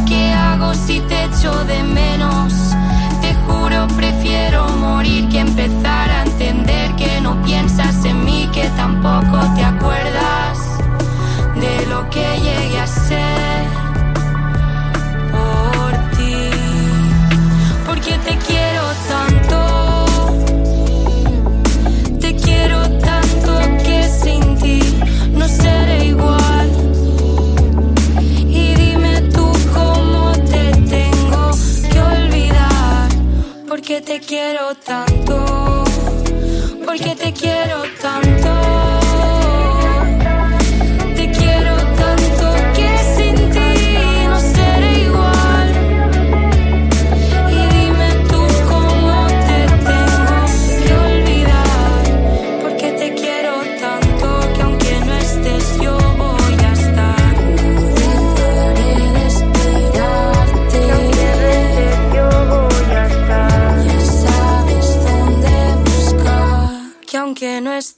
¿Qué 0.07 0.33
hago 0.33 0.74
si 0.74 1.00
te 1.00 1.24
echo 1.24 1.52
de 1.64 1.83
menos? 1.83 2.52
Te 3.22 3.35
juro, 3.46 3.87
prefiero 3.96 4.68
morir 4.68 5.28
que 5.28 5.40
empezar 5.40 6.11
a 6.11 6.24
entender 6.24 6.94
que 6.96 7.20
no 7.22 7.40
piensas 7.42 8.04
en 8.04 8.24
mí, 8.24 8.48
que 8.52 8.64
tampoco 8.76 9.38
te 9.57 9.64
acuerdas 9.64 10.59
de 11.54 11.87
lo 11.87 12.09
que 12.11 12.26
llegué 12.44 12.78
a 12.78 12.87
ser 12.87 13.34
Porque 33.87 34.01
te 34.01 34.18
quiero 34.18 34.75
tanto. 34.77 35.85
Porque 36.87 37.14
te 37.16 37.35
quiero 37.35 37.83
tanto. 38.01 38.63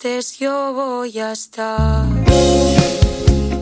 No 0.07 0.39
yo 0.39 0.73
voy 0.73 1.19
a 1.19 1.33
estar. 1.33 2.05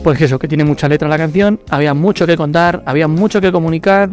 Pues 0.03 0.21
eso, 0.21 0.37
que 0.37 0.47
tiene 0.47 0.63
mucha 0.63 0.87
letra 0.87 1.07
la 1.07 1.17
canción, 1.17 1.59
había 1.69 1.93
mucho 1.95 2.27
que 2.27 2.37
contar, 2.37 2.83
había 2.85 3.07
mucho 3.07 3.41
que 3.41 3.51
comunicar 3.51 4.09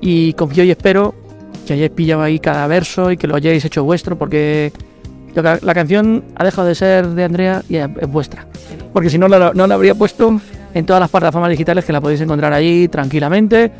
y 0.00 0.32
confío 0.34 0.62
y 0.64 0.70
espero 0.70 1.14
que 1.66 1.72
hayáis 1.72 1.90
pillado 1.90 2.22
ahí 2.22 2.38
cada 2.38 2.66
verso 2.68 3.10
y 3.10 3.16
que 3.16 3.26
lo 3.26 3.34
hayáis 3.34 3.64
hecho 3.64 3.82
vuestro 3.82 4.16
porque 4.16 4.72
la 5.34 5.74
canción 5.74 6.24
ha 6.36 6.44
dejado 6.44 6.68
de 6.68 6.74
ser 6.76 7.08
de 7.08 7.24
Andrea 7.24 7.62
y 7.68 7.76
es 7.76 7.88
es 8.00 8.08
vuestra. 8.08 8.46
Porque 8.92 9.10
si 9.10 9.18
no, 9.18 9.26
la- 9.26 9.52
no 9.52 9.66
la 9.66 9.74
habría 9.74 9.94
puesto 9.96 10.40
en 10.74 10.86
todas 10.86 11.00
las 11.00 11.10
plataformas 11.10 11.50
digitales 11.50 11.84
que 11.84 11.92
la 11.92 12.00
podéis 12.00 12.20
encontrar 12.20 12.52
allí 12.52 12.86
tranquilamente. 12.88 13.72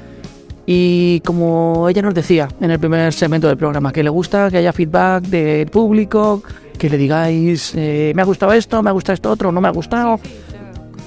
Y 0.66 1.20
como 1.20 1.88
ella 1.88 2.02
nos 2.02 2.14
decía 2.14 2.48
en 2.60 2.70
el 2.70 2.78
primer 2.78 3.12
segmento 3.12 3.46
del 3.48 3.56
programa, 3.56 3.92
que 3.92 4.02
le 4.02 4.10
gusta 4.10 4.50
que 4.50 4.56
haya 4.58 4.72
feedback 4.72 5.24
del 5.24 5.66
público, 5.68 6.42
que 6.78 6.90
le 6.90 6.98
digáis, 6.98 7.72
eh, 7.76 8.12
me 8.14 8.22
ha 8.22 8.24
gustado 8.24 8.52
esto, 8.52 8.82
me 8.82 8.90
ha 8.90 8.92
gustado 8.92 9.14
esto 9.14 9.30
otro, 9.30 9.52
no 9.52 9.60
me 9.60 9.68
ha 9.68 9.72
gustado. 9.72 10.18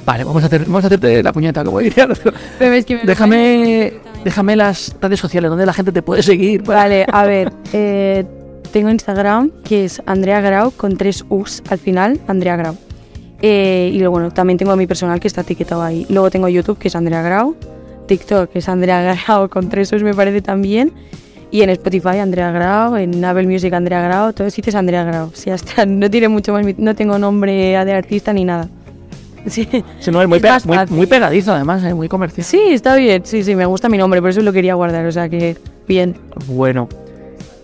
Vale, 0.05 0.23
vamos 0.23 0.43
a, 0.43 0.45
hacer, 0.45 0.65
vamos 0.65 0.83
a 0.83 0.87
hacerte 0.87 1.23
la 1.23 1.33
puñeta, 1.33 1.63
como 1.63 1.79
diría. 1.79 2.07
Es 2.59 2.85
que 2.85 2.97
Déjame, 2.97 3.93
déjame 4.23 4.55
las 4.55 4.95
redes 5.01 5.19
sociales 5.19 5.49
donde 5.49 5.65
la 5.65 5.73
gente 5.73 5.91
te 5.91 6.03
puede 6.03 6.21
seguir. 6.21 6.61
Vale, 6.61 7.05
a 7.11 7.23
ver, 7.25 7.51
eh, 7.73 8.23
tengo 8.71 8.89
Instagram 8.89 9.51
que 9.63 9.85
es 9.85 10.01
Andrea 10.05 10.41
Grau 10.41 10.71
con 10.71 10.97
tres 10.97 11.25
U's 11.29 11.63
al 11.69 11.79
final, 11.79 12.19
Andrea 12.27 12.55
Grau. 12.55 12.77
Eh, 13.41 13.91
y 13.93 13.97
luego, 13.97 14.13
bueno, 14.13 14.31
también 14.31 14.57
tengo 14.57 14.75
mi 14.75 14.85
personal 14.85 15.19
que 15.19 15.27
está 15.27 15.41
etiquetado 15.41 15.81
ahí. 15.81 16.05
Luego 16.09 16.29
tengo 16.29 16.47
YouTube 16.49 16.77
que 16.77 16.87
es 16.87 16.95
Andrea 16.95 17.23
Grau, 17.23 17.55
TikTok 18.07 18.51
que 18.51 18.59
es 18.59 18.69
Andrea 18.69 19.01
Grau 19.01 19.49
con 19.49 19.69
tres 19.69 19.91
U's 19.91 20.03
me 20.03 20.13
parece 20.13 20.41
también. 20.41 20.93
Y 21.51 21.61
en 21.61 21.69
Spotify 21.69 22.17
Andrea 22.17 22.51
Grau, 22.51 22.95
en 22.95 23.23
Apple 23.23 23.47
Music 23.47 23.73
Andrea 23.73 24.01
Grau, 24.01 24.33
todos 24.33 24.53
sitios 24.53 24.75
Andrea 24.75 25.03
Grau. 25.03 25.31
Sí, 25.33 25.49
hasta 25.49 25.85
no 25.87 26.09
tiene 26.09 26.27
mucho 26.27 26.53
más, 26.53 26.65
no 26.77 26.95
tengo 26.95 27.17
nombre 27.17 27.53
de 27.53 27.93
artista 27.93 28.33
ni 28.33 28.45
nada. 28.45 28.67
Sí, 29.47 29.67
Si 29.99 30.09
no, 30.09 30.23
es 30.23 30.27
muy, 30.27 30.39
Es 30.39 30.89
muy 30.89 31.05
pegadizo 31.05 31.53
además, 31.53 31.83
eh, 31.83 31.93
muy 31.93 32.09
comercial. 32.09 32.43
sí, 32.43 32.59
está 32.71 32.95
bien, 32.95 33.21
sí, 33.25 33.43
sí, 33.43 33.53
me 33.53 33.67
gusta 33.67 33.89
mi 33.89 33.97
nombre, 33.97 34.19
por 34.19 34.31
eso 34.31 34.41
lo 34.41 34.51
quería 34.51 34.73
guardar, 34.73 35.05
o 35.05 35.11
sea 35.11 35.29
que 35.29 35.55
bien. 35.87 36.15
Bueno, 36.47 36.89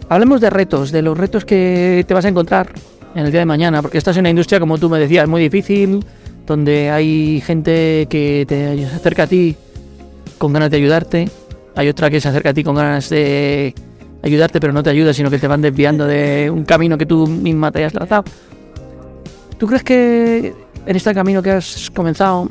hablemos 0.07 0.41
de 0.41 0.51
retos, 0.51 0.91
de 0.91 1.01
los 1.01 1.17
retos 1.17 1.43
que 1.43 2.05
te 2.07 2.13
vas 2.13 2.25
a 2.25 2.27
encontrar 2.27 2.71
en 3.15 3.25
el 3.25 3.31
día 3.31 3.39
de 3.39 3.45
mañana, 3.45 3.81
porque 3.81 3.97
estás 3.97 4.15
en 4.17 4.21
una 4.21 4.29
industria, 4.29 4.59
como 4.59 4.77
tú 4.77 4.89
me 4.89 4.99
decías, 4.99 5.27
muy 5.27 5.41
difícil, 5.41 6.05
donde 6.45 6.91
hay 6.91 7.41
gente 7.41 8.07
que 8.09 8.45
te 8.47 8.77
se 8.77 8.95
acerca 8.95 9.23
a 9.23 9.27
ti 9.27 9.55
con 10.37 10.53
ganas 10.53 10.69
de 10.69 10.77
ayudarte, 10.77 11.29
hay 11.75 11.87
otra 11.89 12.09
que 12.09 12.19
se 12.21 12.27
acerca 12.29 12.49
a 12.49 12.53
ti 12.53 12.63
con 12.63 12.75
ganas 12.75 13.09
de 13.09 13.73
ayudarte, 14.23 14.59
pero 14.59 14.73
no 14.73 14.83
te 14.83 14.89
ayuda, 14.89 15.13
sino 15.13 15.29
que 15.29 15.39
te 15.39 15.47
van 15.47 15.61
desviando 15.61 16.05
de 16.05 16.49
un 16.51 16.63
camino 16.63 16.97
que 16.97 17.05
tú 17.05 17.27
misma 17.27 17.71
te 17.71 17.79
hayas 17.79 17.93
trazado. 17.93 18.23
¿Tú 19.57 19.67
crees 19.67 19.83
que 19.83 20.53
en 20.85 20.95
este 20.95 21.13
camino 21.13 21.41
que 21.41 21.51
has 21.51 21.89
comenzado 21.91 22.49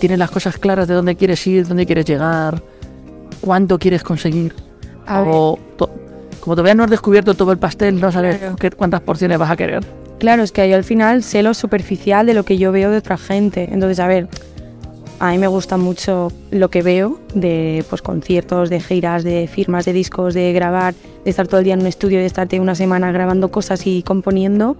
tienes 0.00 0.18
las 0.18 0.30
cosas 0.30 0.58
claras 0.58 0.88
de 0.88 0.94
dónde 0.94 1.16
quieres 1.16 1.46
ir, 1.46 1.66
dónde 1.66 1.86
quieres 1.86 2.04
llegar, 2.04 2.62
cuánto 3.40 3.78
quieres 3.78 4.02
conseguir? 4.02 4.54
A 5.06 5.22
o 5.22 5.58
to- 5.76 5.90
como 6.40 6.54
todavía 6.54 6.74
no 6.74 6.84
has 6.84 6.90
descubierto 6.90 7.34
todo 7.34 7.50
el 7.52 7.58
pastel, 7.58 8.00
no 8.00 8.12
sabes 8.12 8.36
Claro. 8.38 8.56
qué- 8.56 8.70
cuántas 8.70 9.00
porciones 9.00 9.38
vas 9.38 9.50
a 9.50 9.56
querer. 9.56 9.84
claro, 10.18 10.42
es 10.42 10.52
que 10.52 10.68
yo 10.68 10.76
al 10.76 10.84
final 10.84 11.22
sé 11.22 11.42
lo 11.42 11.52
superficial 11.54 12.24
de 12.26 12.34
lo 12.34 12.44
que 12.44 12.56
yo 12.56 12.72
veo 12.72 12.90
de 12.90 12.96
otra 12.98 13.18
gente. 13.18 13.68
Entonces, 13.70 14.00
a 14.00 14.06
ver, 14.06 14.28
a 15.18 15.30
mí 15.30 15.38
me 15.38 15.46
gusta 15.46 15.76
mucho 15.76 16.32
lo 16.50 16.70
que 16.70 16.82
veo 16.82 17.18
de 17.34 17.84
pues, 17.88 18.02
conciertos, 18.02 18.70
de 18.70 18.80
giras, 18.80 19.24
de 19.24 19.48
firmas 19.48 19.84
de 19.84 19.92
discos, 19.92 20.34
de 20.34 20.52
grabar, 20.52 20.94
de 21.24 21.30
estar 21.30 21.48
todo 21.48 21.58
el 21.58 21.64
día 21.64 21.74
en 21.74 21.80
un 21.80 21.86
estudio, 21.86 22.18
de 22.18 22.26
estarte 22.26 22.60
una 22.60 22.74
semana 22.74 23.10
grabando 23.12 23.50
cosas 23.50 23.86
y 23.86 24.02
componiendo. 24.02 24.76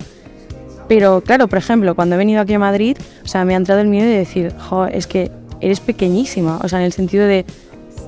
Pero 0.89 1.21
claro, 1.23 1.49
por 1.49 1.59
ejemplo, 1.59 1.95
cuando 1.95 2.15
he 2.15 2.19
venido 2.19 2.41
aquí 2.41 2.55
a 2.55 2.59
Madrid, 2.59 2.97
o 3.25 3.29
sea, 3.29 3.45
me 3.45 3.55
ha 3.55 3.57
entrado 3.57 3.81
el 3.81 3.89
miedo 3.89 4.07
de 4.07 4.19
decir, 4.19 4.53
jo, 4.59 4.87
es 4.87 5.07
que 5.07 5.31
eres 5.61 5.81
pequeñísima, 5.81 6.61
o 6.63 6.69
sea, 6.69 6.79
en 6.79 6.85
el 6.85 6.93
sentido 6.93 7.27
de 7.27 7.45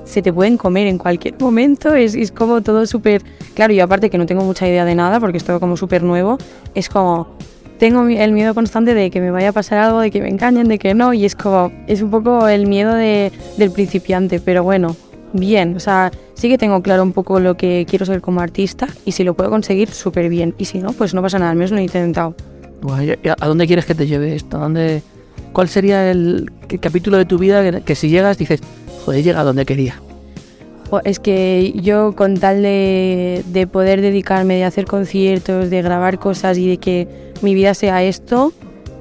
se 0.05 0.23
te 0.23 0.33
pueden 0.33 0.57
comer 0.57 0.87
en 0.87 0.99
cualquier 0.99 1.35
momento, 1.41 1.95
es, 1.95 2.15
es 2.15 2.31
como 2.31 2.63
todo 2.63 2.87
súper... 2.87 3.23
Claro, 3.55 3.73
yo 3.73 3.85
aparte 3.85 4.11
que 4.11 4.19
no 4.19 4.27
tengo 4.27 4.45
mucha 4.45 4.69
idea 4.69 4.85
de 4.85 4.95
nada, 4.95 5.19
porque 5.19 5.39
es 5.39 5.45
todo 5.45 5.61
como 5.61 5.77
súper 5.77 6.03
nuevo, 6.03 6.39
es 6.75 6.89
como... 6.89 7.37
Tengo 7.79 8.07
el 8.07 8.33
miedo 8.33 8.55
constante 8.55 8.93
de 8.93 9.11
que 9.11 9.21
me 9.21 9.31
vaya 9.31 9.51
a 9.51 9.53
pasar 9.53 9.79
algo, 9.79 10.01
de 10.01 10.11
que 10.11 10.21
me 10.21 10.29
engañen, 10.29 10.67
de 10.67 10.79
que 10.79 10.95
no, 10.95 11.15
y 11.15 11.25
es 11.25 11.37
como... 11.37 11.71
Es 11.87 12.03
un 12.03 12.11
poco 12.11 12.49
el 12.49 12.67
miedo 12.67 12.93
de, 12.93 13.31
del 13.57 13.71
principiante, 13.71 14.41
pero 14.41 14.65
bueno, 14.65 14.97
bien, 15.33 15.77
o 15.77 15.81
sea, 15.81 16.11
sí 16.35 16.49
que 16.49 16.59
tengo 16.59 16.83
claro 16.83 17.05
un 17.05 17.13
poco 17.13 17.39
lo 17.39 17.57
que 17.57 17.87
quiero 17.89 18.05
ser 18.05 18.21
como 18.21 18.41
artista, 18.41 18.89
y 19.05 19.13
si 19.13 19.23
lo 19.23 19.35
puedo 19.35 19.51
conseguir, 19.51 19.91
súper 19.91 20.29
bien, 20.29 20.55
y 20.59 20.65
si 20.65 20.79
no, 20.79 20.93
pues 20.93 21.15
no 21.15 21.23
pasa 21.23 21.39
nada, 21.39 21.53
al 21.53 21.57
menos 21.57 21.71
lo 21.71 21.79
he 21.79 21.83
intentado. 21.83 22.35
Guay, 22.83 23.17
¿y 23.23 23.29
¿A 23.29 23.37
a 23.39 23.47
dónde 23.47 23.67
quieres 23.69 23.87
que 23.87 23.95
te 23.95 24.09
lleve 24.09 24.35
esto? 24.35 24.57
¿A 24.57 24.61
dónde, 24.61 25.03
¿Cuál 25.53 25.69
sería 25.69 26.11
el, 26.11 26.51
capítulo 26.81 27.17
de 27.17 27.27
tu 27.27 27.39
vida 27.39 27.63
que, 27.63 27.83
que 27.83 27.95
si 27.95 28.09
llegas 28.09 28.39
dices, 28.39 28.61
joder, 29.05 29.21
he 29.21 29.23
llegado 29.23 29.47
donde 29.47 29.65
quería? 29.65 30.01
Es 31.05 31.21
que 31.21 31.75
yo 31.77 32.15
con 32.17 32.39
tal 32.39 32.63
de, 32.63 33.45
de 33.49 33.67
poder 33.67 34.01
dedicarme, 34.01 34.57
de 34.57 34.65
hacer 34.65 34.87
conciertos, 34.87 35.69
de 35.69 35.83
grabar 35.83 36.19
cosas 36.19 36.57
y 36.57 36.67
de 36.67 36.79
que 36.79 37.28
mi 37.43 37.55
vida 37.55 37.75
sea 37.75 38.03
esto, 38.03 38.53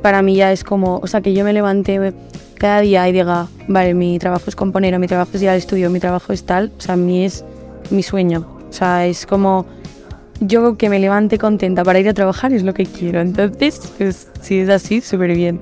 para 0.02 0.22
mí 0.22 0.36
ya 0.36 0.52
es 0.52 0.64
como, 0.64 1.00
o 1.00 1.08
sea, 1.08 1.22
que 1.22 1.34
yo 1.34 1.44
me 1.44 1.54
levante 1.54 2.14
cada 2.56 2.82
día 2.82 3.08
y 3.08 3.12
diga, 3.12 3.48
vale, 3.68 3.94
mi 3.94 4.20
trabajo 4.20 4.46
es 4.48 4.56
componer, 4.56 4.94
o 4.96 5.00
mi 5.00 5.08
trabajo 5.08 5.32
es 5.34 5.42
ir 5.42 5.50
al 5.50 5.58
estudio, 5.58 5.90
mi 5.90 6.00
trabajo 6.00 6.34
es 6.34 6.44
tal, 6.44 6.72
o 6.78 6.82
sea, 6.82 6.94
a 6.94 6.98
mí 6.98 7.26
es 7.26 7.44
mi 7.90 8.04
sueño. 8.04 8.46
O 8.70 8.74
sea, 8.74 9.06
es 9.08 9.26
como 9.26 9.66
yo 10.40 10.78
que 10.78 10.90
me 10.90 11.00
levante 11.00 11.38
contenta 11.38 11.84
para 11.84 12.00
ir 12.00 12.08
a 12.10 12.14
trabajar 12.14 12.54
es 12.54 12.64
lo 12.64 12.74
que 12.74 12.86
quiero. 12.86 13.22
Entonces, 13.22 13.92
pues 13.98 14.28
si 14.42 14.60
es 14.60 14.70
así, 14.70 15.02
súper 15.02 15.36
bien. 15.36 15.60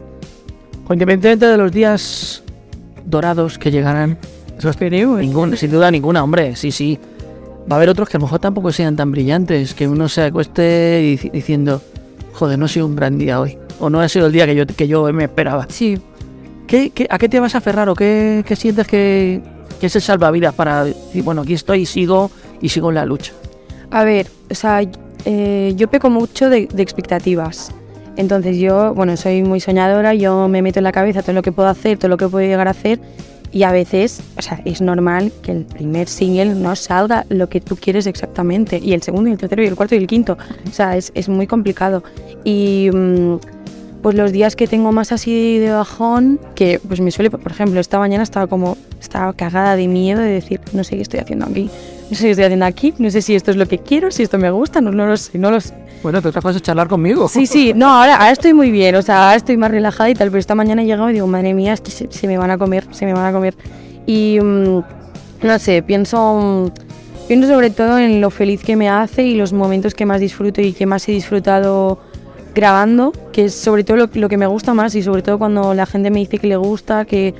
Independientemente 0.90 1.48
de 1.48 1.58
los 1.58 1.72
días 1.72 2.44
dorados 3.06 3.58
que 3.58 3.72
llegarán, 3.72 4.18
eso 4.58 4.70
Esperemos. 4.70 5.20
ningún- 5.20 5.56
sin 5.58 5.72
duda 5.72 5.90
ninguna, 5.92 6.24
hombre, 6.24 6.56
sí, 6.56 6.72
sí. 6.72 7.00
Va 7.70 7.76
a 7.76 7.78
haber 7.78 7.90
otros 7.90 8.08
que 8.10 8.18
a 8.18 8.20
lo 8.20 8.26
mejor 8.26 8.40
tampoco 8.40 8.72
sean 8.72 8.96
tan 8.96 9.12
brillantes, 9.12 9.74
que 9.74 9.88
uno 9.88 10.08
se 10.08 10.24
acueste 10.24 11.02
dici- 11.02 11.32
diciendo, 11.32 11.82
joder, 12.36 12.60
no 12.60 12.66
ha 12.66 12.68
sido 12.68 12.86
un 12.86 12.96
gran 12.96 13.18
día 13.18 13.40
hoy, 13.40 13.58
o 13.80 13.90
no 13.90 14.00
ha 14.00 14.10
sido 14.10 14.28
el 14.28 14.32
día 14.32 14.46
que 14.46 14.56
yo, 14.56 14.66
que 14.68 14.88
yo 14.88 15.12
me 15.14 15.24
esperaba. 15.24 15.66
Sí, 15.70 15.98
¿Qué, 16.68 16.90
qué- 16.90 17.08
a 17.10 17.18
qué 17.20 17.30
te 17.30 17.40
vas 17.40 17.54
a 17.56 17.60
aferrar 17.60 17.90
o 17.90 17.96
qué, 17.96 18.44
qué 18.48 18.56
sientes 18.56 18.88
que, 18.88 19.42
que 19.80 19.86
es 19.88 19.96
el 19.96 20.02
salvavidas 20.02 20.54
para 20.56 20.84
decir, 20.86 21.24
bueno, 21.24 21.42
aquí 21.42 21.54
estoy 21.54 21.82
y 21.82 21.86
sigo 21.86 22.32
y 22.62 22.70
sigo 22.70 22.90
en 22.90 22.96
la 22.96 23.06
lucha? 23.06 23.34
A 23.92 24.04
ver, 24.04 24.28
o 24.50 24.56
sea, 24.56 24.82
eh, 25.26 25.74
yo 25.76 25.88
peco 25.90 26.10
mucho 26.10 26.50
de, 26.50 26.68
de 26.74 26.82
expectativas. 26.84 27.72
Entonces 28.18 28.58
yo, 28.58 28.94
bueno, 28.96 29.16
soy 29.18 29.44
muy 29.44 29.60
soñadora, 29.60 30.14
yo 30.16 30.48
me 30.48 30.62
meto 30.62 30.80
en 30.80 30.86
la 30.86 30.92
cabeza 30.92 31.22
todo 31.22 31.34
lo 31.34 31.42
que 31.44 31.52
puedo 31.52 31.70
hacer, 31.70 31.98
todo 32.00 32.10
lo 32.10 32.18
que 32.18 32.28
puedo 32.28 32.46
llegar 32.48 32.68
a 32.68 32.72
hacer 32.72 33.00
y 33.52 33.64
a 33.64 33.72
veces, 33.72 34.22
o 34.38 34.42
sea, 34.42 34.62
es 34.66 34.82
normal 34.82 35.32
que 35.42 35.52
el 35.52 35.66
primer 35.66 36.08
single 36.08 36.56
no 36.56 36.76
salga 36.76 37.26
lo 37.30 37.48
que 37.50 37.62
tú 37.62 37.76
quieres 37.76 38.08
exactamente 38.08 38.80
y 38.84 38.94
el 38.94 39.02
segundo 39.02 39.30
y 39.30 39.34
el 39.34 39.38
tercero 39.38 39.64
y 39.64 39.68
el 39.68 39.76
cuarto 39.76 39.96
y 39.96 40.00
el 40.00 40.08
quinto. 40.08 40.38
O 40.68 40.74
sea, 40.74 40.98
es, 40.98 41.12
es 41.16 41.30
muy 41.30 41.48
complicado. 41.48 42.04
Y 42.44 42.90
mm, 42.94 43.36
pues 44.06 44.16
los 44.16 44.32
días 44.32 44.56
que 44.56 44.68
tengo 44.68 44.92
más 44.92 45.12
así 45.12 45.58
de 45.58 45.72
bajón, 45.72 46.40
que 46.54 46.80
pues 46.88 47.02
me 47.02 47.10
suele, 47.10 47.32
por 47.32 47.52
ejemplo, 47.52 47.80
esta 47.80 47.98
mañana 47.98 48.22
estaba 48.22 48.46
como, 48.46 48.78
estaba 49.02 49.34
cagada 49.34 49.76
de 49.76 49.88
miedo 49.88 50.22
de 50.22 50.30
decir, 50.30 50.62
no 50.74 50.84
sé 50.84 50.96
qué 50.96 51.02
estoy 51.02 51.22
haciendo 51.22 51.46
aquí, 51.46 51.72
no 52.12 52.16
sé 52.16 52.26
qué 52.26 52.32
estoy 52.32 52.46
haciendo 52.46 52.66
aquí, 52.66 52.94
no 53.00 53.10
sé 53.10 53.24
si 53.24 53.34
esto 53.34 53.50
es 53.50 53.58
lo 53.58 53.68
que 53.68 53.80
quiero, 53.80 54.12
si 54.12 54.22
esto 54.22 54.38
me 54.38 54.52
gusta, 54.52 54.80
no, 54.80 54.92
no 54.92 55.08
lo 55.08 55.18
sé, 55.18 55.40
no 55.40 55.50
lo 55.50 55.60
sé. 55.60 55.74
Bueno, 56.06 56.20
otra 56.20 56.40
cosa 56.40 56.58
es 56.58 56.62
charlar 56.62 56.88
conmigo. 56.88 57.28
Sí, 57.28 57.48
sí, 57.48 57.74
no, 57.76 57.88
ahora, 57.88 58.18
ahora 58.18 58.30
estoy 58.30 58.54
muy 58.54 58.70
bien, 58.70 58.94
o 58.94 59.02
sea, 59.02 59.24
ahora 59.24 59.38
estoy 59.38 59.58
más 59.58 59.72
relajada 59.72 60.08
y 60.08 60.14
tal, 60.14 60.30
pero 60.30 60.40
esta 60.40 60.54
mañana 60.54 60.84
he 60.84 60.86
llegado 60.86 61.10
y 61.10 61.14
digo, 61.14 61.26
madre 61.26 61.56
mía, 61.56 61.74
es 61.74 61.82
que 61.82 61.90
se, 61.90 62.12
se 62.12 62.28
me 62.28 62.38
van 62.38 62.52
a 62.52 62.60
comer, 62.60 62.86
se 62.92 63.08
me 63.08 63.14
van 63.14 63.26
a 63.26 63.32
comer. 63.32 63.56
Y 64.06 64.38
mm, 64.40 64.84
no 65.42 65.58
sé, 65.58 65.82
pienso, 65.82 66.70
mm, 66.70 67.28
pienso 67.28 67.48
sobre 67.48 67.72
todo 67.72 67.98
en 67.98 68.22
lo 68.22 68.30
feliz 68.30 68.64
que 68.64 68.76
me 68.76 68.88
hace 68.88 69.24
y 69.24 69.34
los 69.34 69.52
momentos 69.52 69.96
que 69.96 70.06
más 70.06 70.20
disfruto 70.20 70.62
y 70.62 70.74
que 70.74 70.86
más 70.86 71.10
he 71.10 71.12
disfrutado 71.12 71.98
grabando, 72.54 73.12
que 73.32 73.46
es 73.46 73.56
sobre 73.56 73.84
todo 73.84 73.98
lo, 73.98 74.10
lo 74.14 74.30
que 74.30 74.38
me 74.38 74.46
gusta 74.46 74.76
más 74.76 74.94
y 74.94 75.02
sobre 75.02 75.24
todo 75.24 75.40
cuando 75.40 75.74
la 75.74 75.88
gente 75.88 76.12
me 76.12 76.20
dice 76.20 76.38
que 76.38 76.46
le 76.46 76.58
gusta, 76.58 77.06
que, 77.06 77.34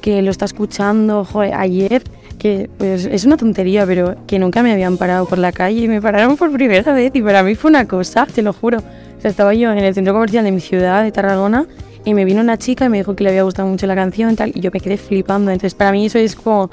que 0.00 0.22
lo 0.22 0.30
está 0.30 0.44
escuchando. 0.44 1.24
Joder, 1.24 1.54
ayer, 1.54 2.04
que 2.42 2.68
pues, 2.76 3.04
es 3.04 3.24
una 3.24 3.36
tontería, 3.36 3.86
pero 3.86 4.16
que 4.26 4.40
nunca 4.40 4.64
me 4.64 4.72
habían 4.72 4.96
parado 4.96 5.26
por 5.26 5.38
la 5.38 5.52
calle 5.52 5.82
y 5.82 5.86
me 5.86 6.02
pararon 6.02 6.36
por 6.36 6.50
primera 6.50 6.92
vez 6.92 7.12
y 7.14 7.22
para 7.22 7.44
mí 7.44 7.54
fue 7.54 7.70
una 7.70 7.86
cosa, 7.86 8.26
te 8.26 8.42
lo 8.42 8.52
juro. 8.52 8.78
O 8.78 9.20
sea, 9.20 9.30
estaba 9.30 9.54
yo 9.54 9.70
en 9.70 9.78
el 9.78 9.94
centro 9.94 10.12
comercial 10.12 10.42
de 10.42 10.50
mi 10.50 10.60
ciudad, 10.60 11.04
de 11.04 11.12
Tarragona, 11.12 11.66
y 12.04 12.14
me 12.14 12.24
vino 12.24 12.40
una 12.40 12.58
chica 12.58 12.86
y 12.86 12.88
me 12.88 12.96
dijo 12.96 13.14
que 13.14 13.22
le 13.22 13.30
había 13.30 13.44
gustado 13.44 13.68
mucho 13.68 13.86
la 13.86 13.94
canción 13.94 14.32
y 14.32 14.34
tal, 14.34 14.50
y 14.56 14.58
yo 14.58 14.72
me 14.74 14.80
quedé 14.80 14.96
flipando. 14.96 15.52
Entonces, 15.52 15.76
para 15.76 15.92
mí 15.92 16.04
eso 16.04 16.18
es 16.18 16.34
como... 16.34 16.68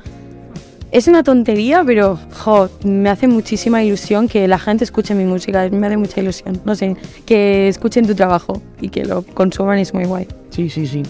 Es 0.92 1.08
una 1.08 1.22
tontería, 1.22 1.84
pero 1.86 2.18
jo, 2.34 2.68
me 2.84 3.12
hace 3.12 3.28
muchísima 3.28 3.84
ilusión 3.84 4.28
que 4.28 4.48
la 4.48 4.58
gente 4.58 4.84
escuche 4.84 5.14
mi 5.14 5.26
música, 5.26 5.70
me 5.70 5.86
hace 5.86 5.98
mucha 5.98 6.20
ilusión, 6.20 6.60
no 6.66 6.74
sé, 6.74 6.98
que 7.28 7.68
escuchen 7.68 8.08
tu 8.08 8.16
trabajo 8.16 8.60
y 8.82 8.90
que 8.90 9.06
lo 9.06 9.22
consuman 9.22 9.78
es 9.78 9.94
muy 9.94 10.06
guay. 10.06 10.28
Sí, 10.50 10.68
sí, 10.68 10.88
sí. 10.88 11.04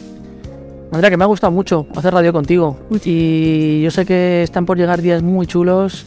Andrea, 0.91 1.09
que 1.11 1.17
me 1.17 1.23
ha 1.23 1.27
gustado 1.27 1.51
mucho 1.51 1.85
hacer 1.95 2.13
radio 2.13 2.33
contigo. 2.33 2.77
Y 3.03 3.81
yo 3.81 3.91
sé 3.91 4.05
que 4.05 4.43
están 4.43 4.65
por 4.65 4.77
llegar 4.77 5.01
días 5.01 5.21
muy 5.21 5.45
chulos. 5.45 6.05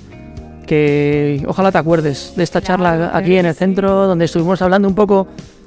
Que 0.67 1.43
ojalá 1.47 1.73
te 1.73 1.79
acuerdes 1.79 2.35
de 2.37 2.45
esta 2.45 2.61
charla 2.61 3.11
aquí 3.15 3.37
en 3.37 3.47
el 3.47 3.55
centro, 3.55 4.07
donde 4.07 4.25
estuvimos 4.25 4.63
hablando 4.63 4.89
un 4.89 4.95
poco 4.95 5.27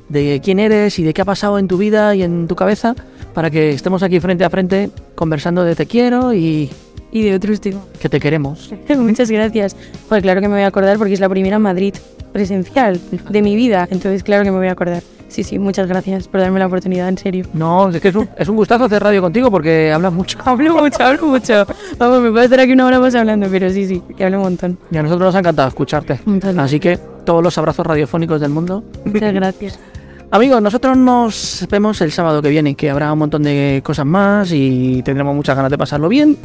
de 0.09 0.41
quién 0.43 0.59
eres 0.59 0.99
y 0.99 1.03
de 1.03 1.13
qué 1.13 1.21
ha 1.21 1.25
pasado 1.25 1.59
en 1.59 1.67
tu 1.67 1.77
vida 1.77 2.15
y 2.15 2.23
en 2.23 2.47
tu 2.47 2.55
cabeza, 2.55 2.95
para 3.33 3.49
que 3.49 3.71
estemos 3.71 4.03
aquí 4.03 4.19
frente 4.19 4.45
a 4.45 4.49
frente 4.49 4.89
conversando 5.15 5.63
de 5.63 5.75
te 5.75 5.85
quiero 5.85 6.33
y 6.33 6.69
Y 7.11 7.23
de 7.23 7.35
otro 7.35 7.53
estilo. 7.53 7.79
que 7.99 8.09
te 8.09 8.19
queremos. 8.19 8.73
Muchas 8.97 9.29
gracias. 9.29 9.75
Pues 10.09 10.21
claro 10.21 10.41
que 10.41 10.47
me 10.47 10.55
voy 10.55 10.63
a 10.63 10.67
acordar 10.67 10.97
porque 10.97 11.13
es 11.13 11.19
la 11.19 11.29
primera 11.29 11.59
Madrid 11.59 11.93
presencial 12.33 12.99
de 13.29 13.41
mi 13.41 13.55
vida, 13.55 13.87
entonces 13.89 14.23
claro 14.23 14.43
que 14.43 14.51
me 14.51 14.57
voy 14.57 14.67
a 14.67 14.73
acordar. 14.73 15.01
Sí, 15.27 15.43
sí, 15.43 15.59
muchas 15.59 15.87
gracias 15.87 16.27
por 16.27 16.39
darme 16.39 16.59
la 16.59 16.67
oportunidad, 16.67 17.09
en 17.09 17.17
serio. 17.17 17.45
No, 17.53 17.89
es 17.89 17.99
que 17.99 18.09
es 18.09 18.15
un, 18.15 18.29
es 18.37 18.47
un 18.47 18.55
gustazo 18.55 18.85
hacer 18.85 19.03
radio 19.03 19.21
contigo 19.21 19.51
porque 19.51 19.91
hablas 19.91 20.13
mucho. 20.13 20.37
Hablo 20.45 20.75
mucho, 20.75 21.03
hablo 21.03 21.27
mucho. 21.27 21.65
Vamos, 21.97 22.21
me 22.21 22.31
puedo 22.31 22.43
estar 22.43 22.59
aquí 22.59 22.71
una 22.71 22.85
hora 22.85 22.99
más 22.99 23.15
hablando, 23.15 23.47
pero 23.49 23.69
sí, 23.69 23.87
sí, 23.87 24.01
que 24.15 24.23
hablo 24.23 24.37
un 24.37 24.43
montón. 24.43 24.77
Y 24.91 24.97
a 24.97 25.03
nosotros 25.03 25.27
nos 25.27 25.35
ha 25.35 25.39
encantado 25.39 25.67
escucharte. 25.67 26.19
Muchas 26.25 26.57
Así 26.57 26.79
que 26.79 26.97
todos 27.25 27.43
los 27.43 27.57
abrazos 27.57 27.85
radiofónicos 27.85 28.39
del 28.39 28.51
mundo. 28.51 28.83
Muchas 29.05 29.33
gracias. 29.33 29.79
Amigos, 30.31 30.61
nosotros 30.61 30.97
nos 30.97 31.65
vemos 31.69 32.01
el 32.01 32.11
sábado 32.11 32.41
que 32.41 32.49
viene, 32.49 32.75
que 32.75 32.89
habrá 32.89 33.11
un 33.13 33.19
montón 33.19 33.43
de 33.43 33.81
cosas 33.83 34.05
más 34.05 34.51
y 34.51 35.01
tendremos 35.03 35.35
muchas 35.35 35.55
ganas 35.55 35.71
de 35.71 35.77
pasarlo 35.77 36.09
bien. 36.09 36.37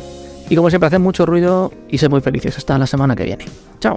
Y 0.49 0.57
como 0.57 0.69
siempre, 0.69 0.89
hacen 0.89 1.03
mucho 1.03 1.27
ruido 1.27 1.73
y 1.89 1.99
ser 1.99 2.11
muy 2.11 2.21
felices. 2.21 2.57
Hasta 2.59 2.77
la 2.77 2.87
semana 2.87 3.15
que 3.15 3.25
viene. 3.25 3.47
Chao. 3.79 3.97